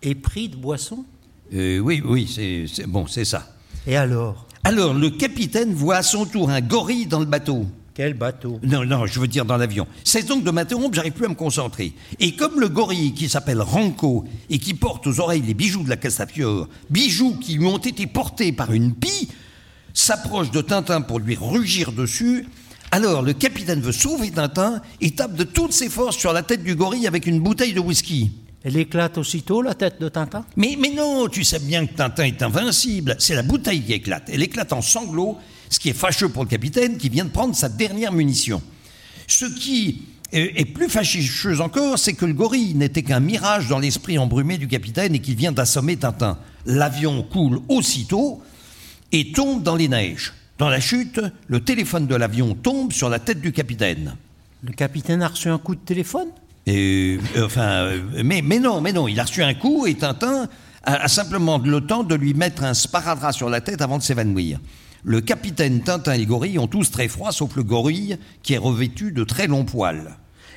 Et 0.01 0.15
pris 0.15 0.49
de 0.49 0.55
boisson? 0.55 1.05
Euh, 1.53 1.79
Oui, 1.79 2.01
oui, 2.03 2.27
c'est 2.27 2.87
bon, 2.87 3.07
c'est 3.07 3.25
ça. 3.25 3.47
Et 3.85 3.95
alors? 3.95 4.47
Alors, 4.63 4.93
le 4.93 5.09
capitaine 5.09 5.73
voit 5.73 5.97
à 5.97 6.03
son 6.03 6.25
tour 6.25 6.49
un 6.49 6.61
gorille 6.61 7.05
dans 7.05 7.19
le 7.19 7.25
bateau. 7.25 7.65
Quel 7.93 8.15
bateau? 8.15 8.59
Non, 8.63 8.85
non, 8.85 9.05
je 9.05 9.19
veux 9.19 9.27
dire 9.27 9.45
dans 9.45 9.57
l'avion. 9.57 9.85
C'est 10.03 10.27
donc 10.27 10.43
de 10.43 10.49
m'interrompre, 10.49 10.95
j'arrive 10.95 11.13
plus 11.13 11.27
à 11.27 11.29
me 11.29 11.35
concentrer. 11.35 11.93
Et 12.19 12.35
comme 12.35 12.59
le 12.59 12.67
gorille 12.67 13.13
qui 13.13 13.29
s'appelle 13.29 13.61
Ranco 13.61 14.25
et 14.49 14.57
qui 14.57 14.73
porte 14.73 15.05
aux 15.05 15.19
oreilles 15.19 15.43
les 15.45 15.53
bijoux 15.53 15.83
de 15.83 15.89
la 15.89 15.97
Castafiore, 15.97 16.67
bijoux 16.89 17.35
qui 17.35 17.55
lui 17.55 17.67
ont 17.67 17.77
été 17.77 18.07
portés 18.07 18.51
par 18.51 18.71
une 18.71 18.95
pie, 18.95 19.29
s'approche 19.93 20.51
de 20.51 20.61
Tintin 20.61 21.01
pour 21.01 21.19
lui 21.19 21.37
rugir 21.39 21.91
dessus, 21.91 22.47
alors 22.91 23.21
le 23.21 23.33
capitaine 23.33 23.81
veut 23.81 23.91
sauver 23.91 24.31
Tintin 24.31 24.81
et 25.01 25.11
tape 25.11 25.35
de 25.35 25.43
toutes 25.43 25.73
ses 25.73 25.89
forces 25.89 26.17
sur 26.17 26.33
la 26.33 26.43
tête 26.43 26.63
du 26.63 26.75
gorille 26.75 27.07
avec 27.07 27.25
une 27.25 27.39
bouteille 27.39 27.73
de 27.73 27.79
whisky. 27.79 28.31
Elle 28.63 28.77
éclate 28.77 29.17
aussitôt, 29.17 29.61
la 29.61 29.73
tête 29.73 29.99
de 29.99 30.07
Tintin? 30.07 30.45
Mais, 30.55 30.77
mais 30.79 30.91
non, 30.91 31.27
tu 31.27 31.43
sais 31.43 31.59
bien 31.59 31.85
que 31.85 31.95
Tintin 31.95 32.23
est 32.23 32.41
invincible. 32.41 33.15
C'est 33.19 33.35
la 33.35 33.43
bouteille 33.43 33.81
qui 33.81 33.93
éclate. 33.93 34.29
Elle 34.31 34.41
éclate 34.41 34.71
en 34.71 34.81
sanglots 34.81 35.37
ce 35.69 35.79
qui 35.79 35.89
est 35.89 35.93
fâcheux 35.93 36.29
pour 36.29 36.43
le 36.43 36.49
capitaine 36.49 36.97
qui 36.97 37.09
vient 37.09 37.25
de 37.25 37.29
prendre 37.29 37.55
sa 37.55 37.67
dernière 37.67 38.13
munition. 38.13 38.61
Ce 39.27 39.45
qui 39.45 40.03
est 40.31 40.65
plus 40.65 40.87
fâcheux 40.87 41.59
encore, 41.59 41.99
c'est 41.99 42.13
que 42.13 42.25
le 42.25 42.33
gorille 42.33 42.73
n'était 42.73 43.03
qu'un 43.03 43.19
mirage 43.19 43.67
dans 43.67 43.79
l'esprit 43.79 44.17
embrumé 44.17 44.57
du 44.57 44.67
capitaine 44.67 45.13
et 45.13 45.19
qu'il 45.19 45.35
vient 45.35 45.51
d'assommer 45.51 45.97
Tintin. 45.97 46.37
L'avion 46.65 47.21
coule 47.23 47.59
aussitôt 47.67 48.41
et 49.13 49.31
tombe 49.31 49.63
dans 49.63 49.75
les 49.75 49.87
neiges. 49.87 50.33
Dans 50.57 50.69
la 50.69 50.79
chute, 50.79 51.21
le 51.47 51.59
téléphone 51.61 52.07
de 52.07 52.15
l'avion 52.15 52.55
tombe 52.55 52.91
sur 52.91 53.09
la 53.09 53.19
tête 53.19 53.39
du 53.39 53.51
capitaine. 53.51 54.15
Le 54.63 54.73
capitaine 54.73 55.21
a 55.21 55.27
reçu 55.29 55.49
un 55.49 55.57
coup 55.57 55.75
de 55.75 55.79
téléphone? 55.79 56.27
Et, 56.65 57.19
euh, 57.37 57.45
enfin, 57.45 57.61
euh, 57.61 58.01
mais, 58.23 58.41
mais 58.41 58.59
non, 58.59 58.81
mais 58.81 58.91
non, 58.91 59.07
il 59.07 59.19
a 59.19 59.23
reçu 59.23 59.43
un 59.43 59.53
coup 59.53 59.85
et 59.85 59.95
Tintin 59.95 60.47
a, 60.83 61.03
a 61.03 61.07
simplement 61.07 61.57
le 61.59 61.81
temps 61.81 62.03
de 62.03 62.15
lui 62.15 62.33
mettre 62.33 62.63
un 62.63 62.73
sparadrap 62.73 63.33
sur 63.33 63.49
la 63.49 63.61
tête 63.61 63.81
avant 63.81 63.97
de 63.97 64.03
s'évanouir. 64.03 64.59
Le 65.03 65.21
capitaine 65.21 65.81
Tintin 65.81 66.13
et 66.13 66.19
le 66.19 66.25
gorille 66.25 66.57
ont 66.59 66.67
tous 66.67 66.89
très 66.89 67.09
froid, 67.09 67.31
sauf 67.31 67.55
le 67.55 67.63
gorille 67.63 68.17
qui 68.41 68.53
est 68.53 68.57
revêtu 68.57 69.11
de 69.11 69.23
très 69.23 69.47
longs 69.47 69.65
poils. 69.65 70.15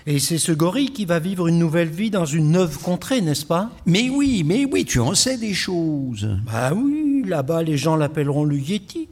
Et 0.08 0.20
c'est 0.20 0.38
ce 0.38 0.52
gorille 0.52 0.92
qui 0.92 1.04
va 1.04 1.18
vivre 1.18 1.48
une 1.48 1.58
nouvelle 1.58 1.88
vie 1.88 2.10
dans 2.10 2.26
une 2.26 2.52
neuve 2.52 2.78
contrée, 2.78 3.20
n'est-ce 3.20 3.44
pas? 3.44 3.72
Mais 3.86 4.08
oui, 4.08 4.44
mais 4.46 4.64
oui, 4.64 4.84
tu 4.84 5.00
en 5.00 5.16
sais 5.16 5.36
des 5.36 5.52
choses. 5.52 6.28
Bah 6.46 6.72
oui, 6.72 7.24
là-bas 7.26 7.64
les 7.64 7.76
gens 7.76 7.96
l'appelleront 7.96 8.44
le 8.44 8.56
Yeti. 8.56 9.08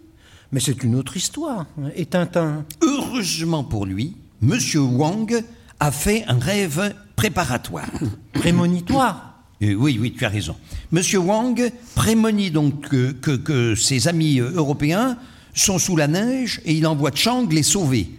Mais 0.52 0.60
c'est 0.60 0.84
une 0.84 0.94
autre 0.94 1.16
histoire. 1.16 1.66
Et 1.96 2.06
Tintin 2.06 2.64
Heureusement 2.80 3.64
pour 3.64 3.86
lui, 3.86 4.14
Monsieur 4.40 4.82
Wang 4.82 5.42
a 5.80 5.90
fait 5.90 6.24
un 6.28 6.38
rêve 6.38 6.94
préparatoire. 7.16 7.90
Prémonitoire 8.32 9.32
euh, 9.62 9.74
oui, 9.74 9.98
oui, 10.00 10.12
tu 10.16 10.24
as 10.24 10.28
raison. 10.28 10.56
Monsieur 10.92 11.18
Wang 11.18 11.72
prémonit 11.94 12.50
donc 12.50 12.88
que, 12.88 13.74
ses 13.74 14.08
amis 14.08 14.40
euh, 14.40 14.50
européens 14.54 15.16
sont 15.54 15.78
sous 15.78 15.96
la 15.96 16.06
neige 16.06 16.60
et 16.64 16.74
il 16.74 16.86
envoie 16.86 17.10
Chang 17.14 17.46
les 17.50 17.62
sauver. 17.62 18.10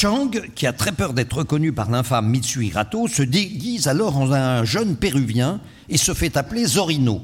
Chang, 0.00 0.30
qui 0.54 0.64
a 0.68 0.72
très 0.72 0.92
peur 0.92 1.12
d'être 1.12 1.38
reconnu 1.38 1.72
par 1.72 1.90
l'infâme 1.90 2.28
Mitsui 2.28 2.70
Rato, 2.70 3.08
se 3.08 3.24
déguise 3.24 3.88
alors 3.88 4.16
en 4.16 4.30
un 4.30 4.62
jeune 4.62 4.94
péruvien 4.94 5.60
et 5.88 5.96
se 5.96 6.14
fait 6.14 6.36
appeler 6.36 6.66
Zorino. 6.66 7.20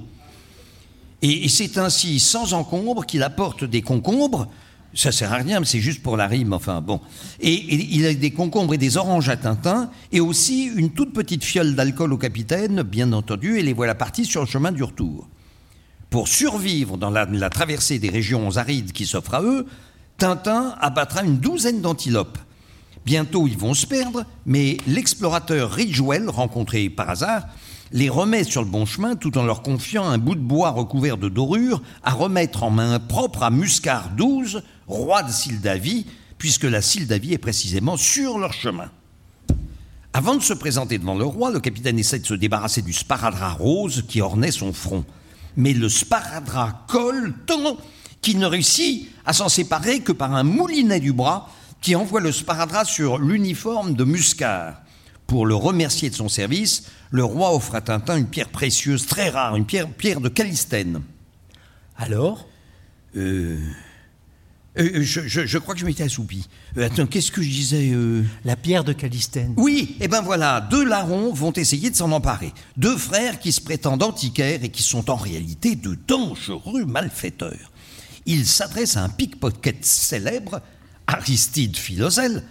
Et, 1.23 1.49
c'est 1.49 1.79
ainsi, 1.79 2.19
sans 2.19 2.53
encombre, 2.53 3.07
qu'il 3.07 3.23
apporte 3.23 3.63
des 3.63 3.83
concombres 3.83 4.49
ça 4.93 5.13
sert 5.13 5.33
à 5.33 5.37
rien, 5.37 5.61
mais 5.61 5.67
c'est 5.67 5.81
juste 5.81 6.03
pour 6.03 6.17
la 6.17 6.27
rime, 6.27 6.53
enfin 6.53 6.81
bon. 6.81 7.01
Et, 7.41 7.53
il 7.95 8.07
a 8.07 8.15
des 8.15 8.33
concombres 8.33 8.75
et 8.75 8.79
des 8.79 8.97
oranges 8.97 9.29
à 9.29 9.37
Tintin, 9.37 9.89
et 10.11 10.19
aussi 10.19 10.65
une 10.65 10.91
toute 10.91 11.13
petite 11.13 11.45
fiole 11.45 11.77
d'alcool 11.77 12.13
au 12.13 12.19
capitaine, 12.19 12.83
bien 12.83 13.13
entendu, 13.13 13.57
et 13.59 13.63
les 13.63 13.73
voilà 13.73 13.95
partis 13.95 14.25
sur 14.25 14.41
le 14.41 14.49
chemin 14.49 14.73
du 14.73 14.83
retour. 14.83 15.29
Pour 16.11 16.27
survivre 16.27 16.97
dans 16.97 17.11
la, 17.11 17.51
traversée 17.51 18.01
des 18.01 18.11
régions 18.11 18.57
arides 18.57 18.91
qui 18.91 19.07
s'offrent 19.07 19.35
à 19.35 19.43
eux, 19.43 19.67
Tintin 20.19 20.75
abattra 20.81 21.23
une 21.23 21.39
douzaine 21.39 21.81
d'antilopes. 21.81 22.39
Bientôt, 23.05 23.47
ils 23.47 23.59
vont 23.59 23.75
se 23.75 23.87
perdre, 23.87 24.25
mais 24.47 24.79
l'explorateur 24.87 25.71
Ridgewell, 25.71 26.29
rencontré 26.29 26.89
par 26.89 27.11
hasard, 27.11 27.45
les 27.93 28.09
remet 28.09 28.45
sur 28.45 28.63
le 28.63 28.69
bon 28.69 28.87
chemin 28.87 29.15
tout 29.15 29.37
en 29.37 29.45
leur 29.45 29.63
confiant 29.63 30.05
un 30.09 30.19
bout 30.19 30.35
de 30.35 30.41
bois 30.41 30.71
recouvert 30.71 31.19
de 31.19 31.29
dorure 31.29 31.83
à 32.03 32.13
remettre 32.13 32.63
en 32.63 32.71
main 32.71 32.99
propre 32.99 33.43
à 33.43 33.51
Muscar 33.51 34.11
XII, 34.17 34.63
roi 34.87 35.23
de 35.23 35.31
Sildavie, 35.31 36.07
puisque 36.39 36.65
la 36.65 36.81
Sildavie 36.81 37.35
est 37.35 37.39
précisément 37.39 37.97
sur 37.97 38.39
leur 38.39 38.53
chemin. 38.53 38.91
Avant 40.15 40.37
de 40.37 40.43
se 40.43 40.55
présenter 40.55 40.99
devant 40.99 41.17
le 41.17 41.25
roi, 41.25 41.51
le 41.51 41.61
capitaine 41.61 41.99
essaie 41.99 42.21
de 42.21 42.27
se 42.27 42.35
débarrasser 42.35 42.83
du 42.83 42.93
sparadrap 42.93 43.59
rose 43.59 44.05
qui 44.09 44.21
ornait 44.21 44.53
son 44.53 44.73
front. 44.73 45.05
Mais 45.57 45.73
le 45.73 45.89
sparadrap 45.89 46.87
colle 46.87 47.35
tant 47.47 47.77
qu'il 48.23 48.39
ne 48.39 48.47
réussit 48.47 49.09
à 49.27 49.33
s'en 49.33 49.49
séparer 49.49 50.01
que 50.01 50.13
par 50.13 50.35
un 50.35 50.43
moulinet 50.43 51.01
du 51.01 51.13
bras 51.13 51.51
qui 51.85 51.95
envoie 51.97 52.21
le 52.23 52.33
sparadrap 52.33 52.87
sur 52.87 53.19
l'uniforme 53.19 53.93
de 53.93 54.05
Muscar. 54.05 54.81
Pour 55.27 55.45
le 55.45 55.55
remercier 55.55 56.09
de 56.09 56.15
son 56.15 56.31
service, 56.31 56.85
le 57.11 57.23
roi 57.23 57.55
offre 57.55 57.75
à 57.75 57.83
Tintin 57.83 58.17
une 58.17 58.27
pierre 58.27 58.49
précieuse, 58.49 59.07
très 59.07 59.29
rare, 59.29 59.55
une 59.55 59.67
pierre, 59.67 59.91
pierre 59.91 60.23
de 60.23 60.31
Calistène. 60.31 61.03
Alors? 61.99 62.49
Euh, 63.17 63.59
euh, 64.79 65.03
je, 65.03 65.29
je- 65.29 65.45
je 65.45 65.59
crois 65.59 65.75
que 65.75 65.81
je 65.81 65.85
m'étais 65.85 66.05
assoupi. 66.05 66.49
Euh, 66.79 66.87
attends, 66.87 67.05
qu'est-ce 67.07 67.31
que 67.31 67.43
je 67.43 67.51
disais 67.51 67.91
euh? 67.93 68.25
La 68.47 68.57
pierre 68.57 68.85
de 68.85 68.95
Calistène. 68.95 69.53
Oui, 69.59 69.97
et 70.01 70.09
ben 70.09 70.23
voilà, 70.23 70.63
deux 70.63 70.87
larrons 70.87 71.35
vont 71.35 71.53
essayer 71.53 71.91
de 71.91 71.97
s'en 71.97 72.13
emparer. 72.13 72.55
Deux 72.79 72.97
frères 72.97 73.41
qui 73.41 73.53
se 73.53 73.61
prétendent 73.61 74.03
antiquaires 74.03 74.65
et 74.65 74.71
qui 74.71 74.83
sont 74.83 75.11
en 75.11 75.17
réalité 75.17 75.77
de 75.77 75.99
dangereux 76.09 76.87
malfaiteurs. 76.87 77.73
Ils 78.25 78.47
s'adressent 78.47 78.97
à 78.97 79.05
un 79.05 79.11
pickpocket 79.11 79.85
célèbre, 79.85 80.63
Aristide 81.07 81.77
Philosel. 81.77 82.43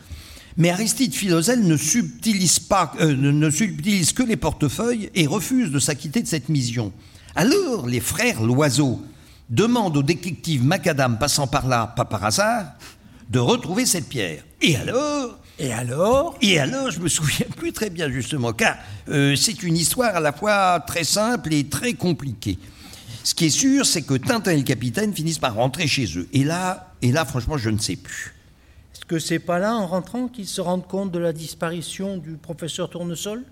Mais 0.57 0.69
Aristide 0.69 1.13
Philosel 1.13 1.65
ne 1.65 1.77
subtilise, 1.77 2.59
pas, 2.59 2.93
euh, 2.99 3.15
ne, 3.15 3.49
subtilise 3.49 4.13
que 4.13 4.23
les 4.23 4.35
portefeuilles 4.35 5.09
et 5.15 5.25
refuse 5.25 5.71
de 5.71 5.79
s'acquitter 5.79 6.21
de 6.21 6.27
cette 6.27 6.49
mission. 6.49 6.93
Alors 7.35 7.87
les 7.87 7.99
frères 7.99 8.41
Loiseau 8.43 9.01
demandent 9.49 9.97
au 9.97 10.03
détective 10.03 10.63
Macadam 10.63 11.17
passant 11.17 11.47
par 11.47 11.67
là, 11.67 11.93
pas 11.95 12.05
par 12.05 12.23
hasard, 12.23 12.65
de 13.29 13.39
retrouver 13.39 13.85
cette 13.85 14.07
pierre. 14.07 14.43
Et 14.61 14.75
alors? 14.75 15.39
Et 15.59 15.71
alors? 15.71 16.37
Et 16.41 16.59
alors, 16.59 16.91
je 16.91 16.99
me 16.99 17.07
souviens 17.07 17.47
plus 17.55 17.73
très 17.73 17.89
bien 17.89 18.09
justement, 18.09 18.53
car 18.53 18.77
euh, 19.09 19.35
c'est 19.35 19.63
une 19.63 19.77
histoire 19.77 20.15
à 20.15 20.19
la 20.19 20.33
fois 20.33 20.79
très 20.85 21.03
simple 21.03 21.53
et 21.53 21.65
très 21.65 21.93
compliquée. 21.93 22.57
Ce 23.23 23.33
qui 23.33 23.45
est 23.45 23.49
sûr, 23.49 23.85
c'est 23.85 24.01
que 24.01 24.15
Tintin 24.15 24.51
et 24.51 24.57
le 24.57 24.63
capitaine 24.63 25.13
finissent 25.13 25.39
par 25.39 25.55
rentrer 25.55 25.87
chez 25.87 26.05
eux. 26.17 26.27
Et 26.33 26.43
là, 26.43 26.93
et 27.01 27.11
là, 27.11 27.23
franchement, 27.23 27.57
je 27.57 27.69
ne 27.69 27.77
sais 27.77 27.95
plus. 27.95 28.32
Que 29.07 29.19
c'est 29.19 29.39
pas 29.39 29.59
là, 29.59 29.75
en 29.75 29.85
rentrant, 29.85 30.27
qu'ils 30.27 30.47
se 30.47 30.61
rendent 30.61 30.87
compte 30.87 31.11
de 31.11 31.19
la 31.19 31.33
disparition 31.33 32.17
du 32.17 32.37
professeur 32.37 32.89
Tournesol? 32.89 33.43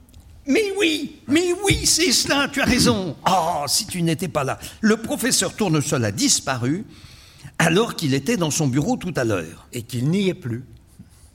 Mais 0.48 0.72
oui, 0.80 1.18
mais 1.28 1.54
oui, 1.64 1.86
c'est 1.86 2.12
cela, 2.12 2.48
tu 2.52 2.62
as 2.62 2.66
raison. 2.66 3.16
Oh, 3.30 3.64
si 3.68 3.86
tu 3.86 4.02
n'étais 4.02 4.28
pas 4.28 4.44
là. 4.44 4.60
Le 4.80 4.98
professeur 4.98 5.56
Tournesol 5.56 6.04
a 6.06 6.12
disparu 6.12 6.86
alors 7.60 7.96
qu'il 7.96 8.14
était 8.14 8.38
dans 8.38 8.50
son 8.50 8.68
bureau 8.68 8.98
tout 8.98 9.14
à 9.16 9.24
l'heure. 9.24 9.68
Et 9.74 9.84
qu'il 9.84 10.10
n'y 10.10 10.30
est 10.30 10.34
plus. 10.34 10.64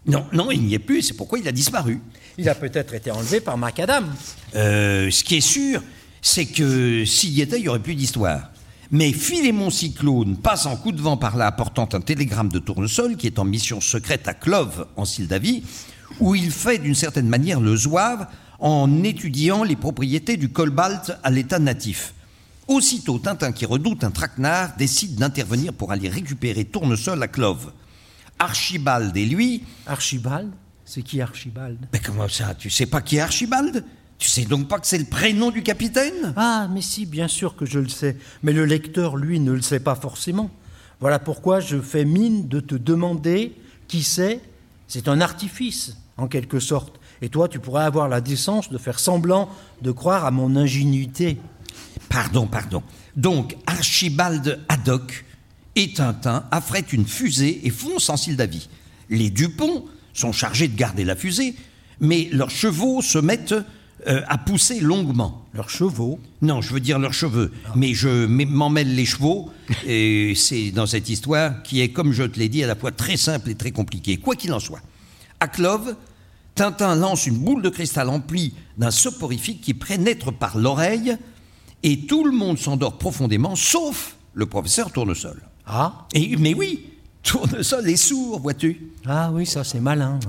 Non, 0.07 0.27
non, 0.33 0.51
il 0.51 0.63
n'y 0.63 0.75
est 0.75 0.81
plus, 0.81 1.03
c'est 1.03 1.15
pourquoi 1.15 1.39
il 1.39 1.47
a 1.47 1.53
disparu. 1.53 2.01
Il 2.39 2.49
a 2.49 2.55
peut-être 2.55 2.95
été 2.95 3.11
enlevé 3.11 3.41
par 3.41 3.59
Macadam. 3.59 4.13
Euh, 4.55 5.11
ce 5.11 5.25
qui 5.25 5.37
est 5.37 5.41
sûr, 5.41 5.83
c'est 6.23 6.47
que 6.47 7.05
s'il 7.05 7.33
y 7.33 7.43
était, 7.43 7.59
il 7.59 7.63
n'y 7.63 7.69
aurait 7.69 7.81
plus 7.81 7.95
d'histoire. 7.95 8.51
Mais 8.91 9.13
Philémon 9.13 9.71
Cyclone 9.71 10.37
passe 10.37 10.67
en 10.67 10.77
coup 10.77 10.93
de 10.93 11.03
vent 11.03 11.17
par 11.17 11.37
là, 11.37 11.47
apportant 11.47 11.89
un 11.93 12.01
télégramme 12.01 12.49
de 12.49 12.59
Tournesol, 12.59 13.17
qui 13.17 13.27
est 13.27 13.39
en 13.39 13.45
mission 13.45 13.81
secrète 13.81 14.29
à 14.29 14.35
Clove, 14.35 14.87
en 14.97 15.05
Sildavie, 15.05 15.65
où 16.21 16.35
il 16.35 16.51
fait 16.51 16.79
d'une 16.79 16.95
certaine 16.95 17.29
manière 17.29 17.61
le 17.61 17.77
zouave 17.77 18.29
en 18.59 19.03
étudiant 19.03 19.65
les 19.65 19.77
propriétés 19.77 20.37
du 20.37 20.49
cobalt 20.51 21.19
à 21.23 21.31
l'état 21.31 21.59
natif. 21.59 22.15
Aussitôt, 22.69 23.19
Tintin, 23.19 23.53
qui 23.53 23.67
redoute 23.67 24.03
un 24.03 24.11
traquenard, 24.11 24.77
décide 24.77 25.17
d'intervenir 25.17 25.73
pour 25.73 25.93
aller 25.93 26.09
récupérer 26.09 26.65
Tournesol 26.65 27.23
à 27.23 27.29
Clove. 27.29 27.73
Archibald 28.39 29.17
et 29.17 29.25
lui 29.25 29.63
Archibald? 29.87 30.51
C'est 30.85 31.03
qui 31.03 31.21
Archibald? 31.21 31.79
Mais 31.93 31.99
comment 31.99 32.29
ça? 32.29 32.55
Tu 32.55 32.71
sais 32.71 32.87
pas 32.87 33.01
qui 33.01 33.17
est 33.17 33.21
Archibald? 33.21 33.85
Tu 34.19 34.29
sais 34.29 34.45
donc 34.45 34.69
pas 34.69 34.79
que 34.79 34.87
c'est 34.87 34.99
le 34.99 35.05
prénom 35.05 35.51
du 35.51 35.63
capitaine? 35.63 36.33
Ah, 36.37 36.69
mais 36.73 36.81
si, 36.81 37.07
bien 37.07 37.29
sûr 37.29 37.55
que 37.55 37.67
je 37.67 37.79
le 37.79 37.89
sais. 37.89 38.17
Mais 38.43 38.53
le 38.53 38.65
lecteur, 38.65 39.17
lui, 39.17 39.41
ne 39.41 39.53
le 39.53 39.61
sait 39.61 39.81
pas 39.81 39.95
forcément. 39.95 40.51
Voilà 41.01 41.19
pourquoi 41.19 41.61
je 41.61 41.79
fais 41.81 42.05
mine 42.05 42.49
de 42.49 42.61
te 42.61 42.75
demander 42.75 43.53
qui 43.89 44.03
c'est. 44.03 44.41
C'est 44.89 45.09
un 45.09 45.21
artifice, 45.21 45.97
en 46.17 46.29
quelque 46.29 46.61
sorte. 46.61 46.99
Et 47.21 47.29
toi, 47.29 47.49
tu 47.49 47.59
pourrais 47.59 47.85
avoir 47.85 48.09
la 48.09 48.21
décence 48.21 48.71
de 48.71 48.79
faire 48.79 48.99
semblant 48.99 49.51
de 49.83 49.91
croire 49.91 50.25
à 50.25 50.31
mon 50.31 50.57
ingénuité. 50.57 51.39
Pardon, 52.09 52.47
pardon. 52.47 52.83
Donc, 53.17 53.57
Archibald 53.67 54.61
Haddock 54.69 55.25
et 55.75 55.93
Tintin 55.93 56.45
affrètent 56.51 56.93
une 56.93 57.07
fusée 57.07 57.67
et 57.67 57.71
foncent 57.71 58.09
en 58.09 58.17
Sildavie. 58.17 58.69
Les 59.11 59.31
Dupont 59.31 59.85
sont 60.15 60.33
chargés 60.33 60.69
de 60.69 60.77
garder 60.77 61.05
la 61.05 61.17
fusée, 61.17 61.55
mais 62.01 62.29
leurs 62.33 62.51
chevaux 62.51 63.03
se 63.03 63.19
mettent 63.19 63.55
euh, 64.07 64.23
à 64.29 64.39
pousser 64.39 64.81
longuement. 64.81 65.45
Leurs 65.55 65.71
chevaux 65.71 66.19
Non, 66.43 66.61
je 66.61 66.73
veux 66.75 66.81
dire 66.81 66.99
leurs 66.99 67.15
cheveux. 67.15 67.53
Mais 67.75 67.95
je 67.95 68.25
m- 68.27 68.49
m'en 68.51 68.69
mêle 68.71 68.95
les 68.95 69.05
chevaux, 69.07 69.51
et 69.87 70.35
c'est 70.37 70.71
dans 70.71 70.87
cette 70.87 71.09
histoire 71.09 71.63
qui 71.63 71.81
est, 71.81 71.89
comme 71.91 72.13
je 72.13 72.23
te 72.25 72.39
l'ai 72.39 72.49
dit, 72.49 72.63
à 72.63 72.67
la 72.67 72.77
fois 72.77 72.93
très 72.93 73.17
simple 73.17 73.51
et 73.51 73.55
très 73.55 73.71
compliquée. 73.73 74.17
Quoi 74.19 74.37
qu'il 74.37 74.53
en 74.53 74.61
soit. 74.61 74.81
À 75.41 75.49
Clove, 75.49 75.97
Tintin 76.55 76.95
lance 76.95 77.27
une 77.27 77.37
boule 77.39 77.63
de 77.63 77.69
cristal 77.69 78.09
emplie 78.09 78.55
d'un 78.79 78.91
soporifique 78.91 79.61
qui 79.61 79.75
pénètre 79.75 80.33
par 80.33 80.57
l'oreille, 80.59 81.17
et 81.83 82.07
tout 82.07 82.25
le 82.25 82.33
monde 82.33 82.59
s'endort 82.59 82.99
profondément, 82.99 83.55
sauf 83.57 84.17
le 84.35 84.47
professeur 84.47 84.91
Tournesol. 84.93 85.41
Ah 85.67 86.07
Et, 86.15 86.37
mais 86.37 86.55
oui, 86.55 86.87
Tournesol 87.27 87.89
est 87.89 87.97
sourd, 87.97 88.41
vois-tu. 88.41 88.81
Ah 89.05 89.31
oui, 89.33 89.45
ça 89.47 89.65
c'est 89.65 89.81
malin. 89.81 90.21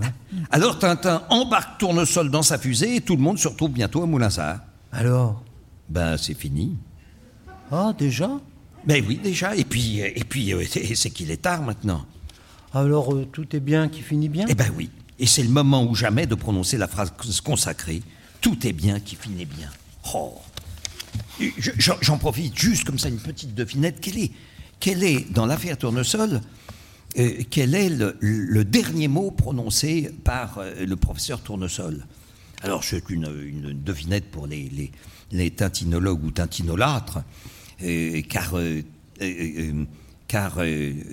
Alors 0.50 0.80
Tintin 0.80 1.22
embarque 1.30 1.80
Tournesol 1.80 2.32
dans 2.32 2.42
sa 2.42 2.58
fusée, 2.58 2.96
et 2.96 3.02
tout 3.02 3.16
le 3.16 3.22
monde 3.22 3.38
se 3.38 3.48
retrouve 3.48 3.72
bientôt 3.72 4.02
à 4.02 4.08
Moulinsart. 4.08 4.60
Alors? 4.92 5.44
Ben, 5.88 6.18
c'est 6.18 6.34
fini. 6.34 6.76
Ah, 7.72 7.94
déjà? 7.98 8.32
Ben 8.86 9.04
oui, 9.08 9.20
déjà. 9.24 9.56
Et 9.56 9.64
puis, 9.64 10.00
et 10.00 10.24
puis 10.28 10.54
euh, 10.54 10.64
c'est 10.96 11.10
qu'il 11.12 11.30
est 11.30 11.42
tard 11.42 11.62
maintenant. 11.62 12.06
Alors 12.74 13.14
euh, 13.14 13.26
tout 13.32 13.56
est 13.56 13.60
bien 13.60 13.90
qui 13.90 14.02
finit 14.02 14.30
bien? 14.30 14.46
Eh 14.50 14.56
ben 14.56 14.72
oui. 14.76 14.90
Et 15.20 15.26
c'est 15.26 15.44
le 15.44 15.50
moment 15.50 15.84
ou 15.84 15.96
jamais 15.96 16.26
de 16.26 16.36
prononcer 16.36 16.78
la 16.78 16.88
phrase 16.88 17.14
consacrée 17.44 18.02
Tout 18.42 18.68
est 18.68 18.74
bien 18.74 19.00
qui 19.00 19.16
finit 19.16 19.46
bien. 19.46 19.70
Oh. 20.14 20.34
J'en 22.02 22.18
profite 22.18 22.58
juste 22.58 22.84
comme 22.86 23.00
ça, 23.00 23.10
une 23.10 23.20
petite 23.20 23.54
devinette. 23.54 23.98
Quel 24.02 24.18
est, 24.18 24.32
quel 24.80 25.04
est 25.04 25.32
dans 25.32 25.46
l'affaire 25.46 25.78
Tournesol, 25.78 26.42
euh, 27.18 27.42
quel 27.50 27.74
est 27.74 27.90
le, 27.90 28.64
dernier 28.64 29.08
mot 29.08 29.32
prononcé 29.32 30.12
par 30.24 30.60
euh, 30.60 30.86
le 30.86 30.96
professeur 30.96 31.42
Tournesol? 31.42 32.06
Alors, 32.62 32.84
c'est 32.84 33.10
une, 33.10 33.82
devinette 33.84 34.30
pour 34.30 34.48
les, 34.48 34.92
tintinologues 35.56 36.24
ou 36.24 36.32
tintinolâtres, 36.32 37.20
euh, 37.84 38.22
car. 38.22 38.54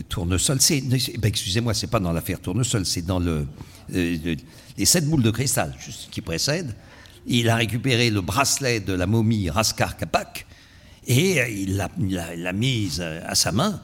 Tournesol, 0.09 0.59
ben, 0.59 1.29
excusez-moi, 1.29 1.73
c'est 1.73 1.87
pas 1.87 2.01
dans 2.01 2.13
l'affaire 2.13 2.41
Tournesol, 2.41 2.85
c'est 2.85 3.07
dans 3.07 3.21
le, 3.21 3.47
le- 3.89 4.37
les 4.77 4.85
sept 4.85 5.07
boules 5.09 5.23
de 5.23 5.31
cristal 5.31 5.73
juste 5.79 6.11
qui 6.11 6.21
précède. 6.21 6.75
Il 7.27 7.49
a 7.49 7.55
récupéré 7.55 8.11
le 8.11 8.21
bracelet 8.21 8.81
de 8.81 8.93
la 8.93 9.07
momie 9.07 9.49
Raskar 9.49 9.97
Kapak 9.97 10.47
et 11.07 11.41
il 11.63 11.77
l'a, 11.77 12.53
mise 12.53 13.01
à 13.01 13.35
sa 13.37 13.53
main 13.53 13.81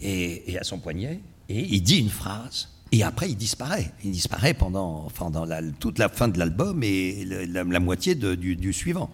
et 0.00 0.56
à 0.58 0.64
son 0.64 0.78
poignet 0.78 1.20
et 1.48 1.60
il 1.74 1.82
dit 1.82 1.98
une 1.98 2.10
phrase 2.10 2.68
et 2.92 3.02
après 3.02 3.30
il 3.30 3.36
disparaît. 3.36 3.92
Il 4.04 4.10
disparaît 4.12 4.54
pendant, 4.54 5.08
pendant 5.14 5.44
la- 5.44 5.62
toute 5.62 5.98
la 5.98 6.08
fin 6.08 6.28
de 6.28 6.38
l'album 6.38 6.82
et 6.82 7.24
le- 7.24 7.44
la, 7.44 7.64
la 7.64 7.80
moitié 7.80 8.14
de- 8.14 8.34
du, 8.34 8.56
du 8.56 8.72
suivant. 8.72 9.10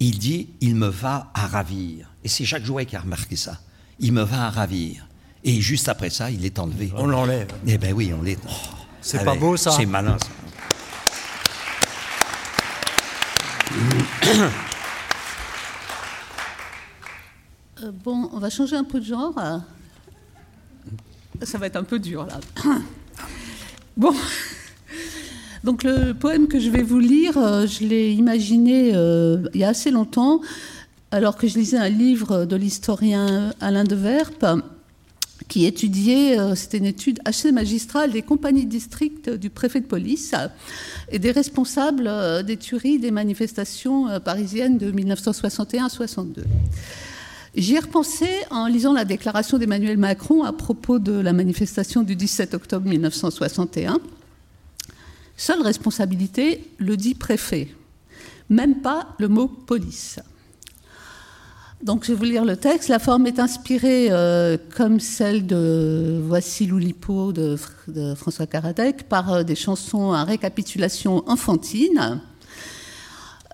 Il 0.00 0.18
dit 0.18 0.48
Il 0.60 0.74
me 0.74 0.88
va 0.88 1.30
à 1.34 1.46
ravir. 1.46 2.10
Et 2.24 2.28
c'est 2.28 2.44
Jacques 2.44 2.64
Jouet 2.64 2.84
qui 2.86 2.96
a 2.96 3.00
remarqué 3.00 3.36
ça. 3.36 3.60
Il 4.00 4.12
me 4.12 4.22
va 4.22 4.46
à 4.46 4.50
ravir. 4.50 5.06
Et 5.44 5.60
juste 5.60 5.88
après 5.88 6.10
ça, 6.10 6.30
il 6.30 6.44
est 6.44 6.58
enlevé. 6.58 6.90
On 6.96 7.06
l'enlève. 7.06 7.48
Eh 7.66 7.78
ben 7.78 7.92
oui, 7.92 8.12
on 8.18 8.22
l'est. 8.22 8.38
Oh, 8.48 8.52
C'est 9.00 9.24
pas 9.24 9.34
beau, 9.36 9.56
ça 9.56 9.70
C'est 9.72 9.86
malin, 9.86 10.16
ça. 10.18 10.28
Euh, 17.82 17.90
bon, 17.92 18.30
on 18.32 18.38
va 18.38 18.50
changer 18.50 18.76
un 18.76 18.84
peu 18.84 19.00
de 19.00 19.04
genre. 19.04 19.34
Ça 21.42 21.58
va 21.58 21.66
être 21.66 21.76
un 21.76 21.84
peu 21.84 21.98
dur 21.98 22.26
là. 22.26 22.40
Bon. 23.96 24.12
Donc 25.64 25.82
le 25.82 26.12
poème 26.12 26.46
que 26.46 26.60
je 26.60 26.68
vais 26.68 26.82
vous 26.82 26.98
lire, 26.98 27.38
euh, 27.38 27.66
je 27.66 27.84
l'ai 27.84 28.12
imaginé 28.12 28.92
euh, 28.94 29.38
il 29.54 29.60
y 29.60 29.64
a 29.64 29.68
assez 29.68 29.90
longtemps, 29.90 30.42
alors 31.10 31.36
que 31.36 31.46
je 31.46 31.56
lisais 31.56 31.78
un 31.78 31.88
livre 31.88 32.44
de 32.44 32.54
l'historien 32.54 33.54
Alain 33.60 33.84
de 33.84 33.96
Verpe, 33.96 34.44
qui 35.48 35.64
étudiait, 35.64 36.38
euh, 36.38 36.54
c'était 36.54 36.78
une 36.78 36.84
étude 36.84 37.20
assez 37.24 37.50
magistrale 37.50 38.12
des 38.12 38.20
compagnies 38.20 38.66
de 38.66 38.70
district 38.70 39.30
du 39.30 39.48
préfet 39.48 39.80
de 39.80 39.86
police 39.86 40.34
et 41.10 41.18
des 41.18 41.30
responsables 41.30 42.10
des 42.44 42.58
tueries 42.58 42.98
des 42.98 43.10
manifestations 43.10 44.20
parisiennes 44.20 44.76
de 44.76 44.92
1961-62. 44.92 46.42
J'y 47.56 47.76
ai 47.76 47.78
repensé 47.78 48.26
en 48.50 48.66
lisant 48.66 48.92
la 48.92 49.04
déclaration 49.04 49.58
d'Emmanuel 49.58 49.96
Macron 49.96 50.42
à 50.42 50.52
propos 50.52 50.98
de 50.98 51.12
la 51.12 51.32
manifestation 51.32 52.02
du 52.02 52.16
17 52.16 52.52
octobre 52.54 52.88
1961. 52.88 54.00
Seule 55.36 55.62
responsabilité, 55.62 56.68
le 56.78 56.96
dit 56.96 57.14
préfet. 57.14 57.68
Même 58.50 58.80
pas 58.80 59.14
le 59.20 59.28
mot 59.28 59.46
police. 59.46 60.18
Donc 61.84 62.04
je 62.04 62.12
vais 62.12 62.18
vous 62.18 62.24
lire 62.24 62.44
le 62.44 62.56
texte. 62.56 62.88
La 62.88 62.98
forme 62.98 63.28
est 63.28 63.38
inspirée, 63.38 64.08
euh, 64.10 64.56
comme 64.74 64.98
celle 64.98 65.46
de 65.46 66.20
Voici 66.24 66.66
l'Oulipo 66.66 67.32
de, 67.32 67.56
François 68.16 68.46
Karadec, 68.46 69.08
par 69.08 69.32
euh, 69.32 69.42
des 69.44 69.54
chansons 69.54 70.12
à 70.12 70.24
récapitulation 70.24 71.22
enfantine. 71.28 72.20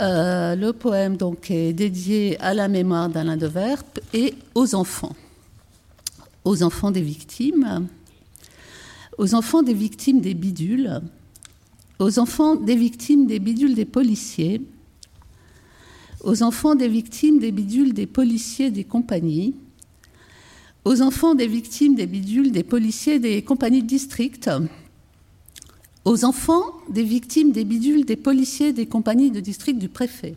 Euh, 0.00 0.56
le 0.56 0.72
poème 0.72 1.18
donc 1.18 1.50
est 1.50 1.74
dédié 1.74 2.40
à 2.40 2.54
la 2.54 2.68
mémoire 2.68 3.10
d'Alain 3.10 3.36
de 3.36 3.46
Verpe 3.46 4.00
et 4.14 4.34
aux 4.54 4.74
enfants, 4.74 5.14
aux 6.42 6.62
enfants 6.62 6.90
des 6.90 7.02
victimes, 7.02 7.86
aux 9.18 9.34
enfants 9.34 9.62
des 9.62 9.74
victimes 9.74 10.22
des 10.22 10.32
bidules, 10.32 11.02
aux 11.98 12.18
enfants 12.18 12.56
des 12.56 12.76
victimes 12.76 13.26
des 13.26 13.40
bidules 13.40 13.74
des 13.74 13.84
policiers, 13.84 14.62
aux 16.24 16.42
enfants 16.42 16.74
des 16.74 16.88
victimes 16.88 17.38
des 17.38 17.52
bidules 17.52 17.92
des 17.92 18.06
policiers 18.06 18.70
des 18.70 18.84
compagnies, 18.84 19.54
aux 20.86 21.02
enfants 21.02 21.34
des 21.34 21.46
victimes 21.46 21.94
des 21.94 22.06
bidules 22.06 22.52
des 22.52 22.64
policiers 22.64 23.18
des 23.18 23.42
compagnies 23.42 23.82
de 23.82 23.88
district, 23.88 24.48
aux 26.04 26.24
enfants 26.24 26.64
des 26.88 27.02
victimes 27.02 27.52
des 27.52 27.64
bidules 27.64 28.04
des 28.04 28.16
policiers 28.16 28.72
des 28.72 28.86
compagnies 28.86 29.30
de 29.30 29.40
district 29.40 29.78
du 29.78 29.88
préfet, 29.88 30.34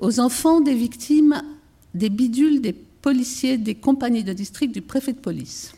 aux 0.00 0.20
enfants 0.20 0.60
des 0.60 0.74
victimes 0.74 1.42
des 1.94 2.10
bidules 2.10 2.60
des 2.60 2.72
policiers 2.72 3.56
des 3.56 3.74
compagnies 3.74 4.24
de 4.24 4.32
district 4.32 4.72
du 4.72 4.82
préfet 4.82 5.12
de 5.12 5.18
police, 5.18 5.72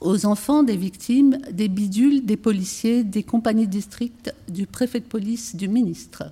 aux 0.00 0.26
enfants 0.26 0.62
des 0.62 0.76
victimes 0.76 1.38
des 1.50 1.68
bidules 1.68 2.24
des 2.24 2.36
policiers 2.36 3.02
des 3.02 3.24
compagnies 3.24 3.66
de 3.66 3.72
district 3.72 4.32
du 4.48 4.66
préfet 4.66 5.00
de 5.00 5.06
police 5.06 5.56
du 5.56 5.68
ministre, 5.68 6.30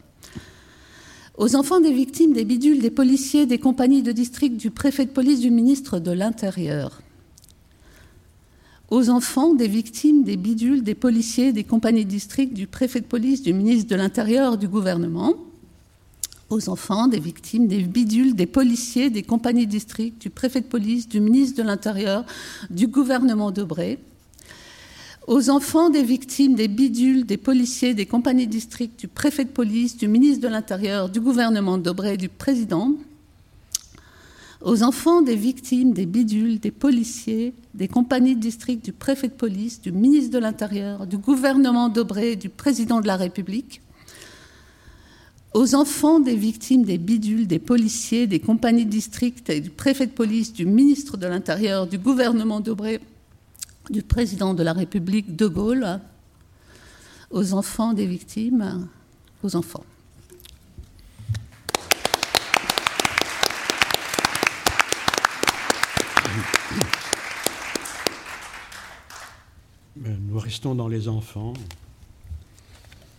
aux 1.36 1.56
enfants 1.56 1.80
des 1.80 1.92
victimes 1.92 2.32
des 2.32 2.44
bidules 2.44 2.80
des 2.80 2.90
policiers 2.90 3.46
des 3.46 3.58
compagnies 3.58 4.02
de 4.02 4.12
district 4.12 4.56
du 4.56 4.70
préfet 4.70 5.04
de 5.06 5.10
police 5.10 5.40
du 5.40 5.50
ministre 5.50 5.98
de 5.98 6.12
l'Intérieur, 6.12 7.02
aux 8.90 9.10
enfants 9.10 9.54
des 9.54 9.68
victimes 9.68 10.24
des 10.24 10.36
bidules 10.36 10.82
des 10.82 10.94
policiers 10.94 11.52
des 11.52 11.64
compagnies 11.64 12.04
de 12.04 12.10
district 12.10 12.54
du 12.54 12.66
préfet 12.66 13.00
de 13.00 13.06
police 13.06 13.42
du 13.42 13.52
ministre 13.52 13.90
de 13.90 13.96
l'Intérieur 13.96 14.56
du 14.56 14.68
gouvernement, 14.68 15.34
aux 16.48 16.68
enfants 16.70 17.06
des 17.08 17.20
victimes 17.20 17.66
des 17.66 17.82
bidules 17.82 18.34
des 18.34 18.46
policiers 18.46 19.10
des 19.10 19.22
compagnies 19.22 19.66
de 19.66 19.78
du 20.18 20.30
préfet 20.30 20.62
de 20.62 20.66
police 20.66 21.08
du 21.08 21.20
ministre 21.20 21.62
de 21.62 21.66
l'Intérieur 21.66 22.24
du 22.70 22.86
gouvernement 22.86 23.50
Debré, 23.50 23.98
aux 25.26 25.50
enfants 25.50 25.90
des 25.90 26.02
victimes 26.02 26.54
des 26.54 26.68
bidules 26.68 27.26
des 27.26 27.36
policiers 27.36 27.92
des 27.92 28.06
compagnies 28.06 28.46
de 28.46 28.52
district 28.52 28.98
du 28.98 29.08
préfet 29.08 29.44
de 29.44 29.50
police 29.50 29.98
du 29.98 30.08
ministre 30.08 30.42
de 30.42 30.48
l'Intérieur 30.48 31.10
du 31.10 31.20
gouvernement 31.20 31.76
Debré 31.76 32.16
du 32.16 32.30
président, 32.30 32.94
aux 34.60 34.82
enfants 34.82 35.22
des 35.22 35.36
victimes 35.36 35.92
des 35.92 36.06
bidules, 36.06 36.58
des 36.58 36.70
policiers, 36.70 37.54
des 37.74 37.88
compagnies 37.88 38.34
de 38.34 38.40
district, 38.40 38.84
du 38.84 38.92
préfet 38.92 39.28
de 39.28 39.34
police, 39.34 39.80
du 39.80 39.92
ministre 39.92 40.32
de 40.32 40.38
l'Intérieur, 40.38 41.06
du 41.06 41.18
gouvernement 41.18 41.92
et 42.16 42.36
du 42.36 42.48
président 42.48 43.00
de 43.00 43.06
la 43.06 43.16
République, 43.16 43.80
aux 45.54 45.74
enfants 45.74 46.20
des 46.20 46.34
victimes 46.34 46.84
des 46.84 46.98
bidules, 46.98 47.46
des 47.46 47.58
policiers, 47.58 48.26
des 48.26 48.40
compagnies 48.40 48.84
de 48.84 48.90
district 48.90 49.48
et 49.48 49.60
du 49.60 49.70
préfet 49.70 50.06
de 50.06 50.12
police, 50.12 50.52
du 50.52 50.66
ministre 50.66 51.16
de 51.16 51.26
l'Intérieur, 51.26 51.86
du 51.86 51.98
gouvernement 51.98 52.60
Dobré, 52.60 53.00
du 53.90 54.02
président 54.02 54.54
de 54.54 54.62
la 54.62 54.72
République 54.72 55.36
de 55.36 55.46
Gaulle, 55.46 56.00
aux 57.30 57.54
enfants 57.54 57.92
des 57.92 58.06
victimes, 58.06 58.88
aux 59.42 59.56
enfants. 59.56 59.84
Nous 70.30 70.38
restons 70.38 70.74
dans 70.74 70.88
les 70.88 71.08
enfants 71.08 71.54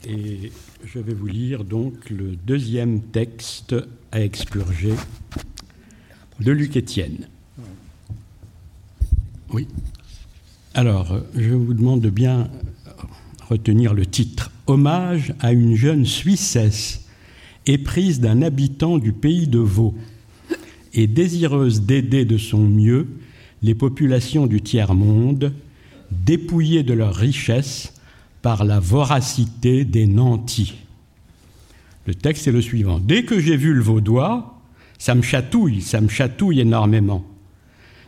et 0.07 0.51
je 0.85 0.99
vais 0.99 1.15
vous 1.15 1.25
lire 1.25 1.63
donc 1.63 2.11
le 2.11 2.35
deuxième 2.35 3.01
texte 3.01 3.75
à 4.11 4.21
expurger 4.21 4.93
de 6.39 6.51
Luc 6.51 6.75
Étienne. 6.75 7.27
Oui. 9.51 9.67
Alors, 10.75 11.19
je 11.35 11.49
vous 11.49 11.73
demande 11.73 12.01
de 12.01 12.11
bien 12.11 12.47
retenir 13.47 13.95
le 13.95 14.05
titre. 14.05 14.51
Hommage 14.67 15.33
à 15.39 15.51
une 15.51 15.73
jeune 15.73 16.05
Suissesse 16.05 17.07
éprise 17.65 18.19
d'un 18.19 18.43
habitant 18.43 18.99
du 18.99 19.13
pays 19.13 19.47
de 19.47 19.57
Vaud 19.57 19.95
et 20.93 21.07
désireuse 21.07 21.81
d'aider 21.81 22.23
de 22.25 22.37
son 22.37 22.59
mieux 22.59 23.07
les 23.63 23.73
populations 23.73 24.45
du 24.45 24.61
tiers-monde 24.61 25.53
dépouillées 26.11 26.83
de 26.83 26.93
leurs 26.93 27.15
richesses 27.15 27.93
par 28.41 28.63
la 28.63 28.79
voracité 28.79 29.85
des 29.85 30.07
nantis. 30.07 30.75
Le 32.05 32.15
texte 32.15 32.47
est 32.47 32.51
le 32.51 32.61
suivant. 32.61 32.99
Dès 32.99 33.23
que 33.23 33.39
j'ai 33.39 33.57
vu 33.57 33.73
le 33.73 33.81
vaudois, 33.81 34.59
ça 34.97 35.15
me 35.15 35.21
chatouille, 35.21 35.81
ça 35.81 36.01
me 36.01 36.07
chatouille 36.07 36.59
énormément. 36.59 37.23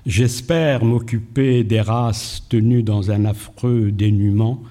J'espère 0.06 0.84
m'occuper 0.84 1.64
des 1.64 1.82
races 1.82 2.44
tenues 2.50 2.84
dans 2.84 3.12
un 3.12 3.26
affreux 3.26 3.92
dénuement 3.92 4.64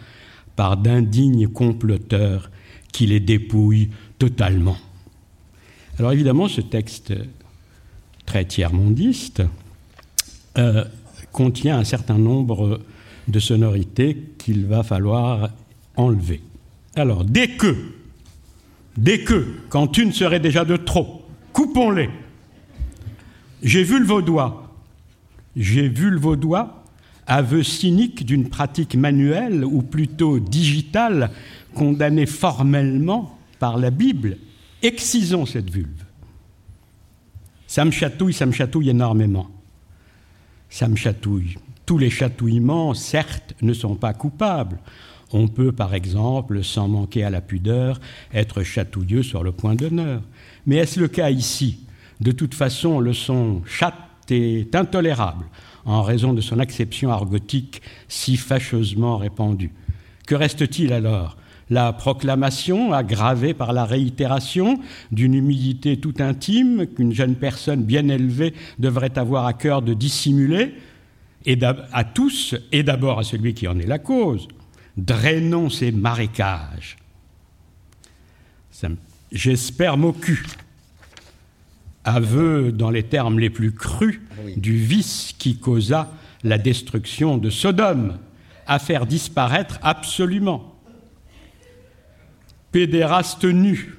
par 0.57 0.77
d'indignes 0.77 1.47
comploteurs 1.47 2.51
qui 2.93 3.07
les 3.07 3.21
dépouillent 3.21 3.91
totalement. 4.19 4.77
Alors 5.99 6.13
évidemment, 6.13 6.49
ce 6.49 6.61
texte 6.61 7.15
très 8.27 8.45
tiers-mondiste 8.45 9.43
euh, 10.59 10.85
contient 11.31 11.79
un 11.79 11.85
certain 11.85 12.19
nombre 12.19 12.81
de 13.31 13.41
sonorités 13.41 14.17
qu'il 14.39 14.67
va 14.67 14.83
falloir 14.83 15.51
enlever. 15.97 16.41
Alors, 16.97 17.25
dès 17.25 17.49
que, 17.49 17.77
dès 18.97 19.21
que, 19.21 19.47
quand 19.69 19.99
une 19.99 20.13
serait 20.13 20.41
déjà 20.41 20.65
de 20.65 20.77
trop, 20.77 21.23
coupons-les. 21.53 22.11
J'ai 23.63 23.83
vu 23.83 23.99
le 23.99 24.07
vaudois, 24.07 24.75
j'ai 25.57 25.89
vu 25.89 26.11
le 26.11 26.19
vaudois, 26.19 26.85
aveu 27.27 27.63
cynique 27.63 28.25
d'une 28.25 28.49
pratique 28.49 28.97
manuelle 28.97 29.65
ou 29.65 29.83
plutôt 29.83 30.41
digitale 30.41 31.31
condamnée 31.75 32.27
formellement 32.27 33.39
par 33.59 33.79
la 33.79 33.91
Bible. 33.91 34.39
Excisons 34.83 35.47
cette 35.47 35.71
vulve. 35.71 36.05
Ça 37.67 37.85
me 37.85 37.93
chatouille, 37.93 38.33
ça 38.33 38.47
me 38.47 38.53
chatouille 38.53 38.91
énormément. 38.91 39.49
Ça 40.71 40.89
me 40.89 40.97
chatouille. 40.97 41.57
Tous 41.91 41.99
les 41.99 42.09
chatouillements, 42.09 42.95
certes, 42.95 43.57
ne 43.63 43.73
sont 43.73 43.97
pas 43.97 44.13
coupables. 44.13 44.79
On 45.33 45.49
peut, 45.49 45.73
par 45.73 45.93
exemple, 45.93 46.63
sans 46.63 46.87
manquer 46.87 47.25
à 47.25 47.31
la 47.31 47.41
pudeur, 47.41 47.99
être 48.33 48.63
chatouilleux 48.63 49.25
sur 49.25 49.43
le 49.43 49.51
point 49.51 49.75
d'honneur. 49.75 50.23
Mais 50.67 50.77
est-ce 50.77 51.01
le 51.01 51.09
cas 51.09 51.31
ici? 51.31 51.81
De 52.21 52.31
toute 52.31 52.55
façon, 52.55 53.01
le 53.01 53.13
son 53.13 53.63
chat 53.67 53.93
est 54.31 54.73
intolérable 54.77 55.47
en 55.85 56.03
raison 56.03 56.33
de 56.33 56.41
son 56.41 56.61
acception 56.61 57.11
argotique 57.11 57.83
si 58.07 58.37
fâcheusement 58.37 59.17
répandue. 59.17 59.73
Que 60.29 60.37
reste-t-il 60.37 60.93
alors? 60.93 61.37
La 61.71 61.93
proclamation, 61.93 62.93
aggravée 62.93 63.53
par 63.53 63.73
la 63.73 63.85
réitération 63.85 64.79
d'une 65.11 65.35
humilité 65.35 65.97
tout 65.97 66.15
intime 66.21 66.87
qu'une 66.87 67.13
jeune 67.13 67.35
personne 67.35 67.83
bien 67.83 68.09
élevée 68.09 68.55
devrait 68.79 69.19
avoir 69.19 69.47
à 69.47 69.55
cœur 69.55 69.83
de 69.83 69.93
dissimuler, 69.93 70.73
et 71.47 71.59
à 71.93 72.05
tous, 72.05 72.55
et 72.73 72.83
d'abord 72.83 73.19
à 73.19 73.25
celui 73.25 73.55
qui 73.55 73.67
en 73.67 73.79
est 73.79 73.87
la 73.87 73.99
cause. 73.99 74.49
Drainons 74.97 75.71
ces 75.71 75.93
marécages. 75.93 76.97
J'espère 79.33 79.97
mocu. 79.97 80.47
Aveu, 82.05 82.73
dans 82.73 82.91
les 82.91 83.03
termes 83.03 83.39
les 83.39 83.51
plus 83.51 83.73
crus, 83.73 84.21
du 84.57 84.77
vice 84.77 85.35
qui 85.39 85.59
causa 85.59 86.11
la 86.43 86.59
destruction 86.59 87.37
de 87.37 87.51
Sodome, 87.51 88.19
à 88.67 88.79
faire 88.79 89.07
disparaître 89.07 89.79
absolument. 89.83 90.75
Pédéraste 92.73 93.45
nu. 93.45 93.99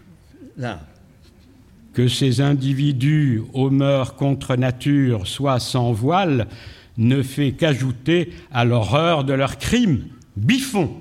Que 1.94 2.08
ces 2.08 2.42
individus 2.42 3.42
aux 3.54 3.70
mœurs 3.70 4.16
contre 4.16 4.56
nature 4.56 5.28
soient 5.28 5.60
sans 5.60 5.92
voile, 5.92 6.48
ne 6.98 7.22
fait 7.22 7.54
qu'ajouter 7.54 8.32
à 8.52 8.66
l'horreur 8.66 9.24
de 9.24 9.34
leurs 9.34 9.58
crimes. 9.58 10.06
Biffon, 10.38 10.96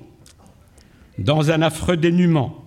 dans 1.19 1.51
un 1.51 1.63
affreux 1.63 1.97
dénuement. 1.97 2.65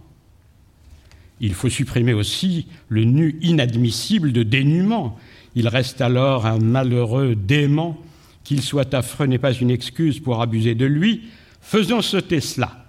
Il 1.39 1.53
faut 1.53 1.69
supprimer 1.69 2.13
aussi 2.13 2.67
le 2.88 3.03
nu 3.03 3.38
inadmissible 3.41 4.32
de 4.32 4.43
dénuement. 4.43 5.17
Il 5.55 5.67
reste 5.67 6.01
alors 6.01 6.45
un 6.45 6.59
malheureux 6.59 7.36
dément. 7.36 7.97
Qu'il 8.43 8.61
soit 8.61 8.93
affreux 8.93 9.26
n'est 9.26 9.38
pas 9.38 9.53
une 9.53 9.71
excuse 9.71 10.19
pour 10.19 10.41
abuser 10.41 10.76
de 10.76 10.86
lui. 10.86 11.24
Faisons 11.61 12.01
sauter 12.01 12.41
cela 12.41 12.84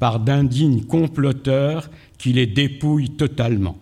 par 0.00 0.18
d'indignes 0.18 0.82
comploteurs 0.84 1.90
qui 2.18 2.32
les 2.32 2.46
dépouillent 2.46 3.10
totalement. 3.10 3.76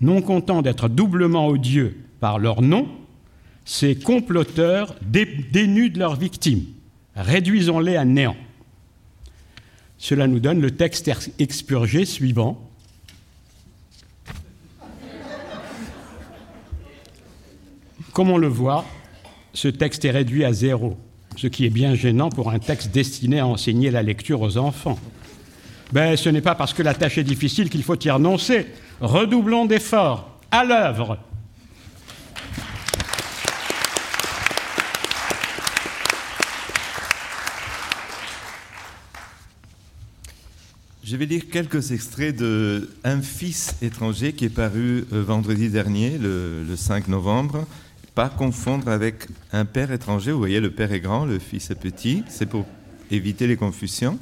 non 0.00 0.20
contents 0.20 0.60
d'être 0.60 0.88
doublement 0.88 1.48
odieux 1.48 1.96
par 2.20 2.38
leur 2.38 2.60
nom, 2.60 2.86
ces 3.66 3.96
comploteurs 3.96 4.94
dénudent 5.02 5.98
leurs 5.98 6.14
victimes. 6.14 6.64
Réduisons-les 7.16 7.96
à 7.96 8.04
néant. 8.04 8.36
Cela 9.98 10.28
nous 10.28 10.38
donne 10.38 10.60
le 10.60 10.70
texte 10.70 11.10
expurgé 11.38 12.04
suivant. 12.04 12.70
Comme 18.12 18.30
on 18.30 18.38
le 18.38 18.46
voit, 18.46 18.84
ce 19.52 19.68
texte 19.68 20.04
est 20.04 20.10
réduit 20.12 20.44
à 20.44 20.52
zéro, 20.52 20.96
ce 21.36 21.48
qui 21.48 21.66
est 21.66 21.70
bien 21.70 21.96
gênant 21.96 22.30
pour 22.30 22.50
un 22.50 22.60
texte 22.60 22.92
destiné 22.92 23.40
à 23.40 23.46
enseigner 23.46 23.90
la 23.90 24.02
lecture 24.02 24.42
aux 24.42 24.58
enfants. 24.58 24.98
Ben, 25.92 26.16
ce 26.16 26.28
n'est 26.28 26.40
pas 26.40 26.54
parce 26.54 26.72
que 26.72 26.82
la 26.82 26.94
tâche 26.94 27.18
est 27.18 27.24
difficile 27.24 27.68
qu'il 27.68 27.82
faut 27.82 27.98
y 27.98 28.10
renoncer. 28.10 28.66
Redoublons 29.00 29.66
d'efforts. 29.66 30.38
À 30.52 30.64
l'œuvre. 30.64 31.18
Je 41.08 41.14
vais 41.14 41.26
lire 41.26 41.48
quelques 41.48 41.92
extraits 41.92 42.34
de 42.34 42.90
Un 43.04 43.22
fils 43.22 43.76
étranger 43.80 44.32
qui 44.32 44.46
est 44.46 44.48
paru 44.48 45.04
euh, 45.12 45.22
vendredi 45.22 45.68
dernier, 45.68 46.18
le, 46.18 46.66
5 46.74 47.06
novembre. 47.06 47.64
Pas 48.16 48.28
confondre 48.28 48.88
avec 48.88 49.28
Un 49.52 49.66
père 49.66 49.92
étranger. 49.92 50.32
Vous 50.32 50.38
voyez, 50.38 50.58
le 50.58 50.72
père 50.72 50.90
est 50.90 50.98
grand, 50.98 51.24
le 51.24 51.38
fils 51.38 51.70
est 51.70 51.76
petit. 51.76 52.24
C'est 52.28 52.46
pour 52.46 52.66
éviter 53.12 53.46
les 53.46 53.56
confusions. 53.56 54.18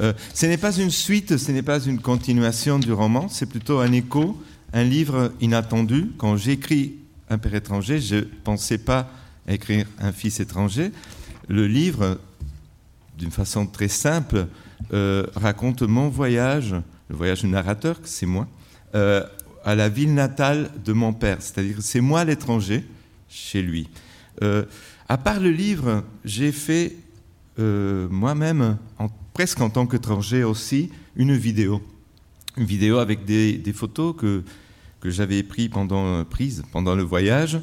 Euh, 0.00 0.12
ce 0.34 0.46
n'est 0.46 0.56
pas 0.56 0.76
une 0.76 0.90
suite, 0.90 1.36
ce 1.36 1.52
n'est 1.52 1.62
pas 1.62 1.78
une 1.78 2.00
continuation 2.00 2.80
du 2.80 2.92
roman, 2.92 3.28
c'est 3.28 3.46
plutôt 3.46 3.78
un 3.78 3.92
écho, 3.92 4.36
un 4.72 4.82
livre 4.82 5.30
inattendu. 5.40 6.10
Quand 6.18 6.36
j'écris 6.36 6.96
Un 7.30 7.38
père 7.38 7.54
étranger, 7.54 8.00
je 8.00 8.16
ne 8.16 8.22
pensais 8.22 8.78
pas 8.78 9.08
écrire 9.46 9.86
Un 10.00 10.10
fils 10.10 10.40
étranger. 10.40 10.90
Le 11.46 11.68
livre, 11.68 12.18
d'une 13.16 13.30
façon 13.30 13.66
très 13.66 13.86
simple, 13.86 14.48
euh, 14.92 15.26
raconte 15.34 15.82
mon 15.82 16.08
voyage, 16.08 16.74
le 17.08 17.16
voyage 17.16 17.40
du 17.40 17.48
narrateur, 17.48 17.98
c'est 18.04 18.26
moi, 18.26 18.46
euh, 18.94 19.24
à 19.64 19.74
la 19.74 19.88
ville 19.88 20.14
natale 20.14 20.70
de 20.84 20.92
mon 20.92 21.12
père. 21.12 21.38
C'est-à-dire 21.40 21.76
c'est 21.80 22.00
moi 22.00 22.24
l'étranger 22.24 22.84
chez 23.28 23.62
lui. 23.62 23.88
Euh, 24.42 24.64
à 25.08 25.16
part 25.16 25.40
le 25.40 25.50
livre, 25.50 26.04
j'ai 26.24 26.52
fait 26.52 26.96
moi-même, 27.56 28.78
presque 29.32 29.60
en 29.60 29.70
tant 29.70 29.86
qu'étranger 29.86 30.42
aussi, 30.42 30.90
une 31.14 31.36
vidéo. 31.36 31.80
Une 32.56 32.64
vidéo 32.64 32.98
avec 32.98 33.24
des, 33.24 33.72
photos 33.72 34.16
que, 34.16 34.42
que 35.00 35.08
j'avais 35.08 35.44
prises 35.44 35.70
pendant, 36.72 36.94
le 36.96 37.02
voyage. 37.04 37.60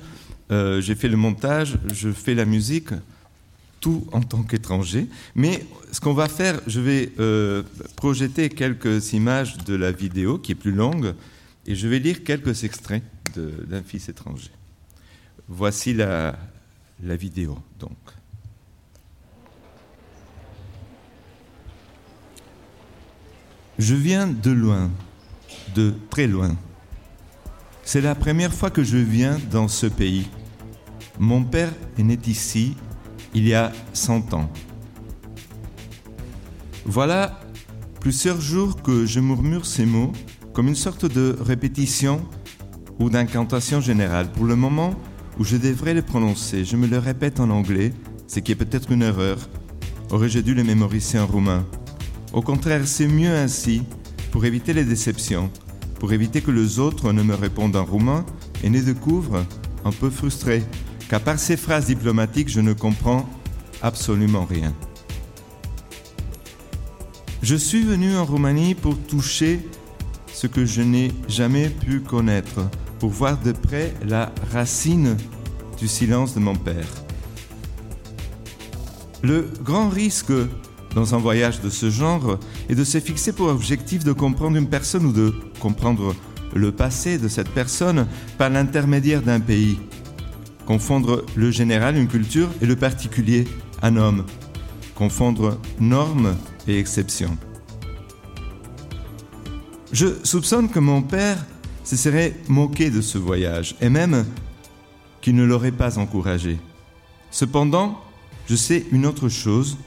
j'ai 0.49 0.95
fait 0.95 1.09
le 1.09 1.17
montage, 1.17 1.77
je 1.93 2.09
fais 2.09 2.35
la 2.35 2.45
musique 2.45 2.91
tout 3.81 4.07
en 4.13 4.21
tant 4.21 4.43
qu'étranger. 4.43 5.07
Mais 5.35 5.65
ce 5.91 5.99
qu'on 5.99 6.13
va 6.13 6.29
faire, 6.29 6.61
je 6.67 6.79
vais 6.79 7.11
euh, 7.19 7.63
projeter 7.97 8.47
quelques 8.47 9.11
images 9.11 9.57
de 9.57 9.75
la 9.75 9.91
vidéo 9.91 10.37
qui 10.37 10.53
est 10.53 10.55
plus 10.55 10.71
longue 10.71 11.13
et 11.65 11.75
je 11.75 11.87
vais 11.87 11.99
lire 11.99 12.23
quelques 12.23 12.63
extraits 12.63 13.03
d'un 13.35 13.83
fils 13.83 14.07
étranger. 14.07 14.51
Voici 15.47 15.93
la, 15.93 16.37
la 17.03 17.15
vidéo 17.15 17.57
donc. 17.79 17.97
Je 23.79 23.95
viens 23.95 24.27
de 24.27 24.51
loin, 24.51 24.91
de 25.73 25.93
très 26.11 26.27
loin. 26.27 26.55
C'est 27.83 28.01
la 28.01 28.13
première 28.13 28.53
fois 28.53 28.69
que 28.69 28.83
je 28.83 28.97
viens 28.97 29.39
dans 29.49 29.67
ce 29.67 29.87
pays. 29.87 30.29
Mon 31.17 31.43
père 31.43 31.71
est 31.97 32.03
né 32.03 32.19
ici 32.27 32.75
il 33.33 33.47
y 33.47 33.53
a 33.53 33.71
100 33.93 34.33
ans. 34.33 34.49
Voilà 36.85 37.39
plusieurs 37.99 38.41
jours 38.41 38.81
que 38.81 39.05
je 39.05 39.19
murmure 39.19 39.65
ces 39.65 39.85
mots 39.85 40.11
comme 40.53 40.67
une 40.67 40.75
sorte 40.75 41.05
de 41.05 41.37
répétition 41.39 42.21
ou 42.99 43.09
d'incantation 43.09 43.79
générale. 43.79 44.31
Pour 44.31 44.45
le 44.45 44.55
moment 44.55 44.93
où 45.39 45.43
je 45.43 45.57
devrais 45.57 45.93
les 45.93 46.01
prononcer, 46.01 46.65
je 46.65 46.75
me 46.75 46.87
le 46.87 46.97
répète 46.97 47.39
en 47.39 47.49
anglais, 47.49 47.93
ce 48.27 48.39
qui 48.39 48.51
est 48.51 48.55
peut-être 48.55 48.91
une 48.91 49.03
erreur. 49.03 49.37
Aurais-je 50.09 50.39
dû 50.39 50.53
les 50.53 50.63
mémoriser 50.63 51.19
en 51.19 51.27
roumain? 51.27 51.65
Au 52.33 52.41
contraire, 52.41 52.81
c'est 52.85 53.07
mieux 53.07 53.33
ainsi, 53.33 53.83
pour 54.31 54.45
éviter 54.45 54.73
les 54.73 54.83
déceptions, 54.83 55.49
pour 55.99 56.11
éviter 56.13 56.41
que 56.41 56.51
les 56.51 56.79
autres 56.79 57.13
ne 57.13 57.23
me 57.23 57.35
répondent 57.35 57.75
en 57.75 57.85
roumain 57.85 58.25
et 58.63 58.69
ne 58.69 58.81
découvrent, 58.81 59.45
un 59.85 59.91
peu 59.91 60.09
frustré, 60.09 60.63
qu'à 61.11 61.19
part 61.19 61.39
ces 61.39 61.57
phrases 61.57 61.87
diplomatiques, 61.87 62.47
je 62.47 62.61
ne 62.61 62.71
comprends 62.71 63.29
absolument 63.81 64.45
rien. 64.45 64.73
Je 67.43 67.57
suis 67.57 67.83
venu 67.83 68.15
en 68.15 68.23
Roumanie 68.23 68.75
pour 68.75 68.97
toucher 68.97 69.59
ce 70.31 70.47
que 70.47 70.63
je 70.65 70.81
n'ai 70.81 71.11
jamais 71.27 71.67
pu 71.67 71.99
connaître, 71.99 72.61
pour 72.97 73.09
voir 73.09 73.37
de 73.37 73.51
près 73.51 73.93
la 74.07 74.31
racine 74.53 75.17
du 75.77 75.89
silence 75.89 76.33
de 76.33 76.39
mon 76.39 76.55
père. 76.55 76.87
Le 79.21 79.49
grand 79.65 79.89
risque 79.89 80.31
dans 80.95 81.13
un 81.13 81.17
voyage 81.17 81.59
de 81.59 81.69
ce 81.69 81.89
genre 81.89 82.39
est 82.69 82.75
de 82.75 82.85
se 82.85 83.01
fixer 83.01 83.33
pour 83.33 83.49
objectif 83.49 84.05
de 84.05 84.13
comprendre 84.13 84.55
une 84.55 84.69
personne 84.69 85.07
ou 85.07 85.11
de 85.11 85.33
comprendre 85.59 86.15
le 86.55 86.71
passé 86.71 87.17
de 87.17 87.27
cette 87.27 87.49
personne 87.49 88.07
par 88.37 88.49
l'intermédiaire 88.49 89.21
d'un 89.21 89.41
pays 89.41 89.77
confondre 90.71 91.25
le 91.35 91.51
général, 91.51 91.97
une 91.97 92.07
culture, 92.07 92.49
et 92.61 92.65
le 92.65 92.77
particulier, 92.77 93.45
un 93.81 93.97
homme, 93.97 94.25
confondre 94.95 95.59
normes 95.81 96.37
et 96.65 96.79
exceptions. 96.79 97.37
Je 99.91 100.07
soupçonne 100.23 100.69
que 100.69 100.79
mon 100.79 101.01
père 101.01 101.45
se 101.83 101.97
serait 101.97 102.37
moqué 102.47 102.89
de 102.89 103.01
ce 103.01 103.17
voyage, 103.17 103.75
et 103.81 103.89
même 103.89 104.25
qu'il 105.19 105.35
ne 105.35 105.43
l'aurait 105.43 105.73
pas 105.73 105.99
encouragé. 105.99 106.57
Cependant, 107.31 107.99
je 108.47 108.55
sais 108.55 108.85
une 108.93 109.05
autre 109.05 109.27
chose, 109.27 109.77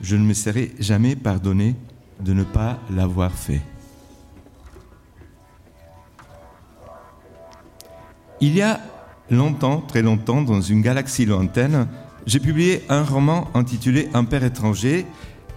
je 0.00 0.16
ne 0.16 0.24
me 0.24 0.32
serais 0.32 0.70
jamais 0.78 1.16
pardonné 1.16 1.76
de 2.24 2.32
ne 2.32 2.44
pas 2.44 2.78
l'avoir 2.90 3.32
fait. 3.32 3.60
Il 8.40 8.54
y 8.54 8.62
a 8.62 8.80
longtemps, 9.30 9.82
très 9.86 10.02
longtemps, 10.02 10.42
dans 10.42 10.60
une 10.60 10.82
galaxie 10.82 11.26
lointaine, 11.26 11.86
j'ai 12.26 12.40
publié 12.40 12.82
un 12.88 13.02
roman 13.02 13.48
intitulé 13.54 14.08
Un 14.14 14.24
père 14.24 14.44
étranger, 14.44 15.06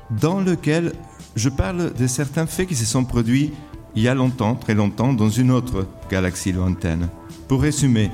dans 0.09 0.39
lequel 0.39 0.93
je 1.35 1.49
parle 1.49 1.93
de 1.93 2.07
certains 2.07 2.45
faits 2.45 2.67
qui 2.67 2.75
se 2.75 2.85
sont 2.85 3.05
produits 3.05 3.51
il 3.95 4.03
y 4.03 4.07
a 4.07 4.13
longtemps, 4.13 4.55
très 4.55 4.73
longtemps, 4.73 5.13
dans 5.13 5.29
une 5.29 5.51
autre 5.51 5.85
galaxie 6.09 6.53
lointaine. 6.53 7.09
Pour 7.47 7.61
résumer, 7.61 8.09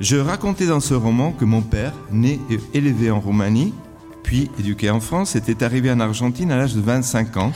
je 0.00 0.16
racontais 0.16 0.66
dans 0.66 0.80
ce 0.80 0.94
roman 0.94 1.32
que 1.32 1.44
mon 1.44 1.60
père, 1.60 1.92
né 2.10 2.40
et 2.50 2.58
élevé 2.72 3.10
en 3.10 3.20
Roumanie, 3.20 3.74
puis 4.22 4.50
éduqué 4.58 4.88
en 4.90 5.00
France, 5.00 5.36
était 5.36 5.62
arrivé 5.62 5.90
en 5.90 6.00
Argentine 6.00 6.50
à 6.50 6.56
l'âge 6.56 6.74
de 6.74 6.80
25 6.80 7.36
ans, 7.36 7.52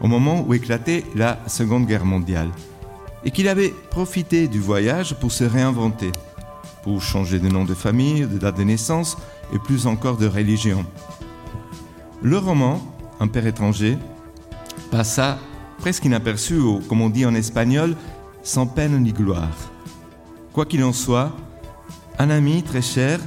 au 0.00 0.08
moment 0.08 0.44
où 0.46 0.54
éclatait 0.54 1.04
la 1.14 1.38
Seconde 1.46 1.86
Guerre 1.86 2.04
mondiale, 2.04 2.48
et 3.24 3.30
qu'il 3.30 3.48
avait 3.48 3.72
profité 3.90 4.48
du 4.48 4.60
voyage 4.60 5.14
pour 5.14 5.30
se 5.30 5.44
réinventer 5.44 6.10
pour 6.88 7.02
changer 7.02 7.38
de 7.38 7.50
nom 7.50 7.66
de 7.66 7.74
famille, 7.74 8.26
de 8.26 8.38
date 8.38 8.56
de 8.56 8.62
naissance 8.62 9.18
et 9.52 9.58
plus 9.58 9.86
encore 9.86 10.16
de 10.16 10.26
religion. 10.26 10.86
Le 12.22 12.38
roman, 12.38 12.80
Un 13.20 13.28
père 13.28 13.46
étranger, 13.46 13.98
passa 14.90 15.38
presque 15.78 16.06
inaperçu, 16.06 16.54
ou 16.54 16.80
comme 16.88 17.02
on 17.02 17.10
dit 17.10 17.26
en 17.26 17.34
espagnol, 17.34 17.94
sans 18.42 18.66
peine 18.66 19.02
ni 19.02 19.12
gloire. 19.12 19.58
Quoi 20.54 20.64
qu'il 20.64 20.82
en 20.82 20.94
soit, 20.94 21.32
un 22.18 22.30
ami 22.30 22.62
très 22.62 22.80
cher 22.80 23.20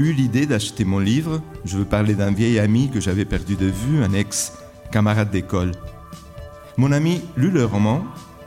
eut 0.00 0.12
l'idée 0.12 0.46
d'acheter 0.46 0.84
mon 0.84 0.98
livre. 0.98 1.40
Je 1.64 1.78
veux 1.78 1.84
parler 1.84 2.14
d'un 2.14 2.32
vieil 2.32 2.58
ami 2.58 2.90
que 2.90 3.00
j'avais 3.00 3.26
perdu 3.26 3.54
de 3.54 3.66
vue, 3.66 4.02
un 4.02 4.12
ex-camarade 4.12 5.30
d'école. 5.30 5.72
Mon 6.76 6.90
ami 6.90 7.20
lut 7.36 7.52
le 7.52 7.64
roman, 7.64 8.02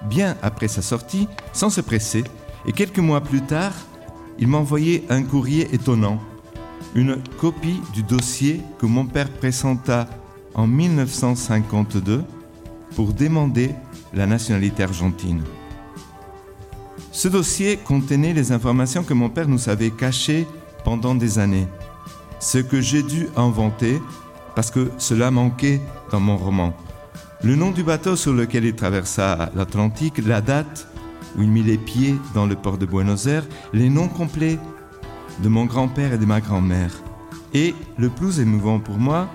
bien 0.09 0.35
après 0.41 0.67
sa 0.67 0.81
sortie, 0.81 1.29
sans 1.53 1.69
se 1.69 1.79
presser, 1.79 2.25
et 2.65 2.73
quelques 2.73 2.99
mois 2.99 3.21
plus 3.21 3.43
tard, 3.43 3.73
il 4.39 4.47
m'a 4.47 4.57
envoyé 4.57 5.03
un 5.09 5.23
courrier 5.23 5.67
étonnant, 5.73 6.19
une 6.95 7.17
copie 7.39 7.79
du 7.93 8.03
dossier 8.03 8.61
que 8.79 8.85
mon 8.85 9.05
père 9.05 9.29
présenta 9.29 10.07
en 10.53 10.67
1952 10.67 12.23
pour 12.95 13.13
demander 13.13 13.71
la 14.13 14.25
nationalité 14.25 14.83
argentine. 14.83 15.41
Ce 17.11 17.27
dossier 17.27 17.77
contenait 17.77 18.33
les 18.33 18.51
informations 18.51 19.03
que 19.03 19.13
mon 19.13 19.29
père 19.29 19.47
nous 19.47 19.69
avait 19.69 19.91
cachées 19.91 20.47
pendant 20.83 21.15
des 21.15 21.39
années, 21.39 21.67
ce 22.39 22.57
que 22.57 22.81
j'ai 22.81 23.03
dû 23.03 23.27
inventer 23.35 24.01
parce 24.55 24.71
que 24.71 24.91
cela 24.97 25.31
manquait 25.31 25.81
dans 26.11 26.19
mon 26.19 26.37
roman. 26.37 26.73
Le 27.43 27.55
nom 27.55 27.71
du 27.71 27.83
bateau 27.83 28.15
sur 28.15 28.33
lequel 28.33 28.65
il 28.65 28.75
traversa 28.75 29.49
l'Atlantique, 29.55 30.19
la 30.25 30.41
date 30.41 30.87
où 31.37 31.41
il 31.41 31.49
mit 31.49 31.63
les 31.63 31.77
pieds 31.77 32.15
dans 32.33 32.45
le 32.45 32.55
port 32.55 32.77
de 32.77 32.85
Buenos 32.85 33.27
Aires, 33.27 33.45
les 33.73 33.89
noms 33.89 34.07
complets 34.07 34.59
de 35.39 35.49
mon 35.49 35.65
grand-père 35.65 36.13
et 36.13 36.17
de 36.17 36.25
ma 36.25 36.41
grand-mère. 36.41 36.91
Et, 37.53 37.75
le 37.97 38.09
plus 38.09 38.39
émouvant 38.39 38.79
pour 38.79 38.97
moi, 38.97 39.27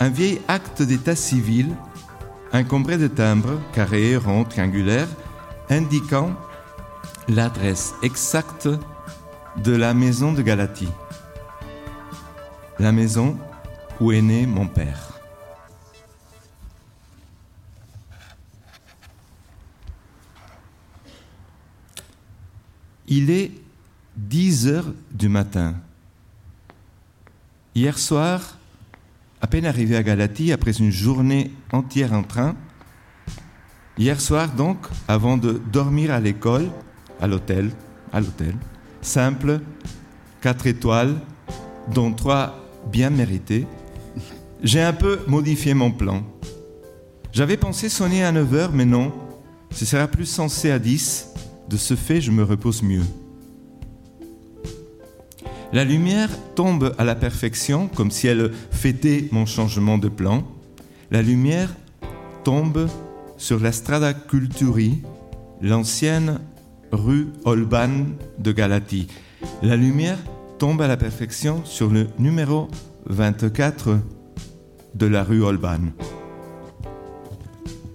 un 0.00 0.08
vieil 0.08 0.40
acte 0.48 0.82
d'état 0.82 1.16
civil, 1.16 1.74
encombré 2.52 2.98
de 2.98 3.08
timbres, 3.08 3.60
carrés, 3.72 4.16
ronds, 4.16 4.44
triangulaires, 4.44 5.08
indiquant 5.70 6.30
l'adresse 7.28 7.94
exacte 8.02 8.68
de 9.62 9.74
la 9.74 9.94
maison 9.94 10.32
de 10.32 10.42
Galatie. 10.42 10.92
La 12.78 12.92
maison 12.92 13.36
où 14.00 14.12
est 14.12 14.22
né 14.22 14.46
mon 14.46 14.66
père. 14.66 15.15
Il 23.08 23.30
est 23.30 23.52
10 24.16 24.66
heures 24.68 24.92
du 25.12 25.28
matin. 25.28 25.74
Hier 27.74 27.98
soir, 27.98 28.58
à 29.40 29.46
peine 29.46 29.66
arrivé 29.66 29.96
à 29.96 30.02
Galatie, 30.02 30.52
après 30.52 30.72
une 30.72 30.90
journée 30.90 31.52
entière 31.72 32.12
en 32.12 32.22
train, 32.22 32.56
hier 33.98 34.20
soir 34.20 34.50
donc, 34.52 34.78
avant 35.06 35.36
de 35.36 35.60
dormir 35.70 36.10
à 36.10 36.20
l'école, 36.20 36.68
à 37.20 37.26
l'hôtel, 37.26 37.70
à 38.12 38.20
l'hôtel, 38.20 38.54
simple, 39.02 39.60
quatre 40.40 40.66
étoiles, 40.66 41.14
dont 41.92 42.12
trois 42.12 42.58
bien 42.90 43.10
méritées, 43.10 43.66
j'ai 44.62 44.82
un 44.82 44.92
peu 44.92 45.20
modifié 45.26 45.74
mon 45.74 45.92
plan. 45.92 46.24
J'avais 47.32 47.56
pensé 47.56 47.88
sonner 47.88 48.24
à 48.24 48.32
9 48.32 48.54
heures, 48.54 48.72
mais 48.72 48.86
non, 48.86 49.12
ce 49.70 49.84
sera 49.84 50.08
plus 50.08 50.26
sensé 50.26 50.70
à 50.70 50.78
10. 50.78 51.35
De 51.68 51.76
ce 51.76 51.94
fait, 51.94 52.20
je 52.20 52.30
me 52.30 52.42
repose 52.42 52.82
mieux. 52.82 53.04
La 55.72 55.84
lumière 55.84 56.30
tombe 56.54 56.94
à 56.96 57.04
la 57.04 57.14
perfection, 57.14 57.88
comme 57.88 58.10
si 58.10 58.28
elle 58.28 58.52
fêtait 58.70 59.28
mon 59.32 59.46
changement 59.46 59.98
de 59.98 60.08
plan. 60.08 60.44
La 61.10 61.22
lumière 61.22 61.74
tombe 62.44 62.88
sur 63.36 63.60
la 63.60 63.72
Strada 63.72 64.14
Culturi, 64.14 65.02
l'ancienne 65.60 66.38
rue 66.92 67.28
Olban 67.44 68.06
de 68.38 68.52
Galatie. 68.52 69.08
La 69.62 69.76
lumière 69.76 70.18
tombe 70.58 70.80
à 70.82 70.88
la 70.88 70.96
perfection 70.96 71.64
sur 71.64 71.90
le 71.90 72.06
numéro 72.18 72.68
24 73.06 73.98
de 74.94 75.06
la 75.06 75.24
rue 75.24 75.42
Olban. 75.42 75.80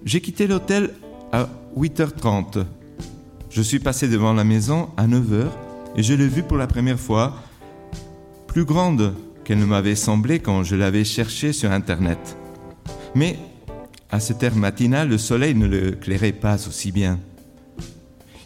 J'ai 0.04 0.22
quitté 0.22 0.46
l'hôtel 0.48 0.92
à 1.32 1.48
8h30. 1.78 2.66
Je 3.52 3.62
suis 3.62 3.80
passé 3.80 4.08
devant 4.08 4.32
la 4.32 4.46
maison 4.46 4.88
à 4.96 5.08
9h 5.08 5.48
et 5.98 6.04
je 6.04 6.14
l'ai 6.14 6.30
vue 6.30 6.44
pour 6.44 6.56
la 6.56 6.68
première 6.68 7.00
fois, 7.00 7.36
plus 8.48 8.64
grande 8.64 9.14
qu'elle 9.44 9.60
ne 9.60 9.66
m'avait 9.66 9.96
semblé 9.96 10.40
quand 10.40 10.64
je 10.64 10.78
l'avais 10.78 11.04
cherchée 11.04 11.52
sur 11.52 11.70
Internet. 11.70 12.38
Mais 13.14 13.38
à 14.10 14.22
cette 14.22 14.42
heure 14.44 14.56
matinale, 14.56 15.10
le 15.10 15.18
soleil 15.18 15.54
ne 15.54 15.68
l'éclairait 15.68 16.32
pas 16.32 16.56
aussi 16.66 16.94
bien. 16.94 17.20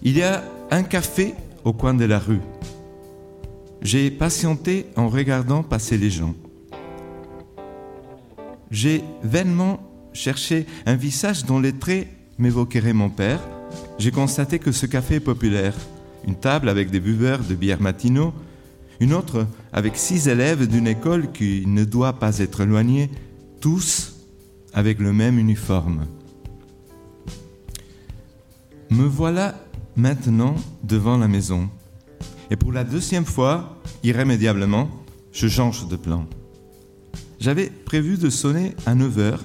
Il 0.01 0.17
y 0.17 0.23
a 0.23 0.43
un 0.71 0.81
café 0.81 1.35
au 1.63 1.71
coin 1.71 1.93
de 1.93 2.05
la 2.05 2.17
rue. 2.17 2.41
J'ai 3.83 4.09
patienté 4.09 4.87
en 4.95 5.07
regardant 5.07 5.61
passer 5.61 5.99
les 5.99 6.09
gens. 6.09 6.33
J'ai 8.71 9.03
vainement 9.21 9.79
cherché 10.13 10.65
un 10.87 10.95
visage 10.95 11.45
dont 11.45 11.59
les 11.59 11.73
traits 11.73 12.07
m'évoqueraient 12.39 12.93
mon 12.93 13.11
père. 13.11 13.39
J'ai 13.97 14.11
constaté 14.11 14.59
que 14.59 14.71
ce 14.71 14.85
café 14.85 15.15
est 15.15 15.19
populaire. 15.19 15.73
Une 16.27 16.35
table 16.35 16.69
avec 16.69 16.91
des 16.91 16.99
buveurs 16.99 17.39
de 17.39 17.55
bière 17.55 17.81
matinaux, 17.81 18.33
une 18.99 19.13
autre 19.13 19.47
avec 19.71 19.95
six 19.95 20.27
élèves 20.27 20.67
d'une 20.67 20.87
école 20.87 21.31
qui 21.31 21.65
ne 21.65 21.85
doit 21.85 22.13
pas 22.13 22.39
être 22.39 22.61
éloignée, 22.61 23.09
tous 23.61 24.15
avec 24.73 24.99
le 24.99 25.13
même 25.13 25.39
uniforme. 25.39 26.05
Me 28.89 29.05
voilà 29.05 29.55
maintenant 29.95 30.55
devant 30.83 31.17
la 31.17 31.27
maison. 31.27 31.69
Et 32.51 32.55
pour 32.55 32.71
la 32.71 32.83
deuxième 32.83 33.25
fois, 33.25 33.81
irrémédiablement, 34.03 34.89
je 35.31 35.47
change 35.47 35.87
de 35.87 35.95
plan. 35.95 36.25
J'avais 37.39 37.69
prévu 37.69 38.17
de 38.17 38.29
sonner 38.29 38.75
à 38.85 38.95
9h, 38.95 39.39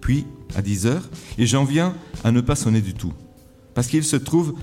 puis 0.00 0.26
à 0.54 0.62
10h, 0.62 1.00
et 1.38 1.46
j'en 1.46 1.64
viens 1.64 1.94
à 2.24 2.32
ne 2.32 2.40
pas 2.40 2.56
sonner 2.56 2.80
du 2.80 2.94
tout. 2.94 3.12
Parce 3.74 3.86
qu'il 3.86 4.04
se 4.04 4.16
trouve 4.16 4.54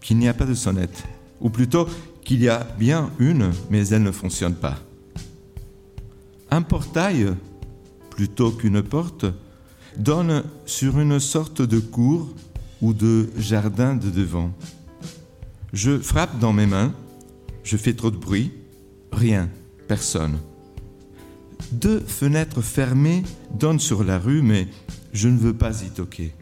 qu'il 0.00 0.18
n'y 0.18 0.28
a 0.28 0.34
pas 0.34 0.44
de 0.44 0.54
sonnette. 0.54 1.04
Ou 1.40 1.50
plutôt 1.50 1.86
qu'il 2.24 2.42
y 2.42 2.48
a 2.48 2.66
bien 2.78 3.10
une, 3.18 3.50
mais 3.70 3.88
elle 3.88 4.02
ne 4.02 4.10
fonctionne 4.10 4.54
pas. 4.54 4.78
Un 6.50 6.62
portail, 6.62 7.34
plutôt 8.10 8.50
qu'une 8.50 8.82
porte, 8.82 9.26
donne 9.96 10.44
sur 10.66 11.00
une 11.00 11.18
sorte 11.18 11.62
de 11.62 11.78
cour 11.78 12.34
ou 12.80 12.92
de 12.92 13.30
jardin 13.36 13.94
de 13.94 14.10
devant. 14.10 14.52
Je 15.72 15.98
frappe 15.98 16.38
dans 16.38 16.52
mes 16.52 16.66
mains, 16.66 16.92
je 17.64 17.76
fais 17.76 17.94
trop 17.94 18.10
de 18.10 18.16
bruit, 18.16 18.52
rien, 19.12 19.48
personne. 19.88 20.38
Deux 21.70 22.00
fenêtres 22.00 22.60
fermées 22.60 23.22
donnent 23.58 23.80
sur 23.80 24.04
la 24.04 24.18
rue, 24.18 24.42
mais 24.42 24.68
je 25.12 25.28
ne 25.28 25.38
veux 25.38 25.54
pas 25.54 25.82
y 25.82 25.90
toquer. 25.90 26.34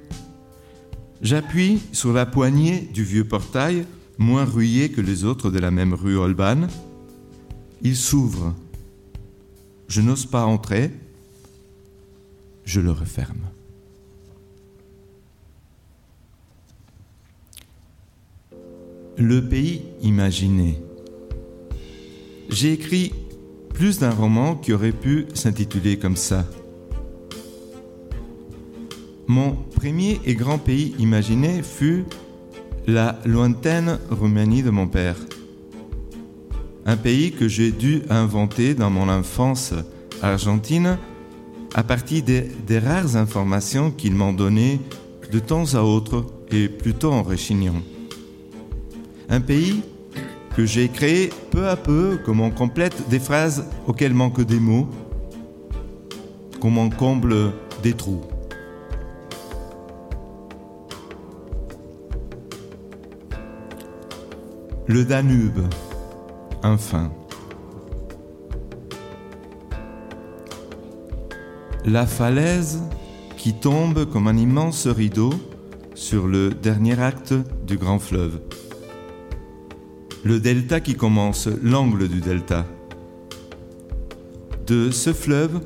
J'appuie 1.22 1.80
sur 1.92 2.14
la 2.14 2.24
poignée 2.24 2.88
du 2.94 3.04
vieux 3.04 3.24
portail, 3.24 3.84
moins 4.16 4.44
rouillé 4.44 4.90
que 4.90 5.02
les 5.02 5.24
autres 5.24 5.50
de 5.50 5.58
la 5.58 5.70
même 5.70 5.92
rue 5.92 6.16
Holban. 6.16 6.68
Il 7.82 7.96
s'ouvre. 7.96 8.54
Je 9.86 10.00
n'ose 10.00 10.24
pas 10.24 10.44
entrer. 10.44 10.90
Je 12.64 12.80
le 12.80 12.90
referme. 12.90 13.48
Le 19.18 19.46
pays 19.46 19.82
imaginé. 20.02 20.80
J'ai 22.48 22.72
écrit 22.72 23.12
plus 23.74 23.98
d'un 23.98 24.10
roman 24.10 24.54
qui 24.54 24.72
aurait 24.72 24.92
pu 24.92 25.26
s'intituler 25.34 25.98
comme 25.98 26.16
ça. 26.16 26.46
Mon 29.26 29.56
premier 29.80 30.20
et 30.26 30.34
grand 30.34 30.58
pays 30.58 30.94
imaginé 30.98 31.62
fut 31.62 32.04
la 32.86 33.18
lointaine 33.24 33.98
Roumanie 34.10 34.62
de 34.62 34.68
mon 34.68 34.86
père. 34.86 35.16
Un 36.84 36.98
pays 36.98 37.32
que 37.32 37.48
j'ai 37.48 37.72
dû 37.72 38.02
inventer 38.10 38.74
dans 38.74 38.90
mon 38.90 39.08
enfance 39.08 39.72
argentine 40.20 40.98
à 41.74 41.82
partir 41.82 42.22
des, 42.22 42.78
rares 42.78 43.16
informations 43.16 43.90
qu'ils 43.90 44.12
m'ont 44.12 44.34
données 44.34 44.82
de 45.32 45.38
temps 45.38 45.72
à 45.72 45.80
autre 45.80 46.26
et 46.50 46.68
plutôt 46.68 47.12
en 47.12 47.22
rechignant. 47.22 47.80
Un 49.30 49.40
pays 49.40 49.80
que 50.56 50.66
j'ai 50.66 50.88
créé 50.88 51.30
peu 51.50 51.68
à 51.68 51.76
peu, 51.76 52.18
comme 52.26 52.42
on 52.42 52.50
complète 52.50 53.08
des 53.08 53.18
phrases 53.18 53.64
auxquelles 53.86 54.12
manquent 54.12 54.44
des 54.44 54.60
mots, 54.60 54.90
comme 56.60 56.76
on 56.76 56.90
comble 56.90 57.52
des 57.82 57.94
trous. 57.94 58.29
Le 64.92 65.04
Danube, 65.04 65.60
enfin. 66.64 67.12
La 71.84 72.06
falaise 72.06 72.82
qui 73.36 73.54
tombe 73.54 74.04
comme 74.06 74.26
un 74.26 74.36
immense 74.36 74.88
rideau 74.88 75.32
sur 75.94 76.26
le 76.26 76.50
dernier 76.50 77.00
acte 77.00 77.34
du 77.64 77.76
grand 77.78 78.00
fleuve. 78.00 78.40
Le 80.24 80.40
delta 80.40 80.80
qui 80.80 80.96
commence, 80.96 81.48
l'angle 81.62 82.08
du 82.08 82.20
delta. 82.20 82.66
De 84.66 84.90
ce 84.90 85.12
fleuve, 85.12 85.60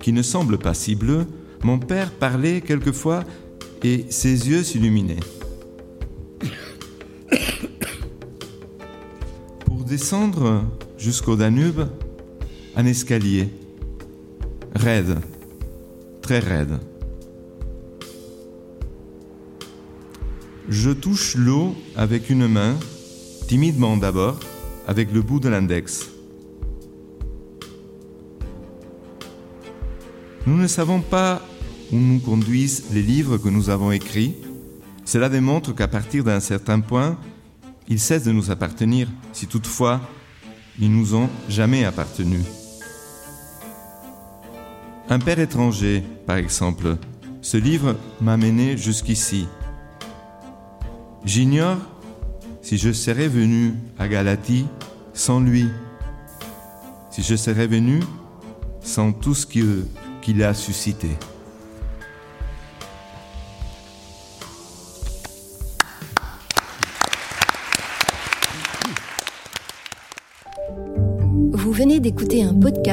qui 0.00 0.14
ne 0.14 0.22
semble 0.22 0.56
pas 0.56 0.72
si 0.72 0.94
bleu, 0.94 1.26
mon 1.62 1.78
père 1.78 2.10
parlait 2.12 2.62
quelquefois 2.62 3.24
et 3.82 4.06
ses 4.08 4.48
yeux 4.48 4.62
s'illuminaient. 4.62 5.20
Descendre 9.90 10.62
jusqu'au 10.98 11.34
Danube, 11.34 11.80
un 12.76 12.86
escalier, 12.86 13.48
raide, 14.72 15.18
très 16.22 16.38
raide. 16.38 16.78
Je 20.68 20.90
touche 20.90 21.34
l'eau 21.34 21.74
avec 21.96 22.30
une 22.30 22.46
main, 22.46 22.76
timidement 23.48 23.96
d'abord, 23.96 24.38
avec 24.86 25.12
le 25.12 25.22
bout 25.22 25.40
de 25.40 25.48
l'index. 25.48 26.08
Nous 30.46 30.56
ne 30.56 30.68
savons 30.68 31.00
pas 31.00 31.42
où 31.90 31.96
nous 31.96 32.20
conduisent 32.20 32.84
les 32.92 33.02
livres 33.02 33.38
que 33.38 33.48
nous 33.48 33.70
avons 33.70 33.90
écrits. 33.90 34.36
Cela 35.04 35.28
démontre 35.28 35.74
qu'à 35.74 35.88
partir 35.88 36.22
d'un 36.22 36.38
certain 36.38 36.78
point, 36.78 37.18
ils 37.90 38.00
cessent 38.00 38.24
de 38.24 38.32
nous 38.32 38.50
appartenir, 38.50 39.08
si 39.32 39.46
toutefois 39.46 40.00
ils 40.78 40.90
nous 40.90 41.14
ont 41.14 41.28
jamais 41.48 41.84
appartenu. 41.84 42.38
Un 45.08 45.18
père 45.18 45.40
étranger, 45.40 46.04
par 46.24 46.36
exemple, 46.36 46.96
ce 47.42 47.56
livre 47.56 47.96
m'a 48.20 48.36
mené 48.36 48.76
jusqu'ici. 48.76 49.46
J'ignore 51.24 51.78
si 52.62 52.78
je 52.78 52.92
serais 52.92 53.28
venu 53.28 53.74
à 53.98 54.06
Galatie 54.06 54.66
sans 55.12 55.40
lui, 55.40 55.66
si 57.10 57.22
je 57.22 57.34
serais 57.34 57.66
venu 57.66 58.00
sans 58.82 59.12
tout 59.12 59.34
ce 59.34 59.46
qu'il 59.46 60.42
a 60.42 60.54
suscité. 60.54 61.08